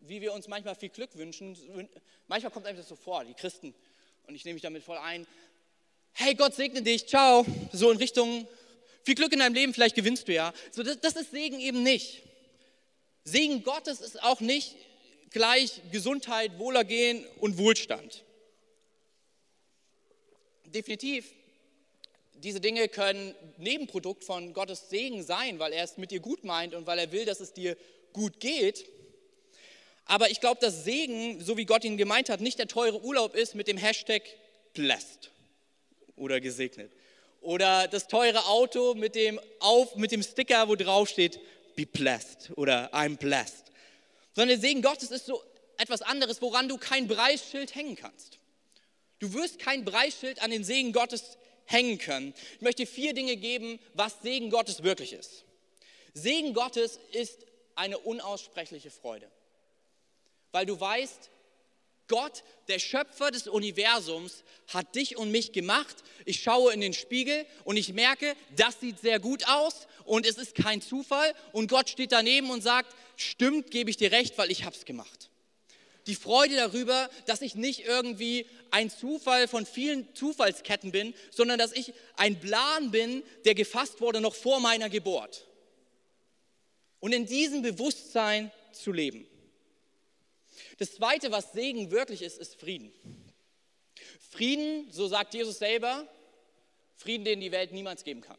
wie 0.00 0.20
wir 0.20 0.32
uns 0.32 0.48
manchmal 0.48 0.74
viel 0.74 0.88
Glück 0.88 1.16
wünschen. 1.16 1.56
Manchmal 2.26 2.52
kommt 2.52 2.66
einem 2.66 2.78
das 2.78 2.88
so 2.88 2.96
vor, 2.96 3.24
die 3.24 3.34
Christen, 3.34 3.74
und 4.26 4.34
ich 4.34 4.44
nehme 4.44 4.54
mich 4.54 4.62
damit 4.62 4.82
voll 4.82 4.98
ein, 4.98 5.26
hey, 6.12 6.34
Gott 6.34 6.54
segne 6.54 6.82
dich, 6.82 7.06
ciao, 7.06 7.44
so 7.72 7.90
in 7.90 7.98
Richtung, 7.98 8.46
viel 9.02 9.14
Glück 9.14 9.32
in 9.32 9.40
deinem 9.40 9.54
Leben, 9.54 9.74
vielleicht 9.74 9.94
gewinnst 9.94 10.28
du 10.28 10.32
ja. 10.32 10.52
So, 10.70 10.82
das, 10.82 11.00
das 11.00 11.16
ist 11.16 11.30
Segen 11.30 11.60
eben 11.60 11.82
nicht. 11.82 12.22
Segen 13.24 13.62
Gottes 13.62 14.00
ist 14.00 14.22
auch 14.22 14.40
nicht 14.40 14.76
gleich 15.30 15.80
Gesundheit, 15.90 16.58
Wohlergehen 16.58 17.26
und 17.40 17.58
Wohlstand. 17.58 18.24
Definitiv, 20.66 21.32
diese 22.34 22.60
Dinge 22.60 22.88
können 22.88 23.34
Nebenprodukt 23.58 24.24
von 24.24 24.52
Gottes 24.52 24.90
Segen 24.90 25.22
sein, 25.22 25.58
weil 25.58 25.72
er 25.72 25.84
es 25.84 25.96
mit 25.96 26.10
dir 26.10 26.20
gut 26.20 26.44
meint 26.44 26.74
und 26.74 26.86
weil 26.86 26.98
er 26.98 27.12
will, 27.12 27.24
dass 27.24 27.40
es 27.40 27.52
dir 27.52 27.76
gut 28.14 28.40
geht. 28.40 28.86
Aber 30.06 30.30
ich 30.30 30.40
glaube, 30.40 30.60
dass 30.60 30.84
Segen, 30.84 31.42
so 31.44 31.58
wie 31.58 31.66
Gott 31.66 31.84
ihn 31.84 31.98
gemeint 31.98 32.30
hat, 32.30 32.40
nicht 32.40 32.58
der 32.58 32.68
teure 32.68 33.02
Urlaub 33.02 33.34
ist 33.34 33.54
mit 33.54 33.68
dem 33.68 33.76
Hashtag 33.76 34.22
blessed 34.72 35.30
oder 36.16 36.40
gesegnet. 36.40 36.90
Oder 37.42 37.88
das 37.88 38.08
teure 38.08 38.46
Auto 38.46 38.94
mit 38.94 39.14
dem, 39.14 39.38
auf, 39.60 39.96
mit 39.96 40.12
dem 40.12 40.22
Sticker, 40.22 40.68
wo 40.68 40.76
drauf 40.76 41.10
steht, 41.10 41.38
be 41.76 41.84
blessed 41.84 42.52
oder 42.56 42.92
I'm 42.94 43.18
blessed. 43.18 43.64
Sondern 44.34 44.60
der 44.60 44.66
Segen 44.66 44.82
Gottes 44.82 45.10
ist 45.10 45.26
so 45.26 45.42
etwas 45.76 46.02
anderes, 46.02 46.40
woran 46.40 46.68
du 46.68 46.78
kein 46.78 47.06
Preisschild 47.06 47.74
hängen 47.74 47.96
kannst. 47.96 48.38
Du 49.18 49.32
wirst 49.32 49.58
kein 49.58 49.84
Preisschild 49.84 50.42
an 50.42 50.50
den 50.50 50.64
Segen 50.64 50.92
Gottes 50.92 51.36
hängen 51.66 51.98
können. 51.98 52.34
Ich 52.56 52.62
möchte 52.62 52.86
vier 52.86 53.14
Dinge 53.14 53.36
geben, 53.36 53.78
was 53.94 54.22
Segen 54.22 54.50
Gottes 54.50 54.82
wirklich 54.82 55.12
ist. 55.12 55.44
Segen 56.12 56.52
Gottes 56.54 56.98
ist 57.12 57.38
eine 57.76 57.98
unaussprechliche 57.98 58.90
Freude, 58.90 59.30
weil 60.52 60.66
du 60.66 60.78
weißt, 60.78 61.30
Gott, 62.06 62.44
der 62.68 62.78
Schöpfer 62.78 63.30
des 63.30 63.48
Universums, 63.48 64.44
hat 64.68 64.94
dich 64.94 65.16
und 65.16 65.30
mich 65.30 65.52
gemacht. 65.52 65.96
Ich 66.26 66.42
schaue 66.42 66.72
in 66.72 66.80
den 66.80 66.92
Spiegel 66.92 67.46
und 67.64 67.78
ich 67.78 67.94
merke, 67.94 68.34
das 68.56 68.78
sieht 68.80 69.00
sehr 69.00 69.18
gut 69.18 69.48
aus 69.48 69.86
und 70.04 70.26
es 70.26 70.36
ist 70.36 70.54
kein 70.54 70.82
Zufall. 70.82 71.34
Und 71.52 71.70
Gott 71.70 71.88
steht 71.88 72.12
daneben 72.12 72.50
und 72.50 72.62
sagt, 72.62 72.94
stimmt, 73.16 73.70
gebe 73.70 73.88
ich 73.88 73.96
dir 73.96 74.12
recht, 74.12 74.36
weil 74.36 74.50
ich 74.50 74.66
es 74.66 74.84
gemacht. 74.84 75.30
Die 76.06 76.14
Freude 76.14 76.56
darüber, 76.56 77.08
dass 77.24 77.40
ich 77.40 77.54
nicht 77.54 77.86
irgendwie 77.86 78.46
ein 78.70 78.90
Zufall 78.90 79.48
von 79.48 79.64
vielen 79.64 80.14
Zufallsketten 80.14 80.92
bin, 80.92 81.14
sondern 81.30 81.58
dass 81.58 81.72
ich 81.72 81.94
ein 82.16 82.38
Plan 82.38 82.90
bin, 82.90 83.22
der 83.46 83.54
gefasst 83.54 84.02
wurde 84.02 84.20
noch 84.20 84.34
vor 84.34 84.60
meiner 84.60 84.90
Geburt. 84.90 85.46
Und 87.04 87.12
in 87.12 87.26
diesem 87.26 87.60
Bewusstsein 87.60 88.50
zu 88.72 88.90
leben. 88.90 89.26
Das 90.78 90.94
Zweite, 90.94 91.30
was 91.30 91.52
Segen 91.52 91.90
wirklich 91.90 92.22
ist, 92.22 92.38
ist 92.38 92.58
Frieden. 92.58 92.94
Frieden, 94.30 94.90
so 94.90 95.06
sagt 95.06 95.34
Jesus 95.34 95.58
selber, 95.58 96.08
Frieden, 96.96 97.26
den 97.26 97.40
die 97.40 97.52
Welt 97.52 97.72
niemals 97.72 98.04
geben 98.04 98.22
kann. 98.22 98.38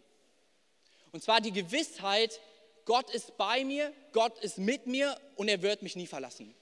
Und 1.11 1.21
zwar 1.21 1.41
die 1.41 1.51
Gewissheit, 1.51 2.41
Gott 2.85 3.11
ist 3.11 3.37
bei 3.37 3.63
mir, 3.63 3.93
Gott 4.13 4.39
ist 4.39 4.57
mit 4.57 4.87
mir 4.87 5.15
und 5.35 5.47
er 5.47 5.61
wird 5.61 5.83
mich 5.83 5.95
nie 5.95 6.07
verlassen. 6.07 6.55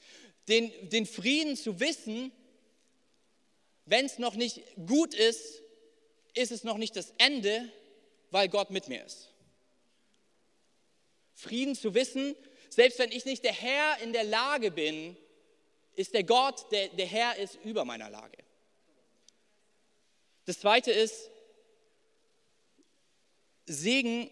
Den, 0.49 0.73
den 0.89 1.05
Frieden 1.05 1.55
zu 1.55 1.79
wissen, 1.79 2.33
wenn 3.85 4.07
es 4.07 4.19
noch 4.19 4.35
nicht 4.35 4.61
gut 4.87 5.13
ist, 5.13 5.61
ist 6.33 6.51
es 6.51 6.65
noch 6.65 6.77
nicht 6.77 6.97
das 6.97 7.13
Ende, 7.17 7.71
weil 8.29 8.49
Gott 8.49 8.71
mit 8.71 8.89
mir 8.89 9.05
ist. 9.05 9.32
Frieden 11.33 11.75
zu 11.75 11.93
wissen, 11.93 12.35
selbst 12.69 12.99
wenn 12.99 13.11
ich 13.11 13.25
nicht 13.25 13.43
der 13.43 13.53
Herr 13.53 13.99
in 13.99 14.13
der 14.13 14.23
Lage 14.23 14.71
bin, 14.71 15.15
ist 15.95 16.13
der 16.13 16.23
Gott, 16.23 16.71
der 16.71 16.89
der 16.89 17.05
Herr 17.05 17.37
ist 17.37 17.57
über 17.63 17.85
meiner 17.85 18.09
Lage. 18.09 18.37
Das 20.45 20.59
zweite 20.59 20.91
ist, 20.91 21.29
Segen 23.65 24.29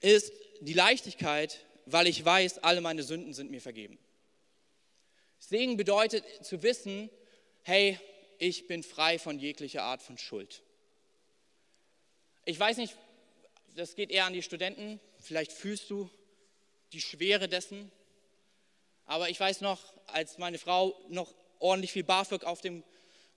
ist 0.00 0.32
die 0.60 0.74
Leichtigkeit, 0.74 1.64
weil 1.86 2.06
ich 2.06 2.24
weiß, 2.24 2.58
alle 2.58 2.80
meine 2.80 3.02
Sünden 3.02 3.32
sind 3.32 3.50
mir 3.50 3.60
vergeben. 3.60 3.98
Segen 5.38 5.76
bedeutet 5.76 6.24
zu 6.44 6.62
wissen, 6.62 7.08
hey, 7.62 7.98
ich 8.38 8.66
bin 8.66 8.82
frei 8.82 9.18
von 9.18 9.38
jeglicher 9.38 9.82
Art 9.82 10.02
von 10.02 10.18
Schuld. 10.18 10.62
Ich 12.44 12.58
weiß 12.58 12.76
nicht, 12.76 12.96
das 13.74 13.94
geht 13.94 14.10
eher 14.10 14.26
an 14.26 14.32
die 14.32 14.42
Studenten, 14.42 15.00
vielleicht 15.18 15.52
fühlst 15.52 15.88
du 15.90 16.10
die 16.92 17.00
Schwere 17.00 17.48
dessen, 17.48 17.90
aber 19.06 19.28
ich 19.28 19.38
weiß 19.38 19.60
noch, 19.60 19.80
als 20.06 20.38
meine 20.38 20.58
Frau 20.58 20.98
noch 21.08 21.32
ordentlich 21.58 21.92
viel 21.92 22.04
BAföG 22.04 22.44
auf 22.44 22.60
dem 22.60 22.82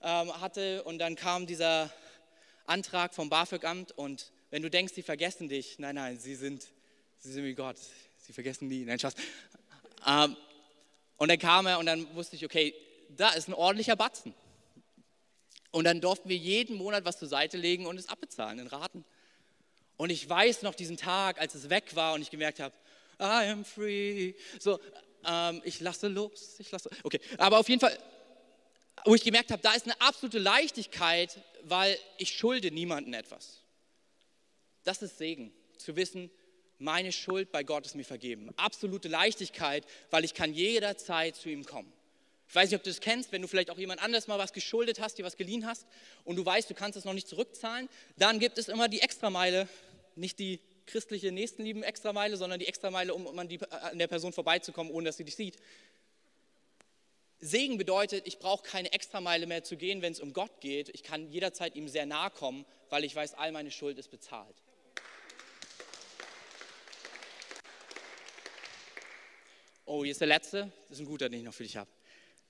ähm, 0.02 0.42
hatte 0.42 0.84
und 0.84 1.00
dann 1.00 1.16
kam 1.16 1.48
dieser 1.48 1.92
Antrag 2.66 3.13
vom 3.13 3.30
BAföG-Amt 3.30 3.92
und 3.92 4.32
wenn 4.50 4.62
du 4.62 4.70
denkst, 4.70 4.94
sie 4.94 5.04
vergessen 5.04 5.50
dich, 5.50 5.80
nein, 5.80 5.96
nein, 5.96 6.20
sie 6.20 6.36
sind, 6.36 6.66
sie 7.20 7.32
sind 7.32 7.44
wie 7.44 7.56
Gott, 7.56 7.78
sie 8.20 8.34
vergessen 8.34 8.68
nie, 8.68 8.86
nein, 8.86 9.00
Spaß. 9.00 9.16
Ähm, 10.06 10.36
und 11.18 11.30
dann 11.30 11.39
kam 11.39 11.66
er 11.66 11.80
und 11.80 11.86
dann 11.86 12.13
wusste 12.16 12.36
ich, 12.36 12.46
okay, 12.46 12.74
da 13.10 13.30
ist 13.30 13.48
ein 13.48 13.54
ordentlicher 13.54 13.96
Batzen. 13.96 14.34
Und 15.72 15.86
dann 15.86 16.02
durften 16.02 16.30
wir 16.30 16.38
jeden 16.38 16.76
Monat 16.76 17.06
was 17.06 17.18
zur 17.18 17.28
Seite 17.28 17.58
legen 17.58 17.86
und 17.86 17.98
es 17.98 18.10
abbezahlen 18.10 18.60
in 18.60 18.68
Raten. 18.68 19.06
Und 19.98 20.10
ich 20.10 20.28
weiß 20.28 20.62
noch 20.62 20.76
diesen 20.76 20.98
Tag, 20.98 21.39
als 21.39 21.56
es 21.56 21.70
weg 21.70 21.96
war 21.96 22.13
und 22.13 22.22
ich 22.22 22.30
gemerkt 22.30 22.60
habe, 22.60 22.76
I 23.24 23.50
am 23.50 23.64
free. 23.64 24.34
So, 24.60 24.80
ähm, 25.26 25.62
ich 25.64 25.80
lasse 25.80 26.08
los, 26.08 26.56
ich 26.60 26.72
lasse. 26.72 26.90
Okay, 27.04 27.20
aber 27.38 27.60
auf 27.60 27.70
jeden 27.70 27.80
Fall, 27.80 27.98
wo 29.06 29.16
ich 29.16 29.24
gemerkt 29.24 29.52
habe, 29.52 29.62
da 29.62 29.74
ist 29.74 29.86
eine 29.86 30.00
absolute 30.02 30.40
Leichtigkeit, 30.40 31.42
weil 31.64 31.98
ich 32.18 32.30
schulde 32.30 32.72
niemandem 32.72 33.14
etwas. 33.14 33.62
Das 34.84 35.02
ist 35.02 35.18
Segen, 35.18 35.54
zu 35.78 35.96
wissen, 35.96 36.30
meine 36.78 37.14
Schuld 37.14 37.52
bei 37.52 37.64
Gott 37.64 37.86
ist 37.86 37.96
mir 37.96 38.04
vergeben. 38.04 38.50
Absolute 38.58 39.08
Leichtigkeit, 39.08 39.86
weil 40.12 40.26
ich 40.26 40.34
kann 40.34 40.54
jederzeit 40.54 41.36
zu 41.36 41.50
ihm 41.50 41.66
kommen. 41.66 41.92
Ich 42.50 42.56
weiß 42.56 42.70
nicht, 42.70 42.78
ob 42.78 42.84
du 42.84 42.90
das 42.90 43.00
kennst, 43.00 43.32
wenn 43.32 43.42
du 43.42 43.48
vielleicht 43.48 43.72
auch 43.72 43.78
jemand 43.78 44.04
anders 44.04 44.28
mal 44.28 44.38
was 44.38 44.54
geschuldet 44.54 45.00
hast, 45.00 45.18
dir 45.18 45.26
was 45.26 45.38
geliehen 45.38 45.66
hast 45.66 45.88
und 46.26 46.36
du 46.36 46.46
weißt, 46.46 46.70
du 46.70 46.74
kannst 46.74 46.98
es 46.98 47.06
noch 47.06 47.14
nicht 47.14 47.28
zurückzahlen, 47.28 47.90
dann 48.18 48.40
gibt 48.40 48.58
es 48.58 48.68
immer 48.68 48.90
die 48.90 49.00
Extrameile, 49.00 49.68
nicht 50.16 50.40
die 50.40 50.60
christliche 50.86 51.32
Nächstenlieben 51.32 51.84
Extrameile, 51.84 52.38
sondern 52.38 52.60
die 52.60 52.67
Extrameile, 52.67 53.13
um 53.13 53.39
an, 53.39 53.48
die, 53.48 53.60
an 53.69 53.98
der 53.98 54.08
Person 54.08 54.34
vorbeizukommen, 54.34 54.91
ohne 54.91 55.06
dass 55.06 55.17
sie 55.17 55.26
dich 55.26 55.36
sieht. 55.36 55.58
Segen 57.39 57.78
bedeutet, 57.78 58.26
ich 58.26 58.39
brauche 58.39 58.63
keine 58.63 58.93
Extrameile 58.93 59.48
mehr 59.48 59.63
zu 59.63 59.76
gehen, 59.76 60.02
wenn 60.02 60.13
es 60.13 60.22
um 60.22 60.32
Gott 60.32 60.62
geht. 60.62 60.89
Ich 60.89 61.04
kann 61.04 61.30
jederzeit 61.30 61.76
ihm 61.76 61.89
sehr 61.89 62.06
nahe 62.06 62.30
kommen, 62.30 62.65
weil 62.89 63.04
ich 63.04 63.15
weiß, 63.15 63.34
all 63.34 63.52
meine 63.52 63.69
Schuld 63.69 63.98
ist 63.98 64.10
bezahlt. 64.10 64.56
Oh, 69.86 70.04
hier 70.04 70.12
ist 70.12 70.22
der 70.22 70.28
letzte. 70.28 70.72
Das 70.88 70.98
ist 70.98 71.00
ein 71.02 71.06
guter, 71.06 71.28
den 71.28 71.39
ich 71.39 71.46
noch 71.46 71.54
für 71.54 71.63
dich 71.63 71.76
habe. 71.76 71.89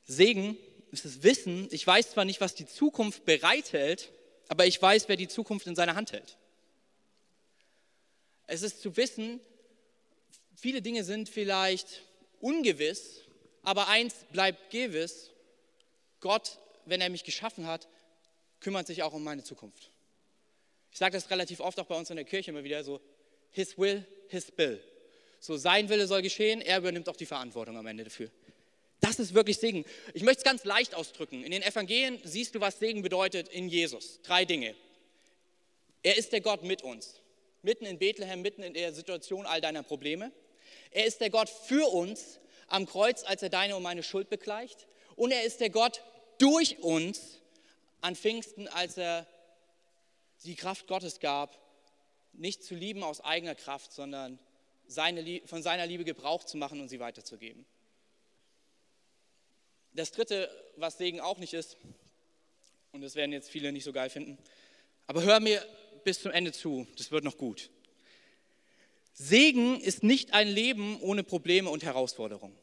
Segen 0.05 0.57
ist 0.91 1.05
das 1.05 1.23
Wissen. 1.23 1.67
Ich 1.71 1.85
weiß 1.85 2.11
zwar 2.11 2.25
nicht, 2.25 2.39
was 2.39 2.53
die 2.53 2.67
Zukunft 2.67 3.25
bereithält, 3.25 4.11
aber 4.47 4.67
ich 4.67 4.79
weiß, 4.79 5.09
wer 5.09 5.15
die 5.15 5.27
Zukunft 5.27 5.65
in 5.65 5.75
seiner 5.75 5.95
Hand 5.95 6.11
hält. 6.11 6.37
Es 8.53 8.61
ist 8.61 8.83
zu 8.83 8.95
wissen, 8.97 9.41
viele 10.55 10.83
Dinge 10.83 11.03
sind 11.03 11.27
vielleicht 11.27 12.03
ungewiss, 12.39 13.21
aber 13.63 13.87
eins 13.87 14.13
bleibt 14.31 14.69
gewiss. 14.69 15.31
Gott, 16.19 16.59
wenn 16.85 17.01
er 17.01 17.09
mich 17.09 17.23
geschaffen 17.23 17.65
hat, 17.65 17.87
kümmert 18.59 18.85
sich 18.85 19.01
auch 19.01 19.13
um 19.13 19.23
meine 19.23 19.43
Zukunft. 19.43 19.89
Ich 20.91 20.99
sage 20.99 21.13
das 21.13 21.31
relativ 21.31 21.61
oft 21.61 21.79
auch 21.79 21.87
bei 21.87 21.97
uns 21.97 22.11
in 22.11 22.15
der 22.15 22.25
Kirche 22.25 22.51
immer 22.51 22.63
wieder 22.63 22.83
so, 22.83 23.01
His 23.49 23.75
will, 23.79 24.05
His 24.27 24.51
bill. 24.51 24.79
So, 25.39 25.57
sein 25.57 25.89
Wille 25.89 26.05
soll 26.05 26.21
geschehen, 26.21 26.61
er 26.61 26.77
übernimmt 26.77 27.09
auch 27.09 27.15
die 27.15 27.25
Verantwortung 27.25 27.75
am 27.75 27.87
Ende 27.87 28.03
dafür. 28.03 28.29
Das 28.99 29.17
ist 29.17 29.33
wirklich 29.33 29.57
Segen. 29.57 29.83
Ich 30.13 30.21
möchte 30.21 30.41
es 30.41 30.43
ganz 30.43 30.63
leicht 30.63 30.93
ausdrücken. 30.93 31.43
In 31.43 31.49
den 31.49 31.63
Evangelien 31.63 32.19
siehst 32.23 32.53
du, 32.53 32.61
was 32.61 32.77
Segen 32.77 33.01
bedeutet 33.01 33.49
in 33.49 33.67
Jesus. 33.67 34.21
Drei 34.21 34.45
Dinge. 34.45 34.75
Er 36.03 36.17
ist 36.19 36.33
der 36.33 36.41
Gott 36.41 36.61
mit 36.63 36.83
uns. 36.83 37.19
Mitten 37.63 37.85
in 37.85 37.97
Bethlehem, 37.97 38.41
mitten 38.41 38.61
in 38.61 38.73
der 38.73 38.93
Situation 38.93 39.45
all 39.45 39.61
deiner 39.61 39.83
Probleme. 39.83 40.31
Er 40.91 41.05
ist 41.05 41.21
der 41.21 41.29
Gott 41.29 41.49
für 41.49 41.87
uns 41.91 42.39
am 42.67 42.85
Kreuz, 42.85 43.23
als 43.23 43.41
er 43.41 43.49
deine 43.49 43.75
und 43.75 43.83
meine 43.83 44.03
Schuld 44.03 44.29
begleicht. 44.29 44.87
Und 45.15 45.31
er 45.31 45.43
ist 45.43 45.59
der 45.59 45.69
Gott 45.69 46.03
durch 46.37 46.79
uns 46.79 47.39
an 48.01 48.15
Pfingsten, 48.15 48.67
als 48.67 48.97
er 48.97 49.27
die 50.43 50.55
Kraft 50.55 50.87
Gottes 50.87 51.19
gab, 51.19 51.57
nicht 52.33 52.63
zu 52.63 52.75
lieben 52.75 53.03
aus 53.03 53.21
eigener 53.21 53.55
Kraft, 53.55 53.93
sondern 53.93 54.39
seine, 54.87 55.41
von 55.45 55.63
seiner 55.63 55.85
Liebe 55.85 56.03
Gebrauch 56.03 56.43
zu 56.43 56.57
machen 56.57 56.81
und 56.81 56.89
sie 56.89 56.99
weiterzugeben. 56.99 57.65
Das 59.93 60.11
dritte, 60.11 60.49
was 60.75 60.97
Segen 60.97 61.19
auch 61.21 61.37
nicht 61.37 61.53
ist, 61.53 61.77
und 62.91 63.01
das 63.01 63.15
werden 63.15 63.31
jetzt 63.31 63.49
viele 63.49 63.71
nicht 63.71 63.83
so 63.83 63.93
geil 63.93 64.09
finden, 64.09 64.37
aber 65.07 65.23
hör 65.23 65.39
mir 65.39 65.65
bis 66.03 66.21
zum 66.21 66.31
Ende 66.31 66.51
zu, 66.51 66.87
das 66.97 67.11
wird 67.11 67.23
noch 67.23 67.37
gut. 67.37 67.69
Segen 69.13 69.79
ist 69.79 70.03
nicht 70.03 70.33
ein 70.33 70.47
Leben 70.47 70.99
ohne 71.01 71.23
Probleme 71.23 71.69
und 71.69 71.83
Herausforderungen. 71.83 72.55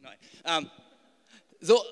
Nein. 0.00 0.18
Ähm, 0.44 0.70
so, 1.60 1.82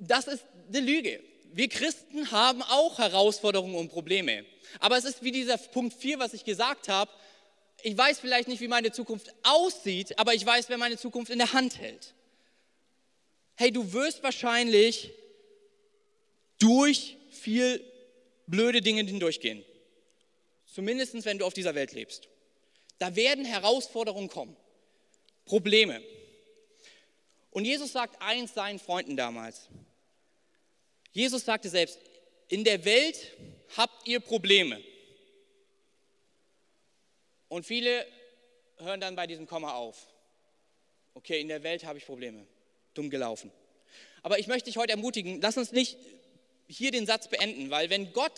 das 0.00 0.26
ist 0.26 0.44
eine 0.68 0.80
Lüge. 0.80 1.22
Wir 1.52 1.68
Christen 1.68 2.30
haben 2.30 2.62
auch 2.62 2.98
Herausforderungen 2.98 3.76
und 3.76 3.88
Probleme. 3.88 4.44
Aber 4.78 4.96
es 4.96 5.04
ist 5.04 5.22
wie 5.22 5.32
dieser 5.32 5.56
Punkt 5.56 5.94
4, 5.94 6.18
was 6.18 6.34
ich 6.34 6.44
gesagt 6.44 6.88
habe. 6.88 7.10
Ich 7.82 7.96
weiß 7.96 8.20
vielleicht 8.20 8.48
nicht, 8.48 8.60
wie 8.60 8.68
meine 8.68 8.92
Zukunft 8.92 9.32
aussieht, 9.42 10.18
aber 10.18 10.34
ich 10.34 10.44
weiß, 10.44 10.68
wer 10.68 10.78
meine 10.78 10.98
Zukunft 10.98 11.30
in 11.30 11.38
der 11.38 11.52
Hand 11.52 11.78
hält 11.78 12.14
hey, 13.60 13.70
du 13.70 13.92
wirst 13.92 14.22
wahrscheinlich 14.22 15.12
durch 16.58 17.18
viel 17.30 17.84
blöde 18.50 18.80
Dinge 18.80 19.04
hindurchgehen. 19.04 19.64
Zumindest 20.66 21.24
wenn 21.24 21.38
du 21.38 21.46
auf 21.46 21.54
dieser 21.54 21.74
Welt 21.74 21.92
lebst. 21.92 22.28
Da 22.98 23.16
werden 23.16 23.44
Herausforderungen 23.44 24.28
kommen, 24.28 24.56
Probleme. 25.46 26.02
Und 27.50 27.64
Jesus 27.64 27.92
sagt 27.92 28.20
eins 28.20 28.54
seinen 28.54 28.78
Freunden 28.78 29.16
damals. 29.16 29.68
Jesus 31.12 31.44
sagte 31.44 31.68
selbst, 31.68 31.98
in 32.48 32.62
der 32.64 32.84
Welt 32.84 33.36
habt 33.76 34.06
ihr 34.06 34.20
Probleme. 34.20 34.82
Und 37.48 37.66
viele 37.66 38.06
hören 38.78 39.00
dann 39.00 39.16
bei 39.16 39.26
diesem 39.26 39.46
Komma 39.46 39.74
auf. 39.74 40.06
Okay, 41.14 41.40
in 41.40 41.48
der 41.48 41.62
Welt 41.62 41.84
habe 41.84 41.98
ich 41.98 42.06
Probleme 42.06 42.46
dumm 42.94 43.10
gelaufen. 43.10 43.50
Aber 44.22 44.38
ich 44.38 44.46
möchte 44.46 44.66
dich 44.66 44.76
heute 44.76 44.92
ermutigen, 44.92 45.40
lass 45.40 45.56
uns 45.56 45.72
nicht 45.72 45.98
hier 46.70 46.90
den 46.90 47.06
Satz 47.06 47.28
beenden, 47.28 47.70
weil 47.70 47.90
wenn 47.90 48.12
Gott 48.12 48.32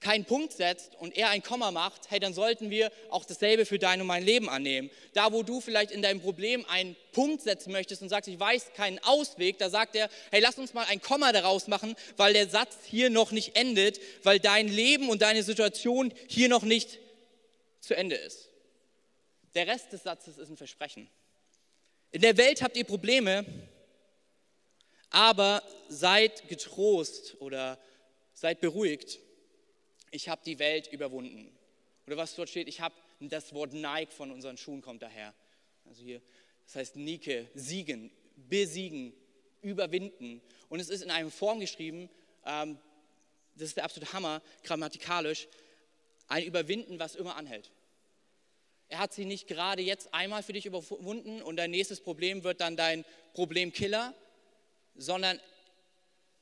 keinen 0.00 0.26
Punkt 0.26 0.52
setzt 0.52 0.94
und 0.96 1.16
er 1.16 1.30
ein 1.30 1.42
Komma 1.42 1.70
macht, 1.70 2.10
hey, 2.10 2.20
dann 2.20 2.34
sollten 2.34 2.68
wir 2.68 2.92
auch 3.08 3.24
dasselbe 3.24 3.64
für 3.64 3.78
dein 3.78 4.02
und 4.02 4.06
mein 4.06 4.22
Leben 4.22 4.50
annehmen. 4.50 4.90
Da, 5.14 5.32
wo 5.32 5.42
du 5.42 5.60
vielleicht 5.62 5.90
in 5.90 6.02
deinem 6.02 6.20
Problem 6.20 6.64
einen 6.68 6.94
Punkt 7.12 7.42
setzen 7.42 7.72
möchtest 7.72 8.02
und 8.02 8.10
sagst, 8.10 8.28
ich 8.28 8.38
weiß 8.38 8.74
keinen 8.74 8.98
Ausweg, 9.00 9.58
da 9.58 9.70
sagt 9.70 9.96
er, 9.96 10.10
hey, 10.30 10.40
lass 10.40 10.58
uns 10.58 10.74
mal 10.74 10.84
ein 10.88 11.00
Komma 11.00 11.32
daraus 11.32 11.68
machen, 11.68 11.96
weil 12.18 12.34
der 12.34 12.48
Satz 12.48 12.76
hier 12.84 13.08
noch 13.08 13.32
nicht 13.32 13.56
endet, 13.56 13.98
weil 14.24 14.40
dein 14.40 14.68
Leben 14.68 15.08
und 15.08 15.22
deine 15.22 15.42
Situation 15.42 16.12
hier 16.28 16.50
noch 16.50 16.64
nicht 16.64 16.98
zu 17.80 17.96
Ende 17.96 18.16
ist. 18.16 18.50
Der 19.54 19.66
Rest 19.66 19.92
des 19.92 20.02
Satzes 20.02 20.36
ist 20.36 20.50
ein 20.50 20.56
Versprechen. 20.56 21.08
In 22.10 22.20
der 22.20 22.36
Welt 22.36 22.60
habt 22.60 22.76
ihr 22.76 22.84
Probleme, 22.84 23.46
aber 25.14 25.62
seid 25.88 26.48
getrost 26.48 27.36
oder 27.38 27.78
seid 28.32 28.60
beruhigt. 28.60 29.20
Ich 30.10 30.28
habe 30.28 30.42
die 30.44 30.58
Welt 30.58 30.92
überwunden. 30.92 31.56
Oder 32.08 32.16
was 32.16 32.34
dort 32.34 32.50
steht, 32.50 32.66
ich 32.66 32.80
habe 32.80 32.96
das 33.20 33.54
Wort 33.54 33.72
Nike 33.72 34.12
von 34.12 34.32
unseren 34.32 34.56
Schuhen 34.56 34.82
kommt 34.82 35.02
daher. 35.02 35.32
Also 35.86 36.02
hier, 36.02 36.20
das 36.66 36.74
heißt 36.74 36.96
Nike, 36.96 37.46
siegen, 37.54 38.10
besiegen, 38.36 39.12
überwinden. 39.62 40.42
Und 40.68 40.80
es 40.80 40.88
ist 40.88 41.02
in 41.02 41.12
einer 41.12 41.30
Form 41.30 41.60
geschrieben, 41.60 42.10
ähm, 42.44 42.76
das 43.54 43.68
ist 43.68 43.76
der 43.76 43.84
absolute 43.84 44.12
Hammer, 44.12 44.42
grammatikalisch, 44.64 45.46
ein 46.26 46.42
Überwinden, 46.42 46.98
was 46.98 47.14
immer 47.14 47.36
anhält. 47.36 47.70
Er 48.88 48.98
hat 48.98 49.14
sie 49.14 49.24
nicht 49.24 49.46
gerade 49.46 49.80
jetzt 49.80 50.12
einmal 50.12 50.42
für 50.42 50.52
dich 50.52 50.66
überwunden 50.66 51.40
und 51.40 51.56
dein 51.56 51.70
nächstes 51.70 52.00
Problem 52.00 52.42
wird 52.42 52.60
dann 52.60 52.76
dein 52.76 53.04
Problemkiller, 53.32 54.12
sondern 54.96 55.40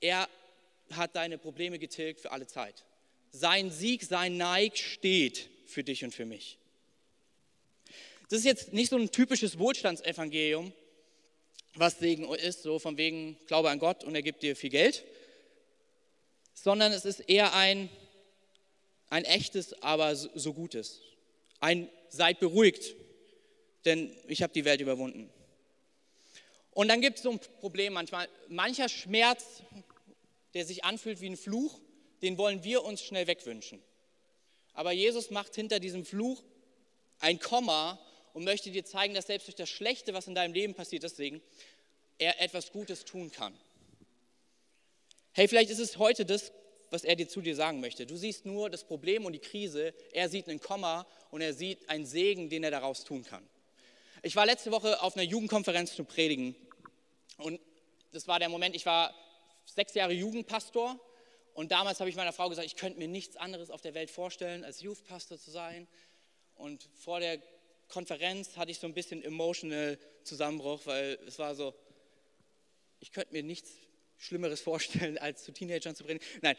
er 0.00 0.28
hat 0.90 1.16
deine 1.16 1.38
Probleme 1.38 1.78
getilgt 1.78 2.20
für 2.20 2.32
alle 2.32 2.46
Zeit. 2.46 2.84
Sein 3.30 3.70
Sieg, 3.70 4.02
sein 4.02 4.36
Neig 4.36 4.76
steht 4.76 5.48
für 5.66 5.82
dich 5.82 6.04
und 6.04 6.14
für 6.14 6.26
mich. 6.26 6.58
Das 8.28 8.40
ist 8.40 8.44
jetzt 8.44 8.72
nicht 8.72 8.90
so 8.90 8.96
ein 8.96 9.10
typisches 9.10 9.58
Wohlstandsevangelium, 9.58 10.72
was 11.74 11.98
Segen 11.98 12.24
ist, 12.34 12.62
so 12.62 12.78
von 12.78 12.96
wegen 12.96 13.38
Glaube 13.46 13.70
an 13.70 13.78
Gott 13.78 14.04
und 14.04 14.14
er 14.14 14.22
gibt 14.22 14.42
dir 14.42 14.56
viel 14.56 14.70
Geld, 14.70 15.04
sondern 16.54 16.92
es 16.92 17.04
ist 17.04 17.20
eher 17.20 17.54
ein, 17.54 17.88
ein 19.08 19.24
echtes, 19.24 19.82
aber 19.82 20.14
so 20.14 20.52
gutes. 20.52 21.00
Ein 21.60 21.88
seid 22.08 22.40
beruhigt, 22.40 22.94
denn 23.84 24.14
ich 24.28 24.42
habe 24.42 24.52
die 24.52 24.64
Welt 24.64 24.80
überwunden. 24.80 25.30
Und 26.72 26.88
dann 26.88 27.00
gibt 27.00 27.18
es 27.18 27.22
so 27.22 27.30
ein 27.30 27.40
Problem 27.60 27.92
manchmal. 27.92 28.28
Mancher 28.48 28.88
Schmerz, 28.88 29.62
der 30.54 30.66
sich 30.66 30.84
anfühlt 30.84 31.20
wie 31.20 31.30
ein 31.30 31.36
Fluch, 31.36 31.80
den 32.22 32.38
wollen 32.38 32.64
wir 32.64 32.84
uns 32.84 33.02
schnell 33.02 33.26
wegwünschen. 33.26 33.82
Aber 34.74 34.92
Jesus 34.92 35.30
macht 35.30 35.54
hinter 35.54 35.80
diesem 35.80 36.04
Fluch 36.04 36.42
ein 37.18 37.38
Komma 37.38 37.98
und 38.32 38.44
möchte 38.44 38.70
dir 38.70 38.84
zeigen, 38.84 39.14
dass 39.14 39.26
selbst 39.26 39.48
durch 39.48 39.56
das 39.56 39.68
Schlechte, 39.68 40.14
was 40.14 40.26
in 40.26 40.34
deinem 40.34 40.54
Leben 40.54 40.74
passiert, 40.74 41.02
deswegen, 41.02 41.42
er 42.18 42.40
etwas 42.40 42.72
Gutes 42.72 43.04
tun 43.04 43.30
kann. 43.30 43.54
Hey, 45.32 45.48
vielleicht 45.48 45.70
ist 45.70 45.78
es 45.78 45.98
heute 45.98 46.24
das 46.24 46.52
was 46.92 47.04
er 47.04 47.16
dir 47.16 47.26
zu 47.26 47.40
dir 47.40 47.56
sagen 47.56 47.80
möchte. 47.80 48.06
Du 48.06 48.16
siehst 48.16 48.44
nur 48.44 48.68
das 48.68 48.84
Problem 48.84 49.24
und 49.24 49.32
die 49.32 49.38
Krise, 49.38 49.94
er 50.12 50.28
sieht 50.28 50.48
einen 50.48 50.60
Komma 50.60 51.06
und 51.30 51.40
er 51.40 51.54
sieht 51.54 51.88
einen 51.88 52.04
Segen, 52.04 52.50
den 52.50 52.62
er 52.62 52.70
daraus 52.70 53.04
tun 53.04 53.24
kann. 53.24 53.42
Ich 54.24 54.36
war 54.36 54.46
letzte 54.46 54.70
Woche 54.70 55.02
auf 55.02 55.16
einer 55.16 55.24
Jugendkonferenz 55.24 55.96
zu 55.96 56.04
predigen 56.04 56.54
und 57.38 57.60
das 58.12 58.28
war 58.28 58.38
der 58.38 58.48
Moment, 58.48 58.76
ich 58.76 58.86
war 58.86 59.12
sechs 59.64 59.94
Jahre 59.94 60.12
Jugendpastor 60.12 60.96
und 61.54 61.72
damals 61.72 61.98
habe 61.98 62.08
ich 62.08 62.14
meiner 62.14 62.32
Frau 62.32 62.48
gesagt, 62.48 62.64
ich 62.64 62.76
könnte 62.76 63.00
mir 63.00 63.08
nichts 63.08 63.36
anderes 63.36 63.68
auf 63.68 63.80
der 63.80 63.94
Welt 63.94 64.12
vorstellen, 64.12 64.62
als 64.62 64.80
Youthpastor 64.80 65.38
zu 65.38 65.50
sein. 65.50 65.88
Und 66.54 66.88
vor 66.94 67.18
der 67.18 67.42
Konferenz 67.88 68.56
hatte 68.56 68.70
ich 68.70 68.78
so 68.78 68.86
ein 68.86 68.94
bisschen 68.94 69.24
emotional 69.24 69.98
Zusammenbruch, 70.22 70.82
weil 70.84 71.18
es 71.26 71.40
war 71.40 71.56
so, 71.56 71.74
ich 73.00 73.10
könnte 73.10 73.32
mir 73.32 73.42
nichts 73.42 73.72
Schlimmeres 74.18 74.60
vorstellen, 74.60 75.18
als 75.18 75.42
zu 75.42 75.52
Teenagern 75.52 75.96
zu 75.96 76.04
predigen. 76.04 76.24
Nein, 76.42 76.56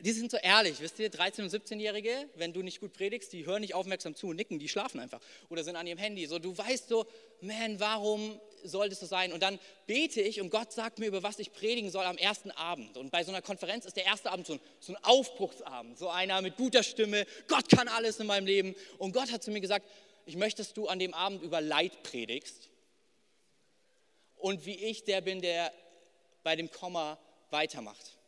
die 0.00 0.12
sind 0.12 0.30
so 0.30 0.36
ehrlich, 0.38 0.80
wisst 0.80 0.98
ihr, 0.98 1.10
13- 1.10 1.42
und 1.42 1.50
17-Jährige, 1.50 2.28
wenn 2.34 2.52
du 2.52 2.62
nicht 2.62 2.80
gut 2.80 2.92
predigst, 2.92 3.32
die 3.32 3.46
hören 3.46 3.60
nicht 3.60 3.74
aufmerksam 3.74 4.14
zu 4.14 4.32
nicken, 4.32 4.58
die 4.58 4.68
schlafen 4.68 4.98
einfach 4.98 5.20
oder 5.48 5.62
sind 5.62 5.76
an 5.76 5.86
ihrem 5.86 5.98
Handy. 5.98 6.26
So, 6.26 6.38
du 6.38 6.56
weißt 6.56 6.88
so, 6.88 7.06
man, 7.40 7.78
warum 7.78 8.40
soll 8.64 8.88
das 8.88 9.00
so 9.00 9.06
sein? 9.06 9.32
Und 9.32 9.42
dann 9.42 9.60
bete 9.86 10.20
ich 10.20 10.40
und 10.40 10.50
Gott 10.50 10.72
sagt 10.72 10.98
mir, 10.98 11.06
über 11.06 11.22
was 11.22 11.38
ich 11.38 11.52
predigen 11.52 11.90
soll 11.90 12.04
am 12.04 12.18
ersten 12.18 12.50
Abend. 12.50 12.96
Und 12.96 13.10
bei 13.10 13.22
so 13.22 13.30
einer 13.30 13.42
Konferenz 13.42 13.84
ist 13.84 13.96
der 13.96 14.04
erste 14.04 14.30
Abend 14.30 14.46
so 14.46 14.54
ein, 14.54 14.60
so 14.80 14.94
ein 14.94 15.04
Aufbruchsabend, 15.04 15.96
so 15.96 16.08
einer 16.08 16.42
mit 16.42 16.56
guter 16.56 16.82
Stimme, 16.82 17.24
Gott 17.46 17.68
kann 17.68 17.86
alles 17.88 18.18
in 18.18 18.26
meinem 18.26 18.46
Leben. 18.46 18.74
Und 18.98 19.12
Gott 19.12 19.30
hat 19.30 19.42
zu 19.42 19.52
mir 19.52 19.60
gesagt, 19.60 19.86
ich 20.26 20.36
möchte, 20.36 20.62
dass 20.62 20.72
du 20.72 20.88
an 20.88 20.98
dem 20.98 21.14
Abend 21.14 21.42
über 21.42 21.60
Leid 21.60 22.02
predigst 22.02 22.68
und 24.36 24.66
wie 24.66 24.74
ich 24.74 25.04
der 25.04 25.20
bin, 25.20 25.40
der 25.40 25.72
bei 26.42 26.56
dem 26.56 26.70
Komma 26.70 27.18
weitermacht. 27.50 28.18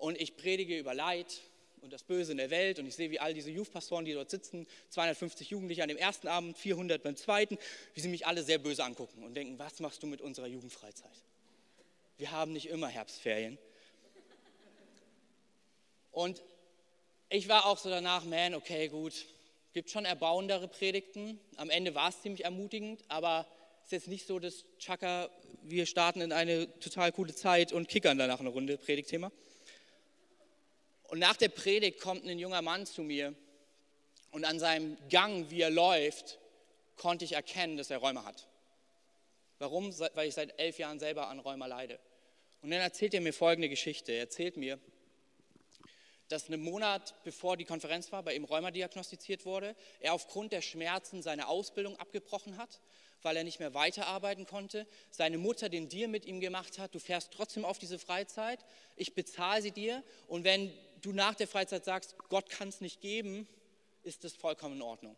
Und 0.00 0.18
ich 0.18 0.36
predige 0.36 0.78
über 0.78 0.94
Leid 0.94 1.42
und 1.82 1.92
das 1.92 2.02
Böse 2.02 2.32
in 2.32 2.38
der 2.38 2.48
Welt 2.48 2.78
und 2.78 2.86
ich 2.86 2.94
sehe, 2.94 3.10
wie 3.10 3.20
all 3.20 3.34
diese 3.34 3.50
Youth-Pastoren, 3.50 4.06
die 4.06 4.14
dort 4.14 4.30
sitzen, 4.30 4.66
250 4.88 5.50
Jugendliche 5.50 5.82
an 5.82 5.88
dem 5.88 5.98
ersten 5.98 6.26
Abend, 6.26 6.56
400 6.56 7.02
beim 7.02 7.16
zweiten, 7.16 7.58
wie 7.94 8.00
sie 8.00 8.08
mich 8.08 8.26
alle 8.26 8.42
sehr 8.42 8.58
böse 8.58 8.82
angucken 8.82 9.22
und 9.22 9.34
denken, 9.34 9.58
was 9.58 9.78
machst 9.80 10.02
du 10.02 10.06
mit 10.06 10.22
unserer 10.22 10.46
Jugendfreizeit? 10.46 11.10
Wir 12.16 12.30
haben 12.30 12.52
nicht 12.52 12.70
immer 12.70 12.88
Herbstferien. 12.88 13.58
Und 16.12 16.42
ich 17.28 17.48
war 17.48 17.66
auch 17.66 17.76
so 17.76 17.90
danach, 17.90 18.24
man, 18.24 18.54
okay, 18.54 18.88
gut, 18.88 19.26
gibt 19.74 19.90
schon 19.90 20.06
erbauendere 20.06 20.66
Predigten. 20.66 21.38
Am 21.56 21.68
Ende 21.68 21.94
war 21.94 22.08
es 22.08 22.22
ziemlich 22.22 22.44
ermutigend, 22.44 23.02
aber 23.08 23.46
es 23.82 23.88
ist 23.88 23.92
jetzt 23.92 24.08
nicht 24.08 24.26
so, 24.26 24.38
dass 24.38 24.64
Chaka, 24.78 25.28
wir 25.62 25.84
starten 25.84 26.22
in 26.22 26.32
eine 26.32 26.78
total 26.80 27.12
coole 27.12 27.34
Zeit 27.34 27.72
und 27.72 27.88
kickern 27.88 28.16
danach 28.16 28.40
eine 28.40 28.48
Runde 28.48 28.78
Predigtthema. 28.78 29.30
Und 31.10 31.18
nach 31.18 31.36
der 31.36 31.48
Predigt 31.48 32.00
kommt 32.00 32.24
ein 32.24 32.38
junger 32.38 32.62
Mann 32.62 32.86
zu 32.86 33.02
mir 33.02 33.34
und 34.30 34.44
an 34.44 34.60
seinem 34.60 34.96
Gang, 35.08 35.50
wie 35.50 35.60
er 35.60 35.70
läuft, 35.70 36.38
konnte 36.96 37.24
ich 37.24 37.32
erkennen, 37.32 37.76
dass 37.76 37.90
er 37.90 37.98
Rheuma 37.98 38.24
hat. 38.24 38.46
Warum? 39.58 39.92
Weil 40.14 40.28
ich 40.28 40.34
seit 40.34 40.56
elf 40.60 40.78
Jahren 40.78 41.00
selber 41.00 41.26
an 41.26 41.40
Rheuma 41.40 41.66
leide. 41.66 41.98
Und 42.62 42.70
dann 42.70 42.80
erzählt 42.80 43.12
er 43.12 43.20
mir 43.22 43.32
folgende 43.32 43.68
Geschichte. 43.68 44.12
Er 44.12 44.20
erzählt 44.20 44.56
mir, 44.56 44.78
dass 46.28 46.46
einen 46.46 46.62
Monat 46.62 47.16
bevor 47.24 47.56
die 47.56 47.64
Konferenz 47.64 48.12
war, 48.12 48.22
bei 48.22 48.34
ihm 48.36 48.44
Rheuma 48.44 48.70
diagnostiziert 48.70 49.44
wurde, 49.44 49.74
er 49.98 50.14
aufgrund 50.14 50.52
der 50.52 50.62
Schmerzen 50.62 51.22
seine 51.22 51.48
Ausbildung 51.48 51.98
abgebrochen 51.98 52.56
hat, 52.56 52.80
weil 53.22 53.36
er 53.36 53.42
nicht 53.42 53.58
mehr 53.58 53.74
weiterarbeiten 53.74 54.46
konnte. 54.46 54.86
Seine 55.10 55.38
Mutter 55.38 55.68
den 55.68 55.88
Deal 55.88 56.06
mit 56.06 56.24
ihm 56.24 56.38
gemacht 56.38 56.78
hat, 56.78 56.94
du 56.94 57.00
fährst 57.00 57.32
trotzdem 57.32 57.64
auf 57.64 57.78
diese 57.78 57.98
Freizeit, 57.98 58.64
ich 58.94 59.14
bezahle 59.14 59.60
sie 59.60 59.72
dir 59.72 60.04
und 60.28 60.44
wenn 60.44 60.72
du 61.00 61.12
nach 61.12 61.34
der 61.34 61.48
Freizeit 61.48 61.84
sagst, 61.84 62.16
Gott 62.28 62.48
kann 62.48 62.68
es 62.68 62.80
nicht 62.80 63.00
geben, 63.00 63.48
ist 64.02 64.24
das 64.24 64.34
vollkommen 64.34 64.76
in 64.76 64.82
Ordnung. 64.82 65.16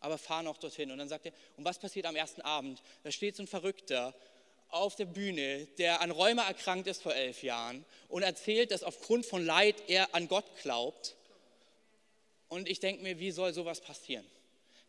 Aber 0.00 0.18
fahr 0.18 0.42
noch 0.42 0.58
dorthin. 0.58 0.90
Und 0.90 0.98
dann 0.98 1.08
sagt 1.08 1.26
er, 1.26 1.32
und 1.56 1.64
was 1.64 1.78
passiert 1.78 2.06
am 2.06 2.16
ersten 2.16 2.40
Abend? 2.42 2.82
Da 3.02 3.10
steht 3.10 3.36
so 3.36 3.42
ein 3.42 3.48
Verrückter 3.48 4.14
auf 4.70 4.96
der 4.96 5.06
Bühne, 5.06 5.66
der 5.78 6.00
an 6.00 6.10
Rheuma 6.10 6.46
erkrankt 6.46 6.86
ist 6.86 7.02
vor 7.02 7.14
elf 7.14 7.42
Jahren 7.42 7.84
und 8.08 8.22
erzählt, 8.22 8.70
dass 8.70 8.82
aufgrund 8.82 9.24
von 9.24 9.44
Leid 9.44 9.76
er 9.88 10.14
an 10.14 10.28
Gott 10.28 10.44
glaubt. 10.62 11.16
Und 12.48 12.68
ich 12.68 12.80
denke 12.80 13.02
mir, 13.02 13.18
wie 13.18 13.30
soll 13.30 13.52
sowas 13.52 13.80
passieren? 13.80 14.26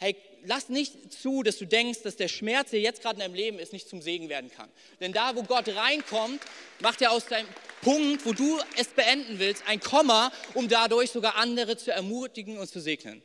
Hey, 0.01 0.15
lass 0.45 0.69
nicht 0.69 1.11
zu, 1.11 1.43
dass 1.43 1.57
du 1.57 1.65
denkst, 1.65 2.03
dass 2.03 2.15
der 2.15 2.29
Schmerz, 2.29 2.71
der 2.71 2.79
jetzt 2.79 3.01
gerade 3.01 3.15
in 3.15 3.19
deinem 3.19 3.33
Leben 3.33 3.59
ist, 3.59 3.73
nicht 3.73 3.89
zum 3.89 4.01
Segen 4.01 4.29
werden 4.29 4.49
kann. 4.49 4.69
Denn 5.01 5.11
da, 5.11 5.35
wo 5.35 5.43
Gott 5.43 5.67
reinkommt, 5.67 6.41
macht 6.79 7.01
er 7.01 7.11
aus 7.11 7.25
deinem 7.25 7.49
Punkt, 7.81 8.25
wo 8.25 8.31
du 8.31 8.59
es 8.77 8.87
beenden 8.87 9.39
willst, 9.39 9.63
ein 9.67 9.81
Komma, 9.81 10.31
um 10.53 10.69
dadurch 10.69 11.11
sogar 11.11 11.35
andere 11.35 11.75
zu 11.75 11.91
ermutigen 11.91 12.57
und 12.57 12.67
zu 12.69 12.79
segnen. 12.79 13.21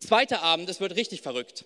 Zweiter 0.00 0.42
Abend, 0.42 0.68
es 0.68 0.80
wird 0.80 0.96
richtig 0.96 1.22
verrückt. 1.22 1.64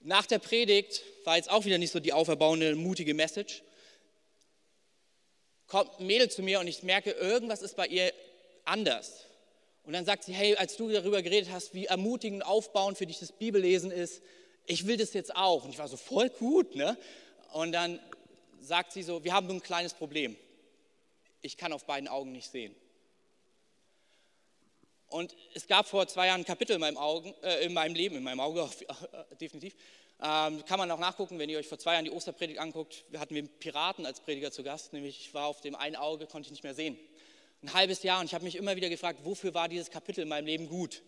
Nach 0.00 0.26
der 0.26 0.40
Predigt 0.40 1.02
war 1.24 1.36
jetzt 1.36 1.50
auch 1.50 1.64
wieder 1.64 1.78
nicht 1.78 1.92
so 1.92 2.00
die 2.00 2.12
auferbauende, 2.12 2.74
mutige 2.74 3.14
Message. 3.14 3.62
Kommt 5.68 6.00
ein 6.00 6.06
Mädel 6.06 6.30
zu 6.30 6.42
mir 6.42 6.58
und 6.58 6.66
ich 6.66 6.82
merke, 6.82 7.12
irgendwas 7.12 7.62
ist 7.62 7.76
bei 7.76 7.86
ihr 7.86 8.12
anders. 8.64 9.24
Und 9.84 9.92
dann 9.92 10.04
sagt 10.04 10.24
sie, 10.24 10.32
hey, 10.32 10.56
als 10.56 10.76
du 10.76 10.88
darüber 10.88 11.22
geredet 11.22 11.50
hast, 11.52 11.74
wie 11.74 11.86
ermutigend 11.86 12.42
und 12.42 12.48
aufbauend 12.48 12.96
für 12.96 13.06
dich 13.06 13.18
das 13.18 13.32
Bibellesen 13.32 13.90
ist, 13.90 14.22
ich 14.66 14.86
will 14.86 14.96
das 14.96 15.12
jetzt 15.12 15.36
auch. 15.36 15.64
Und 15.64 15.70
ich 15.70 15.78
war 15.78 15.88
so 15.88 15.98
voll 15.98 16.30
gut. 16.30 16.74
Ne? 16.74 16.96
Und 17.52 17.72
dann 17.72 18.00
sagt 18.60 18.92
sie 18.92 19.02
so, 19.02 19.24
wir 19.24 19.34
haben 19.34 19.46
nur 19.46 19.56
ein 19.56 19.62
kleines 19.62 19.92
Problem. 19.92 20.36
Ich 21.42 21.58
kann 21.58 21.72
auf 21.72 21.84
beiden 21.84 22.08
Augen 22.08 22.32
nicht 22.32 22.50
sehen. 22.50 22.74
Und 25.08 25.36
es 25.52 25.66
gab 25.66 25.86
vor 25.86 26.08
zwei 26.08 26.28
Jahren 26.28 26.40
ein 26.40 26.46
Kapitel 26.46 26.72
in 26.72 26.80
meinem, 26.80 26.96
Augen, 26.96 27.34
äh, 27.42 27.66
in 27.66 27.74
meinem 27.74 27.94
Leben, 27.94 28.16
in 28.16 28.22
meinem 28.22 28.40
Auge 28.40 28.62
äh, 28.88 29.36
definitiv. 29.36 29.76
Ähm, 30.22 30.64
kann 30.64 30.78
man 30.78 30.90
auch 30.90 30.98
nachgucken, 30.98 31.38
wenn 31.38 31.50
ihr 31.50 31.58
euch 31.58 31.68
vor 31.68 31.78
zwei 31.78 31.92
Jahren 31.92 32.06
die 32.06 32.10
Osterpredigt 32.10 32.58
anguckt. 32.58 33.04
Wir 33.10 33.20
hatten 33.20 33.34
wir 33.34 33.46
Piraten 33.46 34.06
als 34.06 34.20
Prediger 34.20 34.50
zu 34.50 34.62
Gast, 34.62 34.94
nämlich 34.94 35.20
ich 35.20 35.34
war 35.34 35.46
auf 35.46 35.60
dem 35.60 35.74
einen 35.74 35.96
Auge, 35.96 36.26
konnte 36.26 36.46
ich 36.46 36.52
nicht 36.52 36.64
mehr 36.64 36.74
sehen 36.74 36.98
ein 37.64 37.72
halbes 37.72 38.02
Jahr 38.02 38.20
und 38.20 38.26
ich 38.26 38.34
habe 38.34 38.44
mich 38.44 38.56
immer 38.56 38.76
wieder 38.76 38.88
gefragt, 38.88 39.20
wofür 39.24 39.54
war 39.54 39.68
dieses 39.68 39.90
Kapitel 39.90 40.20
in 40.20 40.28
meinem 40.28 40.46
Leben 40.46 40.68
gut? 40.68 41.02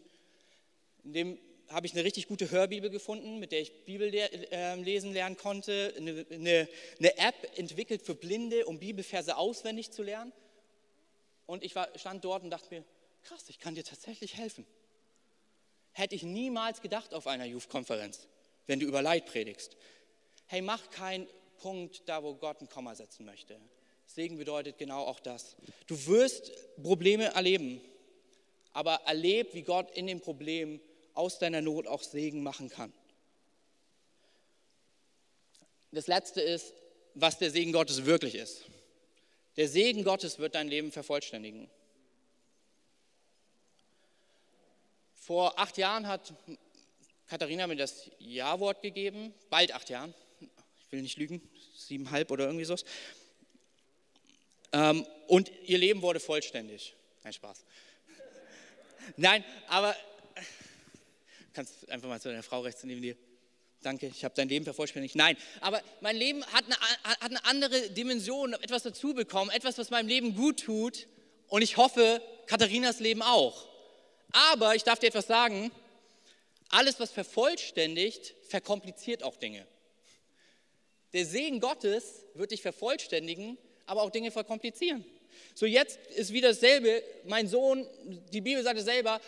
In 1.04 1.12
dem 1.12 1.38
habe 1.68 1.86
ich 1.86 1.92
eine 1.92 2.04
richtig 2.04 2.28
gute 2.28 2.50
Hörbibel 2.50 2.90
gefunden, 2.90 3.38
mit 3.38 3.52
der 3.52 3.60
ich 3.60 3.84
Bibel 3.84 4.10
ähm, 4.14 4.82
lesen 4.82 5.12
lernen 5.12 5.36
konnte, 5.36 5.92
eine, 5.96 6.24
eine, 6.30 6.68
eine, 6.98 7.18
App 7.18 7.58
entwickelt 7.58 8.02
für 8.02 8.14
Blinde, 8.14 8.66
um 8.66 8.78
Bibelverse 8.78 9.36
auswendig 9.36 9.90
zu 9.90 10.02
lernen. 10.02 10.32
Und 11.44 11.64
ich 11.64 11.74
war, 11.74 11.88
stand 11.98 12.24
dort 12.24 12.42
und 12.42 12.50
dachte 12.50 12.72
mir, 12.72 12.84
krass, 13.22 13.44
ich 13.48 13.58
kann 13.58 13.74
dir 13.74 13.84
tatsächlich 13.84 14.36
helfen. 14.36 14.64
Hätte 15.92 16.14
ich 16.14 16.22
niemals 16.22 16.80
gedacht 16.80 17.14
auf 17.14 17.26
einer 17.26 17.44
Youth-Konferenz, 17.44 18.28
wenn 18.66 18.80
du 18.80 18.86
über 18.86 19.02
Leid 19.02 19.26
predigst. 19.26 19.76
Hey, 20.46 20.62
mach 20.62 20.90
keinen 20.90 21.26
Punkt 21.58 22.08
da, 22.08 22.22
wo 22.22 22.34
Gott 22.34 22.60
ein 22.60 22.68
Komma 22.68 22.94
setzen 22.94 23.26
möchte. 23.26 23.58
Segen 24.06 24.38
bedeutet 24.38 24.78
genau 24.78 25.04
auch 25.04 25.20
das. 25.20 25.56
Du 25.86 26.06
wirst 26.06 26.52
Probleme 26.82 27.26
erleben, 27.34 27.80
aber 28.72 28.94
erleb, 29.06 29.52
wie 29.54 29.62
Gott 29.62 29.90
in 29.90 30.06
dem 30.06 30.20
Problem 30.20 30.80
aus 31.14 31.38
deiner 31.38 31.60
Not 31.60 31.86
auch 31.86 32.02
Segen 32.02 32.42
machen 32.42 32.68
kann. 32.70 32.92
Das 35.92 36.06
letzte 36.06 36.40
ist, 36.40 36.72
was 37.14 37.38
der 37.38 37.50
Segen 37.50 37.72
Gottes 37.72 38.04
wirklich 38.04 38.34
ist. 38.34 38.64
Der 39.56 39.68
Segen 39.68 40.04
Gottes 40.04 40.38
wird 40.38 40.54
dein 40.54 40.68
Leben 40.68 40.92
vervollständigen. 40.92 41.70
Vor 45.14 45.58
acht 45.58 45.78
Jahren 45.78 46.06
hat 46.06 46.34
Katharina 47.26 47.66
mir 47.66 47.76
das 47.76 48.10
Ja-Wort 48.18 48.82
gegeben, 48.82 49.34
bald 49.50 49.72
acht 49.72 49.90
Jahren, 49.90 50.14
ich 50.40 50.92
will 50.92 51.02
nicht 51.02 51.16
lügen, 51.16 51.40
siebeneinhalb 51.74 52.30
oder 52.30 52.44
irgendwie 52.44 52.64
so. 52.64 52.76
Ähm, 54.76 55.06
und 55.26 55.50
ihr 55.64 55.78
Leben 55.78 56.02
wurde 56.02 56.20
vollständig. 56.20 56.94
Kein 57.22 57.32
Spaß. 57.32 57.64
Nein, 59.16 59.42
aber 59.68 59.96
kannst 61.54 61.88
einfach 61.88 62.08
mal 62.08 62.20
zu 62.20 62.28
deiner 62.28 62.42
Frau 62.42 62.60
rechts 62.60 62.84
neben 62.84 63.00
dir. 63.00 63.16
Danke, 63.80 64.08
ich 64.08 64.22
habe 64.22 64.34
dein 64.34 64.50
Leben 64.50 64.66
vervollständigt. 64.66 65.14
Nein, 65.14 65.36
aber 65.60 65.82
mein 66.02 66.16
Leben 66.16 66.44
hat 66.46 66.64
eine, 66.66 66.76
hat 66.76 67.22
eine 67.22 67.44
andere 67.46 67.88
Dimension, 67.90 68.52
etwas 68.54 68.82
dazu 68.82 69.14
bekommen, 69.14 69.50
etwas, 69.50 69.78
was 69.78 69.88
meinem 69.88 70.08
Leben 70.08 70.34
gut 70.34 70.60
tut. 70.64 71.06
Und 71.48 71.62
ich 71.62 71.78
hoffe, 71.78 72.20
Katharinas 72.46 73.00
Leben 73.00 73.22
auch. 73.22 73.66
Aber 74.32 74.74
ich 74.74 74.82
darf 74.82 74.98
dir 74.98 75.06
etwas 75.06 75.26
sagen, 75.26 75.70
alles, 76.68 77.00
was 77.00 77.12
vervollständigt, 77.12 78.34
verkompliziert 78.48 79.22
auch 79.22 79.36
Dinge. 79.36 79.66
Der 81.14 81.24
Segen 81.24 81.60
Gottes 81.60 82.26
wird 82.34 82.50
dich 82.50 82.60
vervollständigen, 82.60 83.56
aber 83.86 84.02
auch 84.02 84.10
Dinge 84.10 84.30
verkomplizieren. 84.30 85.04
So 85.54 85.66
jetzt 85.66 85.98
ist 86.14 86.32
wieder 86.32 86.48
dasselbe, 86.48 87.02
mein 87.24 87.48
Sohn, 87.48 87.86
die 88.32 88.40
Bibel 88.40 88.62
sagt 88.62 88.78
es 88.78 88.84
selber, 88.84 89.20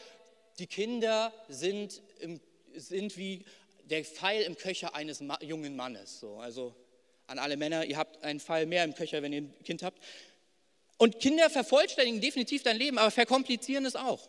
die 0.59 0.67
Kinder 0.67 1.33
sind, 1.49 2.03
im, 2.21 2.41
sind 2.75 3.17
wie 3.17 3.45
der 3.85 4.05
Pfeil 4.05 4.43
im 4.43 4.57
Köcher 4.57 4.95
eines 4.95 5.23
jungen 5.41 5.77
Mannes. 5.77 6.21
So, 6.21 6.37
also 6.37 6.75
an 7.27 7.39
alle 7.39 7.57
Männer, 7.57 7.85
ihr 7.85 7.97
habt 7.97 8.23
einen 8.23 8.41
Pfeil 8.41 8.67
mehr 8.67 8.85
im 8.85 8.95
Köcher, 8.95 9.23
wenn 9.23 9.33
ihr 9.33 9.43
ein 9.43 9.55
Kind 9.65 9.83
habt. 9.83 10.03
Und 10.97 11.21
Kinder 11.21 11.49
vervollständigen 11.49 12.21
definitiv 12.21 12.63
dein 12.63 12.77
Leben, 12.77 12.99
aber 12.99 13.11
verkomplizieren 13.11 13.87
es 13.87 13.97
auch. 13.97 14.29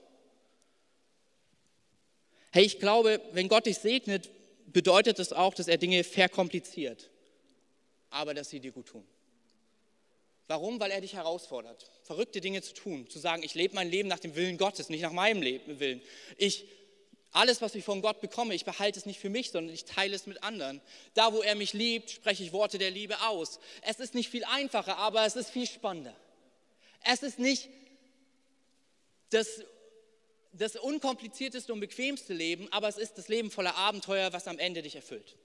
Hey, 2.52 2.64
ich 2.64 2.80
glaube, 2.80 3.22
wenn 3.32 3.48
Gott 3.48 3.66
dich 3.66 3.78
segnet, 3.78 4.30
bedeutet 4.68 5.20
das 5.20 5.34
auch, 5.34 5.54
dass 5.54 5.68
er 5.68 5.78
Dinge 5.78 6.04
verkompliziert, 6.04 7.10
aber 8.10 8.34
dass 8.34 8.50
sie 8.50 8.60
dir 8.60 8.72
gut 8.72 8.88
tun. 8.88 9.06
Warum? 10.50 10.80
Weil 10.80 10.90
er 10.90 11.00
dich 11.00 11.14
herausfordert, 11.14 11.92
verrückte 12.02 12.42
Dinge 12.42 12.64
zu 12.64 12.74
tun, 12.74 13.08
zu 13.08 13.20
sagen, 13.20 13.44
ich 13.44 13.54
lebe 13.54 13.76
mein 13.76 13.88
Leben 13.88 14.10
nach 14.10 14.18
dem 14.18 14.36
Willen 14.36 14.58
Gottes, 14.58 14.90
nicht 14.90 15.04
nach 15.04 15.12
meinem 15.12 15.44
Leben, 15.44 15.80
Willen. 15.80 16.02
Ich, 16.38 16.66
alles, 17.32 17.62
was 17.62 17.76
ich 17.76 17.86
von 17.86 18.02
Gott 18.02 18.20
bekomme, 18.20 18.56
ich 18.56 18.66
behalte 18.66 18.98
es 18.98 19.06
nicht 19.06 19.20
für 19.20 19.30
mich, 19.30 19.52
sondern 19.52 19.72
ich 19.72 19.86
teile 19.86 20.16
es 20.16 20.26
mit 20.26 20.42
anderen. 20.42 20.82
Da, 21.14 21.34
wo 21.34 21.44
er 21.44 21.54
mich 21.54 21.74
liebt, 21.74 22.10
spreche 22.10 22.42
ich 22.44 22.52
Worte 22.52 22.80
der 22.80 22.90
Liebe 22.90 23.22
aus. 23.28 23.60
Es 23.84 24.00
ist 24.00 24.16
nicht 24.16 24.32
viel 24.32 24.44
einfacher, 24.44 24.98
aber 24.98 25.24
es 25.24 25.36
ist 25.36 25.52
viel 25.52 25.68
spannender. 25.68 26.16
Es 27.06 27.22
ist 27.22 27.38
nicht 27.38 27.70
das, 29.30 29.62
das 30.54 30.78
unkomplizierteste 30.78 31.72
und 31.72 31.80
bequemste 31.80 32.34
Leben, 32.34 32.68
aber 32.74 32.88
es 32.88 32.98
ist 32.98 33.20
das 33.20 33.28
Leben 33.28 33.52
voller 33.52 33.76
Abenteuer, 33.76 34.34
was 34.34 34.48
am 34.48 34.58
Ende 34.58 34.82
dich 34.82 34.96
erfüllt. 34.96 35.36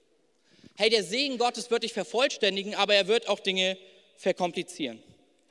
Hey, 0.77 0.89
der 0.89 1.03
Segen 1.03 1.37
Gottes 1.37 1.69
wird 1.69 1.83
dich 1.83 1.93
vervollständigen, 1.93 2.73
aber 2.73 2.95
er 2.95 3.07
wird 3.07 3.29
auch 3.29 3.39
Dinge 3.39 3.77
verkomplizieren. 4.17 5.01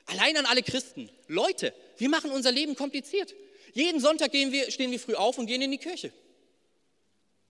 Allein 0.05 0.37
an 0.37 0.45
alle 0.45 0.63
Christen. 0.63 1.09
Leute, 1.27 1.73
wir 1.97 2.09
machen 2.09 2.31
unser 2.31 2.51
Leben 2.51 2.75
kompliziert. 2.75 3.33
Jeden 3.73 3.99
Sonntag 3.99 4.31
wir, 4.33 4.71
stehen 4.71 4.91
wir 4.91 4.99
früh 4.99 5.15
auf 5.15 5.37
und 5.37 5.47
gehen 5.47 5.61
in 5.61 5.71
die 5.71 5.77
Kirche. 5.77 6.11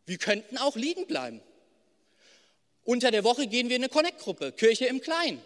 Wir 0.05 0.17
könnten 0.17 0.57
auch 0.57 0.75
liegen 0.75 1.07
bleiben. 1.07 1.41
Unter 2.83 3.11
der 3.11 3.23
Woche 3.23 3.47
gehen 3.47 3.69
wir 3.69 3.75
in 3.75 3.83
eine 3.83 3.89
Connect-Gruppe, 3.89 4.51
Kirche 4.51 4.85
im 4.85 5.01
Kleinen. 5.01 5.41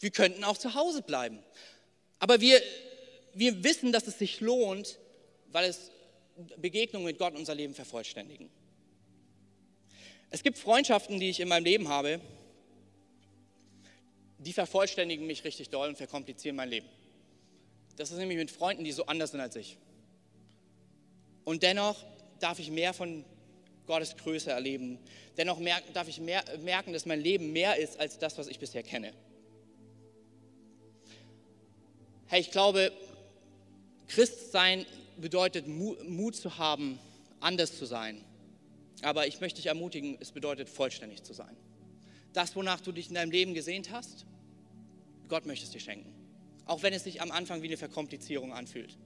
Wir 0.00 0.10
könnten 0.10 0.44
auch 0.44 0.56
zu 0.56 0.74
Hause 0.74 1.02
bleiben. 1.02 1.40
Aber 2.20 2.40
wir, 2.40 2.62
wir 3.34 3.64
wissen, 3.64 3.92
dass 3.92 4.06
es 4.06 4.18
sich 4.18 4.40
lohnt, 4.40 4.98
weil 5.50 5.68
es 5.68 5.90
Begegnungen 6.56 7.06
mit 7.06 7.18
Gott 7.18 7.34
unser 7.34 7.54
Leben 7.54 7.74
vervollständigen. 7.74 8.48
Es 10.30 10.42
gibt 10.42 10.58
Freundschaften, 10.58 11.18
die 11.18 11.30
ich 11.30 11.40
in 11.40 11.48
meinem 11.48 11.64
Leben 11.64 11.88
habe, 11.88 12.20
die 14.38 14.52
vervollständigen 14.52 15.26
mich 15.26 15.44
richtig 15.44 15.70
doll 15.70 15.88
und 15.88 15.96
verkomplizieren 15.96 16.56
mein 16.56 16.68
Leben. 16.68 16.88
Das 17.96 18.10
ist 18.10 18.18
nämlich 18.18 18.38
mit 18.38 18.50
Freunden, 18.50 18.84
die 18.84 18.92
so 18.92 19.06
anders 19.06 19.32
sind 19.32 19.40
als 19.40 19.56
ich. 19.56 19.76
Und 21.44 21.62
dennoch 21.62 22.04
darf 22.38 22.58
ich 22.58 22.70
mehr 22.70 22.94
von 22.94 23.24
Gottes 23.86 24.16
Größe 24.16 24.50
erleben. 24.50 24.98
Dennoch 25.36 25.58
darf 25.92 26.08
ich 26.08 26.20
merken, 26.20 26.92
dass 26.92 27.06
mein 27.06 27.20
Leben 27.20 27.52
mehr 27.52 27.76
ist 27.76 27.98
als 27.98 28.18
das, 28.18 28.38
was 28.38 28.46
ich 28.46 28.58
bisher 28.58 28.82
kenne. 28.82 29.12
Hey, 32.26 32.40
ich 32.40 32.50
glaube, 32.50 32.92
Christsein 34.06 34.84
bedeutet 35.16 35.66
Mut 35.66 36.36
zu 36.36 36.58
haben, 36.58 36.98
anders 37.40 37.76
zu 37.76 37.86
sein. 37.86 38.22
Aber 39.02 39.26
ich 39.26 39.40
möchte 39.40 39.56
dich 39.56 39.66
ermutigen, 39.66 40.18
es 40.20 40.32
bedeutet 40.32 40.68
vollständig 40.68 41.22
zu 41.22 41.32
sein. 41.32 41.56
Das, 42.38 42.54
wonach 42.54 42.80
du 42.80 42.92
dich 42.92 43.08
in 43.08 43.16
deinem 43.16 43.32
Leben 43.32 43.52
gesehnt 43.52 43.90
hast, 43.90 44.24
Gott 45.28 45.44
möchte 45.44 45.64
es 45.64 45.72
dir 45.72 45.80
schenken. 45.80 46.14
Auch 46.66 46.84
wenn 46.84 46.92
es 46.92 47.02
sich 47.02 47.20
am 47.20 47.32
Anfang 47.32 47.62
wie 47.62 47.66
eine 47.66 47.76
Verkomplizierung 47.76 48.52
anfühlt. 48.52 48.96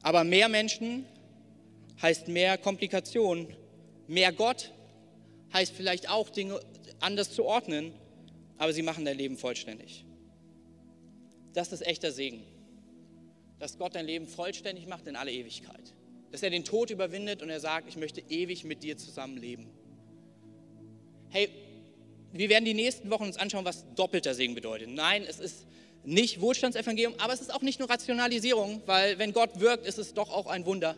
Aber 0.00 0.24
mehr 0.24 0.48
Menschen 0.48 1.04
heißt 2.00 2.28
mehr 2.28 2.56
Komplikation. 2.56 3.54
Mehr 4.06 4.32
Gott 4.32 4.72
heißt 5.52 5.74
vielleicht 5.74 6.08
auch 6.08 6.30
Dinge 6.30 6.58
anders 7.00 7.30
zu 7.34 7.44
ordnen, 7.44 7.92
aber 8.56 8.72
sie 8.72 8.80
machen 8.80 9.04
dein 9.04 9.18
Leben 9.18 9.36
vollständig. 9.36 10.06
Das 11.52 11.72
ist 11.72 11.86
echter 11.86 12.10
Segen. 12.10 12.42
Dass 13.58 13.76
Gott 13.76 13.94
dein 13.94 14.06
Leben 14.06 14.26
vollständig 14.26 14.86
macht 14.86 15.06
in 15.08 15.14
alle 15.14 15.30
Ewigkeit. 15.30 15.92
Dass 16.32 16.42
er 16.42 16.48
den 16.48 16.64
Tod 16.64 16.88
überwindet 16.88 17.42
und 17.42 17.50
er 17.50 17.60
sagt, 17.60 17.86
ich 17.86 17.98
möchte 17.98 18.22
ewig 18.30 18.64
mit 18.64 18.82
dir 18.82 18.96
zusammenleben. 18.96 19.66
Hey, 21.28 21.50
wir 22.32 22.48
werden 22.48 22.64
die 22.64 22.74
nächsten 22.74 23.10
Wochen 23.10 23.24
uns 23.24 23.36
anschauen, 23.36 23.64
was 23.64 23.84
doppelter 23.94 24.34
Segen 24.34 24.54
bedeutet. 24.54 24.88
Nein, 24.90 25.24
es 25.28 25.38
ist 25.40 25.66
nicht 26.04 26.40
Wohlstandsevangelium, 26.40 27.14
aber 27.18 27.32
es 27.32 27.40
ist 27.40 27.52
auch 27.52 27.62
nicht 27.62 27.78
nur 27.78 27.90
Rationalisierung, 27.90 28.82
weil 28.86 29.18
wenn 29.18 29.32
Gott 29.32 29.60
wirkt, 29.60 29.86
ist 29.86 29.98
es 29.98 30.14
doch 30.14 30.30
auch 30.30 30.46
ein 30.46 30.64
Wunder. 30.66 30.96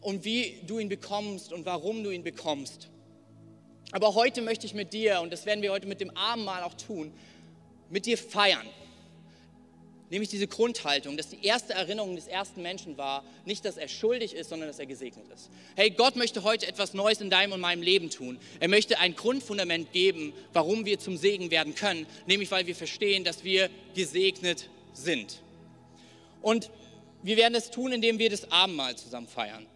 Und 0.00 0.24
wie 0.24 0.60
du 0.66 0.78
ihn 0.78 0.88
bekommst 0.88 1.52
und 1.52 1.64
warum 1.66 2.04
du 2.04 2.10
ihn 2.10 2.22
bekommst. 2.22 2.88
Aber 3.92 4.14
heute 4.14 4.42
möchte 4.42 4.66
ich 4.66 4.74
mit 4.74 4.92
dir, 4.92 5.20
und 5.20 5.32
das 5.32 5.46
werden 5.46 5.62
wir 5.62 5.72
heute 5.72 5.86
mit 5.86 6.00
dem 6.00 6.10
Abendmahl 6.16 6.62
auch 6.62 6.74
tun, 6.74 7.12
mit 7.90 8.06
dir 8.06 8.18
feiern. 8.18 8.66
Nämlich 10.08 10.28
diese 10.28 10.46
Grundhaltung, 10.46 11.16
dass 11.16 11.30
die 11.30 11.44
erste 11.44 11.72
Erinnerung 11.72 12.14
des 12.14 12.28
ersten 12.28 12.62
Menschen 12.62 12.96
war, 12.96 13.24
nicht, 13.44 13.64
dass 13.64 13.76
er 13.76 13.88
schuldig 13.88 14.34
ist, 14.34 14.50
sondern 14.50 14.68
dass 14.68 14.78
er 14.78 14.86
gesegnet 14.86 15.26
ist. 15.34 15.50
Hey, 15.74 15.90
Gott 15.90 16.14
möchte 16.14 16.44
heute 16.44 16.68
etwas 16.68 16.94
Neues 16.94 17.20
in 17.20 17.28
deinem 17.28 17.52
und 17.52 17.60
meinem 17.60 17.82
Leben 17.82 18.08
tun. 18.08 18.38
Er 18.60 18.68
möchte 18.68 19.00
ein 19.00 19.16
Grundfundament 19.16 19.92
geben, 19.92 20.32
warum 20.52 20.84
wir 20.84 21.00
zum 21.00 21.16
Segen 21.16 21.50
werden 21.50 21.74
können, 21.74 22.06
nämlich 22.26 22.52
weil 22.52 22.68
wir 22.68 22.76
verstehen, 22.76 23.24
dass 23.24 23.42
wir 23.42 23.68
gesegnet 23.96 24.68
sind. 24.92 25.42
Und 26.40 26.70
wir 27.22 27.36
werden 27.36 27.56
es 27.56 27.70
tun, 27.70 27.90
indem 27.90 28.20
wir 28.20 28.30
das 28.30 28.52
Abendmahl 28.52 28.94
zusammen 28.94 29.26
feiern. 29.26 29.66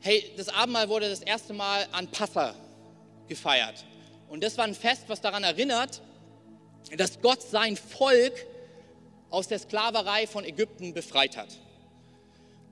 Hey, 0.00 0.30
das 0.36 0.50
Abendmahl 0.50 0.90
wurde 0.90 1.08
das 1.08 1.22
erste 1.22 1.54
Mal 1.54 1.88
an 1.92 2.08
Passa 2.08 2.54
gefeiert. 3.28 3.86
Und 4.28 4.44
das 4.44 4.58
war 4.58 4.66
ein 4.66 4.74
Fest, 4.74 5.04
was 5.06 5.22
daran 5.22 5.44
erinnert, 5.44 6.02
dass 6.98 7.22
Gott 7.22 7.40
sein 7.40 7.78
Volk 7.78 8.34
aus 9.34 9.48
der 9.48 9.58
Sklaverei 9.58 10.26
von 10.26 10.44
Ägypten 10.44 10.94
befreit 10.94 11.36
hat. 11.36 11.48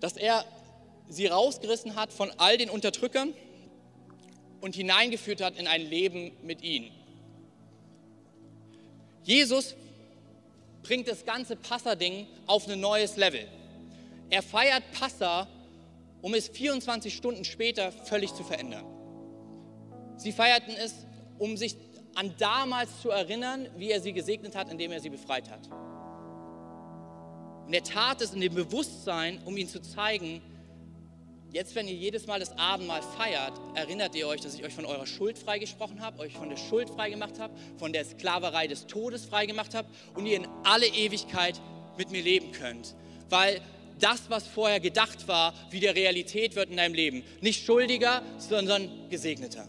Dass 0.00 0.16
er 0.16 0.44
sie 1.08 1.26
rausgerissen 1.26 1.96
hat 1.96 2.12
von 2.12 2.30
all 2.38 2.56
den 2.56 2.70
Unterdrückern 2.70 3.34
und 4.60 4.74
hineingeführt 4.76 5.42
hat 5.42 5.58
in 5.58 5.66
ein 5.66 5.82
Leben 5.82 6.32
mit 6.42 6.62
ihnen. 6.62 6.90
Jesus 9.24 9.74
bringt 10.82 11.08
das 11.08 11.24
ganze 11.24 11.56
Passa-Ding 11.56 12.26
auf 12.46 12.68
ein 12.68 12.80
neues 12.80 13.16
Level. 13.16 13.46
Er 14.30 14.42
feiert 14.42 14.84
Passa, 14.92 15.48
um 16.22 16.34
es 16.34 16.48
24 16.48 17.14
Stunden 17.14 17.44
später 17.44 17.92
völlig 17.92 18.34
zu 18.34 18.44
verändern. 18.44 18.86
Sie 20.16 20.32
feierten 20.32 20.74
es, 20.76 20.94
um 21.38 21.56
sich 21.56 21.76
an 22.14 22.34
damals 22.38 23.00
zu 23.00 23.10
erinnern, 23.10 23.68
wie 23.76 23.90
er 23.90 24.00
sie 24.00 24.12
gesegnet 24.12 24.54
hat, 24.54 24.70
indem 24.70 24.92
er 24.92 25.00
sie 25.00 25.10
befreit 25.10 25.50
hat. 25.50 25.68
Und 27.72 27.76
er 27.76 27.84
tat 27.84 28.20
es 28.20 28.34
in 28.34 28.42
dem 28.42 28.52
Bewusstsein, 28.52 29.40
um 29.46 29.56
ihnen 29.56 29.66
zu 29.66 29.80
zeigen, 29.80 30.42
jetzt, 31.52 31.74
wenn 31.74 31.88
ihr 31.88 31.94
jedes 31.94 32.26
Mal 32.26 32.38
das 32.38 32.52
Abendmahl 32.58 33.00
feiert, 33.16 33.54
erinnert 33.74 34.14
ihr 34.14 34.28
euch, 34.28 34.42
dass 34.42 34.54
ich 34.54 34.62
euch 34.62 34.74
von 34.74 34.84
eurer 34.84 35.06
Schuld 35.06 35.38
freigesprochen 35.38 36.02
habe, 36.02 36.18
euch 36.18 36.34
von 36.34 36.50
der 36.50 36.58
Schuld 36.58 36.90
freigemacht 36.90 37.38
habe, 37.38 37.54
von 37.78 37.94
der 37.94 38.04
Sklaverei 38.04 38.66
des 38.66 38.86
Todes 38.88 39.24
freigemacht 39.24 39.72
habe 39.72 39.88
und 40.12 40.26
ihr 40.26 40.36
in 40.36 40.46
alle 40.64 40.86
Ewigkeit 40.86 41.62
mit 41.96 42.10
mir 42.10 42.22
leben 42.22 42.52
könnt. 42.52 42.94
Weil 43.30 43.62
das, 43.98 44.28
was 44.28 44.46
vorher 44.46 44.78
gedacht 44.78 45.26
war, 45.26 45.54
wieder 45.70 45.94
Realität 45.94 46.56
wird 46.56 46.68
in 46.68 46.76
deinem 46.76 46.92
Leben. 46.92 47.24
Nicht 47.40 47.64
schuldiger, 47.64 48.20
sondern 48.36 49.08
gesegneter. 49.08 49.66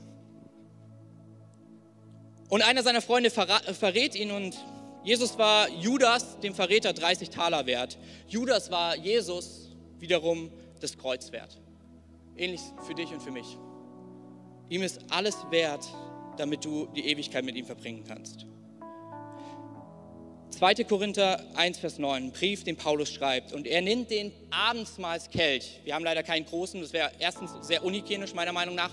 Und 2.49 2.63
einer 2.63 2.83
seiner 2.83 3.01
Freunde 3.01 3.31
verrät 3.31 4.13
ihn 4.15 4.31
und 4.31 4.57
Jesus 5.03 5.37
war 5.37 5.69
Judas, 5.69 6.39
dem 6.39 6.55
Verräter, 6.55 6.93
30 6.93 7.29
Taler 7.29 7.65
wert. 7.65 7.97
Judas 8.27 8.71
war 8.71 8.95
Jesus 8.95 9.69
wiederum 9.99 10.49
das 10.79 10.97
Kreuz 10.97 11.31
wert. 11.31 11.59
Ähnlich 12.37 12.61
für 12.87 12.95
dich 12.95 13.11
und 13.11 13.21
für 13.21 13.31
mich. 13.31 13.57
Ihm 14.69 14.81
ist 14.81 14.99
alles 15.09 15.35
wert, 15.49 15.85
damit 16.37 16.63
du 16.63 16.87
die 16.95 17.05
Ewigkeit 17.05 17.43
mit 17.43 17.55
ihm 17.55 17.65
verbringen 17.65 18.03
kannst. 18.07 18.45
2. 20.51 20.75
Korinther 20.85 21.43
1, 21.55 21.79
Vers 21.79 21.99
9, 21.99 22.23
ein 22.23 22.31
Brief, 22.31 22.63
den 22.63 22.77
Paulus 22.77 23.11
schreibt. 23.11 23.51
Und 23.53 23.67
er 23.67 23.81
nennt 23.81 24.09
den 24.11 24.31
Abendsmahlskelch. 24.51 25.81
Wir 25.83 25.95
haben 25.95 26.05
leider 26.05 26.23
keinen 26.23 26.45
großen, 26.45 26.79
das 26.79 26.93
wäre 26.93 27.11
erstens 27.19 27.51
sehr 27.67 27.83
unhygienisch 27.83 28.33
meiner 28.33 28.53
Meinung 28.53 28.75
nach 28.75 28.91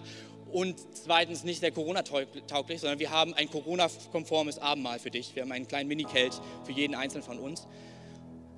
und 0.53 0.77
zweitens 0.93 1.45
nicht 1.45 1.61
sehr 1.61 1.71
Corona-tauglich, 1.71 2.81
sondern 2.81 2.99
wir 2.99 3.11
haben 3.11 3.35
ein 3.35 3.51
Corona-konformes 3.51 4.59
Abendmahl 4.59 4.99
für 4.99 5.11
dich. 5.11 5.35
Wir 5.35 5.43
haben 5.43 5.53
einen 5.53 5.69
kleinen 5.69 5.89
Mini-Kelch 5.89 6.35
für 6.65 6.73
jeden 6.73 6.95
einzelnen 6.95 7.25
von 7.25 7.39
uns. 7.39 7.67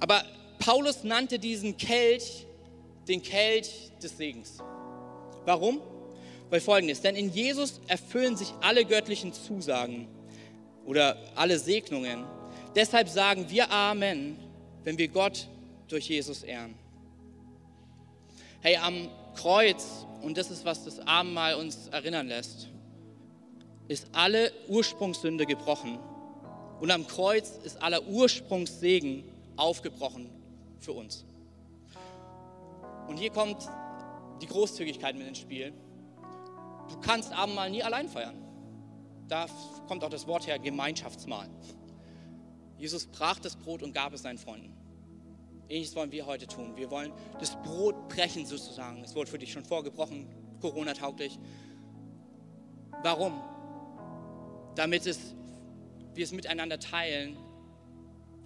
Aber 0.01 0.25
Paulus 0.59 1.05
nannte 1.05 1.39
diesen 1.39 1.77
Kelch 1.77 2.47
den 3.09 3.23
Kelch 3.23 3.91
des 4.03 4.17
Segens. 4.17 4.59
Warum? 5.45 5.81
Weil 6.51 6.61
folgendes, 6.61 7.01
denn 7.01 7.17
in 7.17 7.33
Jesus 7.33 7.81
erfüllen 7.89 8.37
sich 8.37 8.53
alle 8.61 8.85
göttlichen 8.85 9.33
Zusagen 9.33 10.07
oder 10.85 11.17
alle 11.35 11.59
Segnungen. 11.59 12.25
Deshalb 12.75 13.09
sagen 13.09 13.47
wir 13.49 13.71
Amen, 13.71 14.37
wenn 14.85 14.99
wir 14.99 15.09
Gott 15.09 15.49
durch 15.89 16.09
Jesus 16.09 16.43
ehren. 16.43 16.75
Hey, 18.61 18.77
am 18.77 19.09
Kreuz 19.35 20.07
und 20.23 20.37
das 20.37 20.51
ist, 20.51 20.65
was 20.65 20.85
das 20.85 21.01
Abendmahl 21.01 21.55
uns 21.55 21.89
erinnern 21.89 22.29
lässt, 22.29 22.69
ist 23.89 24.07
alle 24.13 24.53
Ursprungssünde 24.69 25.47
gebrochen. 25.47 25.99
Und 26.81 26.91
am 26.91 27.07
Kreuz 27.07 27.59
ist 27.63 27.81
aller 27.83 28.07
Ursprungssegen 28.07 29.25
aufgebrochen 29.57 30.31
für 30.81 30.93
uns. 30.93 31.25
Und 33.09 33.19
hier 33.19 33.31
kommt 33.31 33.69
die 34.41 34.47
Großzügigkeit 34.47 35.17
mit 35.17 35.27
ins 35.27 35.39
Spiel. 35.39 35.73
Du 36.89 36.99
kannst 37.01 37.33
Abendmahl 37.33 37.71
nie 37.71 37.83
allein 37.83 38.09
feiern. 38.09 38.37
Da 39.29 39.47
kommt 39.87 40.05
auch 40.05 40.11
das 40.11 40.27
Wort 40.27 40.47
her, 40.47 40.59
Gemeinschaftsmahl. 40.59 41.49
Jesus 42.79 43.07
brach 43.07 43.39
das 43.39 43.57
Brot 43.57 43.83
und 43.83 43.93
gab 43.93 44.13
es 44.13 44.23
seinen 44.23 44.39
Freunden. 44.39 44.75
Ähnliches 45.73 45.97
wollen 45.97 46.13
wir 46.13 46.27
heute 46.27 46.47
tun. 46.47 46.77
Wir 46.77 46.91
wollen 46.91 47.13
das 47.41 47.57
Brot 47.63 48.09
brechen 48.11 48.45
sozusagen. 48.45 49.03
Es 49.03 49.15
wurde 49.15 49.31
für 49.31 49.39
dich 49.39 49.51
schon 49.51 49.65
vorgebrochen, 49.65 50.29
Corona-tauglich. 50.61 51.39
Warum? 53.03 53.41
Damit 54.75 55.07
es, 55.07 55.19
wir 56.15 56.25
es 56.25 56.33
miteinander 56.33 56.79
teilen, 56.79 57.39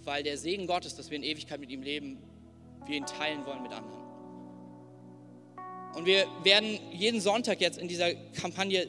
weil 0.05 0.23
der 0.23 0.37
Segen 0.37 0.67
Gottes, 0.67 0.95
dass 0.95 1.09
wir 1.09 1.17
in 1.17 1.23
Ewigkeit 1.23 1.59
mit 1.59 1.69
ihm 1.69 1.81
leben, 1.81 2.17
wir 2.85 2.95
ihn 2.95 3.05
teilen 3.05 3.45
wollen 3.45 3.61
mit 3.61 3.73
anderen. 3.73 4.07
Und 5.95 6.05
wir 6.05 6.25
werden 6.43 6.79
jeden 6.93 7.19
Sonntag 7.19 7.59
jetzt 7.59 7.77
in 7.77 7.89
dieser 7.89 8.13
Kampagne 8.39 8.87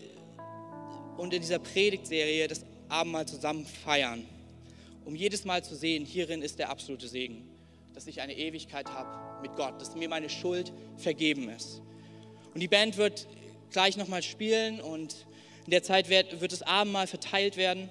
und 1.17 1.35
in 1.35 1.41
dieser 1.41 1.59
Predigtserie 1.59 2.47
das 2.47 2.65
Abendmahl 2.89 3.27
zusammen 3.27 3.67
feiern, 3.67 4.25
um 5.05 5.17
jedes 5.17 5.45
Mal 5.45 5.65
zu 5.65 5.75
sehen, 5.75 6.05
hierin 6.05 6.41
ist 6.41 6.61
der 6.61 6.71
absolute 6.71 7.09
Segen, 7.09 7.48
dass 7.99 8.07
ich 8.07 8.21
eine 8.21 8.37
Ewigkeit 8.37 8.89
habe 8.93 9.43
mit 9.43 9.57
Gott, 9.57 9.81
dass 9.81 9.97
mir 9.97 10.09
meine 10.09 10.31
Schuld 10.31 10.73
vergeben 10.99 11.49
ist. 11.49 11.83
Und 12.55 12.61
die 12.61 12.69
Band 12.69 12.97
wird 12.97 13.27
gleich 13.73 13.97
nochmal 13.97 14.23
spielen 14.23 14.81
und 14.81 15.27
in 15.65 15.73
der 15.73 15.83
Zeit 15.83 16.09
wird, 16.09 16.41
wird 16.41 16.53
das 16.53 16.63
Abendmahl 16.63 17.09
verteilt 17.09 17.57
werden. 17.57 17.91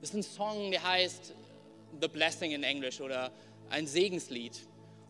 Es 0.00 0.10
ist 0.10 0.14
ein 0.14 0.22
Song, 0.22 0.70
der 0.70 0.84
heißt 0.84 1.34
The 2.00 2.06
Blessing 2.06 2.52
in 2.52 2.62
Englisch 2.62 3.00
oder 3.00 3.32
ein 3.68 3.88
Segenslied. 3.88 4.60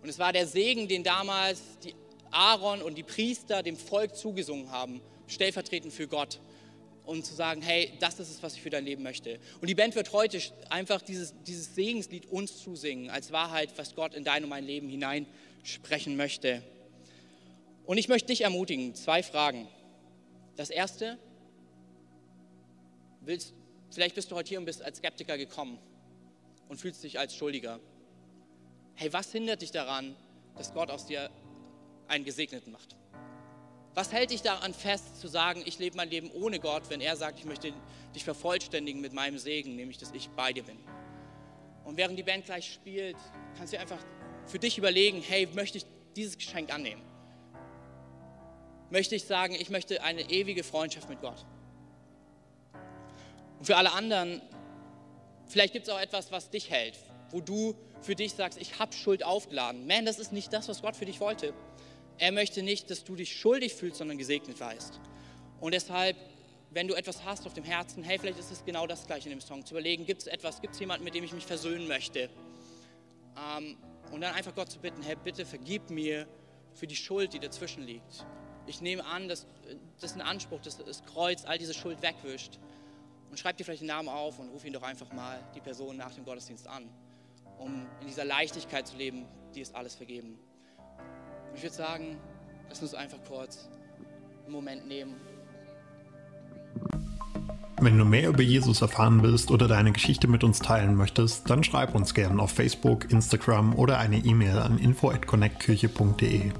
Und 0.02 0.08
es 0.08 0.18
war 0.18 0.32
der 0.32 0.46
Segen, 0.46 0.88
den 0.88 1.04
damals 1.04 1.60
die 1.84 1.94
Aaron 2.30 2.80
und 2.80 2.96
die 2.96 3.02
Priester 3.02 3.62
dem 3.62 3.76
Volk 3.76 4.16
zugesungen 4.16 4.70
haben, 4.70 5.02
stellvertretend 5.26 5.92
für 5.92 6.08
Gott, 6.08 6.40
um 7.04 7.22
zu 7.22 7.34
sagen, 7.34 7.62
hey, 7.62 7.92
das 8.00 8.20
ist 8.20 8.30
es, 8.30 8.42
was 8.42 8.54
ich 8.54 8.62
für 8.62 8.70
dein 8.70 8.84
Leben 8.84 9.02
möchte. 9.02 9.40
Und 9.60 9.68
die 9.68 9.74
Band 9.74 9.94
wird 9.94 10.12
heute 10.12 10.40
einfach 10.70 11.02
dieses, 11.02 11.34
dieses 11.46 11.74
Segenslied 11.74 12.26
uns 12.26 12.58
zusingen, 12.62 13.10
als 13.10 13.32
Wahrheit, 13.32 13.70
was 13.76 13.94
Gott 13.94 14.14
in 14.14 14.24
dein 14.24 14.44
und 14.44 14.50
mein 14.50 14.64
Leben 14.64 14.88
hineinsprechen 14.88 16.16
möchte. 16.16 16.62
Und 17.84 17.98
ich 17.98 18.08
möchte 18.08 18.28
dich 18.28 18.42
ermutigen, 18.42 18.94
zwei 18.94 19.22
Fragen. 19.22 19.68
Das 20.56 20.70
erste, 20.70 21.18
willst, 23.20 23.54
vielleicht 23.90 24.14
bist 24.14 24.30
du 24.30 24.36
heute 24.36 24.50
hier 24.50 24.58
und 24.58 24.64
bist 24.64 24.82
als 24.82 24.98
Skeptiker 24.98 25.36
gekommen 25.36 25.78
und 26.68 26.80
fühlst 26.80 27.02
dich 27.02 27.18
als 27.18 27.34
Schuldiger. 27.34 27.80
Hey, 28.94 29.12
was 29.12 29.32
hindert 29.32 29.62
dich 29.62 29.72
daran, 29.72 30.14
dass 30.56 30.72
Gott 30.72 30.90
aus 30.90 31.06
dir 31.06 31.30
einen 32.06 32.24
Gesegneten 32.24 32.72
macht? 32.72 32.94
Was 33.94 34.10
hält 34.10 34.30
dich 34.30 34.40
daran 34.40 34.72
fest, 34.72 35.20
zu 35.20 35.28
sagen, 35.28 35.62
ich 35.66 35.78
lebe 35.78 35.96
mein 35.96 36.08
Leben 36.08 36.30
ohne 36.30 36.58
Gott, 36.58 36.88
wenn 36.88 37.00
er 37.00 37.14
sagt, 37.16 37.38
ich 37.38 37.44
möchte 37.44 37.74
dich 38.14 38.24
vervollständigen 38.24 39.02
mit 39.02 39.12
meinem 39.12 39.38
Segen, 39.38 39.76
nämlich 39.76 39.98
dass 39.98 40.12
ich 40.12 40.30
bei 40.30 40.52
dir 40.52 40.62
bin? 40.62 40.78
Und 41.84 41.98
während 41.98 42.18
die 42.18 42.22
Band 42.22 42.46
gleich 42.46 42.72
spielt, 42.72 43.16
kannst 43.58 43.72
du 43.72 43.78
einfach 43.78 43.98
für 44.46 44.58
dich 44.58 44.78
überlegen, 44.78 45.20
hey, 45.20 45.46
möchte 45.54 45.78
ich 45.78 45.84
dieses 46.16 46.38
Geschenk 46.38 46.72
annehmen? 46.72 47.02
Möchte 48.88 49.14
ich 49.14 49.24
sagen, 49.24 49.54
ich 49.54 49.68
möchte 49.68 50.02
eine 50.02 50.22
ewige 50.30 50.64
Freundschaft 50.64 51.08
mit 51.08 51.20
Gott? 51.20 51.44
Und 53.58 53.66
für 53.66 53.76
alle 53.76 53.92
anderen, 53.92 54.40
vielleicht 55.46 55.72
gibt 55.72 55.86
es 55.86 55.92
auch 55.92 56.00
etwas, 56.00 56.32
was 56.32 56.50
dich 56.50 56.70
hält, 56.70 56.98
wo 57.30 57.40
du 57.40 57.74
für 58.00 58.14
dich 58.14 58.32
sagst, 58.32 58.60
ich 58.60 58.78
habe 58.78 58.92
Schuld 58.92 59.22
aufgeladen. 59.22 59.86
Man, 59.86 60.04
das 60.04 60.18
ist 60.18 60.32
nicht 60.32 60.52
das, 60.52 60.68
was 60.68 60.82
Gott 60.82 60.96
für 60.96 61.04
dich 61.04 61.20
wollte. 61.20 61.54
Er 62.22 62.30
möchte 62.30 62.62
nicht, 62.62 62.88
dass 62.88 63.02
du 63.02 63.16
dich 63.16 63.36
schuldig 63.36 63.74
fühlst, 63.74 63.98
sondern 63.98 64.16
gesegnet 64.16 64.60
weißt. 64.60 65.00
Und 65.60 65.74
deshalb, 65.74 66.16
wenn 66.70 66.86
du 66.86 66.94
etwas 66.94 67.24
hast 67.24 67.48
auf 67.48 67.52
dem 67.52 67.64
Herzen, 67.64 68.04
hey, 68.04 68.16
vielleicht 68.16 68.38
ist 68.38 68.52
es 68.52 68.64
genau 68.64 68.86
das 68.86 69.08
gleiche 69.08 69.28
in 69.28 69.36
dem 69.36 69.40
Song, 69.40 69.66
zu 69.66 69.74
überlegen, 69.74 70.06
gibt 70.06 70.20
es 70.20 70.28
etwas, 70.28 70.60
gibt 70.60 70.74
es 70.74 70.78
jemanden, 70.78 71.02
mit 71.02 71.16
dem 71.16 71.24
ich 71.24 71.32
mich 71.32 71.44
versöhnen 71.44 71.88
möchte? 71.88 72.30
Ähm, 73.36 73.76
und 74.12 74.20
dann 74.20 74.36
einfach 74.36 74.54
Gott 74.54 74.70
zu 74.70 74.78
bitten, 74.78 75.02
hey, 75.02 75.16
bitte 75.16 75.44
vergib 75.44 75.90
mir 75.90 76.28
für 76.74 76.86
die 76.86 76.94
Schuld, 76.94 77.32
die 77.32 77.40
dazwischen 77.40 77.82
liegt. 77.82 78.24
Ich 78.68 78.80
nehme 78.80 79.04
an, 79.04 79.26
dass 79.26 79.48
das 80.00 80.14
ein 80.14 80.20
Anspruch, 80.20 80.60
dass 80.60 80.76
das 80.76 81.02
Kreuz 81.02 81.44
all 81.44 81.58
diese 81.58 81.74
Schuld 81.74 82.02
wegwischt. 82.02 82.60
Und 83.32 83.40
schreib 83.40 83.56
dir 83.56 83.64
vielleicht 83.64 83.82
den 83.82 83.88
Namen 83.88 84.08
auf 84.08 84.38
und 84.38 84.48
ruf 84.50 84.64
ihn 84.64 84.72
doch 84.72 84.84
einfach 84.84 85.12
mal 85.12 85.42
die 85.56 85.60
Person 85.60 85.96
nach 85.96 86.14
dem 86.14 86.24
Gottesdienst 86.24 86.68
an 86.68 86.88
um 87.58 87.86
in 88.00 88.06
dieser 88.06 88.24
Leichtigkeit 88.24 88.86
zu 88.86 88.96
leben, 88.96 89.24
die 89.54 89.60
ist 89.60 89.74
alles 89.74 89.94
vergeben. 89.94 90.38
Und 91.52 91.58
ich 91.58 91.64
würde 91.64 91.76
sagen, 91.76 92.16
lass 92.70 92.80
uns 92.80 92.94
einfach 92.94 93.18
kurz 93.28 93.68
einen 94.44 94.54
Moment 94.54 94.88
nehmen. 94.88 95.16
Wenn 97.78 97.98
du 97.98 98.06
mehr 98.06 98.30
über 98.30 98.42
Jesus 98.42 98.80
erfahren 98.80 99.22
willst 99.22 99.50
oder 99.50 99.68
deine 99.68 99.92
Geschichte 99.92 100.28
mit 100.28 100.44
uns 100.44 100.60
teilen 100.60 100.94
möchtest, 100.94 101.50
dann 101.50 101.62
schreib 101.62 101.94
uns 101.94 102.14
gerne 102.14 102.40
auf 102.40 102.52
Facebook, 102.52 103.10
Instagram 103.12 103.74
oder 103.74 103.98
eine 103.98 104.16
E-Mail 104.16 104.56
an 104.60 104.78
info@connectkirche.de. 104.78 106.52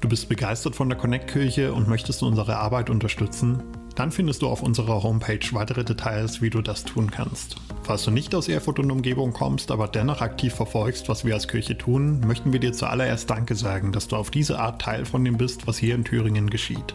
Du 0.00 0.08
bist 0.08 0.28
begeistert 0.28 0.74
von 0.74 0.88
der 0.88 0.98
Connect 0.98 1.30
Kirche 1.30 1.72
und 1.72 1.86
möchtest 1.86 2.24
unsere 2.24 2.56
Arbeit 2.56 2.90
unterstützen? 2.90 3.62
Dann 3.94 4.10
findest 4.10 4.42
du 4.42 4.48
auf 4.48 4.64
unserer 4.64 5.04
Homepage 5.04 5.46
weitere 5.52 5.84
Details, 5.84 6.42
wie 6.42 6.50
du 6.50 6.60
das 6.60 6.84
tun 6.84 7.10
kannst. 7.10 7.56
Falls 7.88 8.04
du 8.04 8.10
nicht 8.10 8.34
aus 8.34 8.48
Erfurt 8.48 8.80
und 8.80 8.90
Umgebung 8.90 9.32
kommst, 9.32 9.70
aber 9.70 9.88
dennoch 9.88 10.20
aktiv 10.20 10.52
verfolgst, 10.52 11.08
was 11.08 11.24
wir 11.24 11.32
als 11.32 11.48
Kirche 11.48 11.78
tun, 11.78 12.20
möchten 12.20 12.52
wir 12.52 12.60
dir 12.60 12.74
zuallererst 12.74 13.30
Danke 13.30 13.54
sagen, 13.54 13.92
dass 13.92 14.08
du 14.08 14.16
auf 14.16 14.30
diese 14.30 14.58
Art 14.58 14.82
Teil 14.82 15.06
von 15.06 15.24
dem 15.24 15.38
bist, 15.38 15.66
was 15.66 15.78
hier 15.78 15.94
in 15.94 16.04
Thüringen 16.04 16.50
geschieht. 16.50 16.94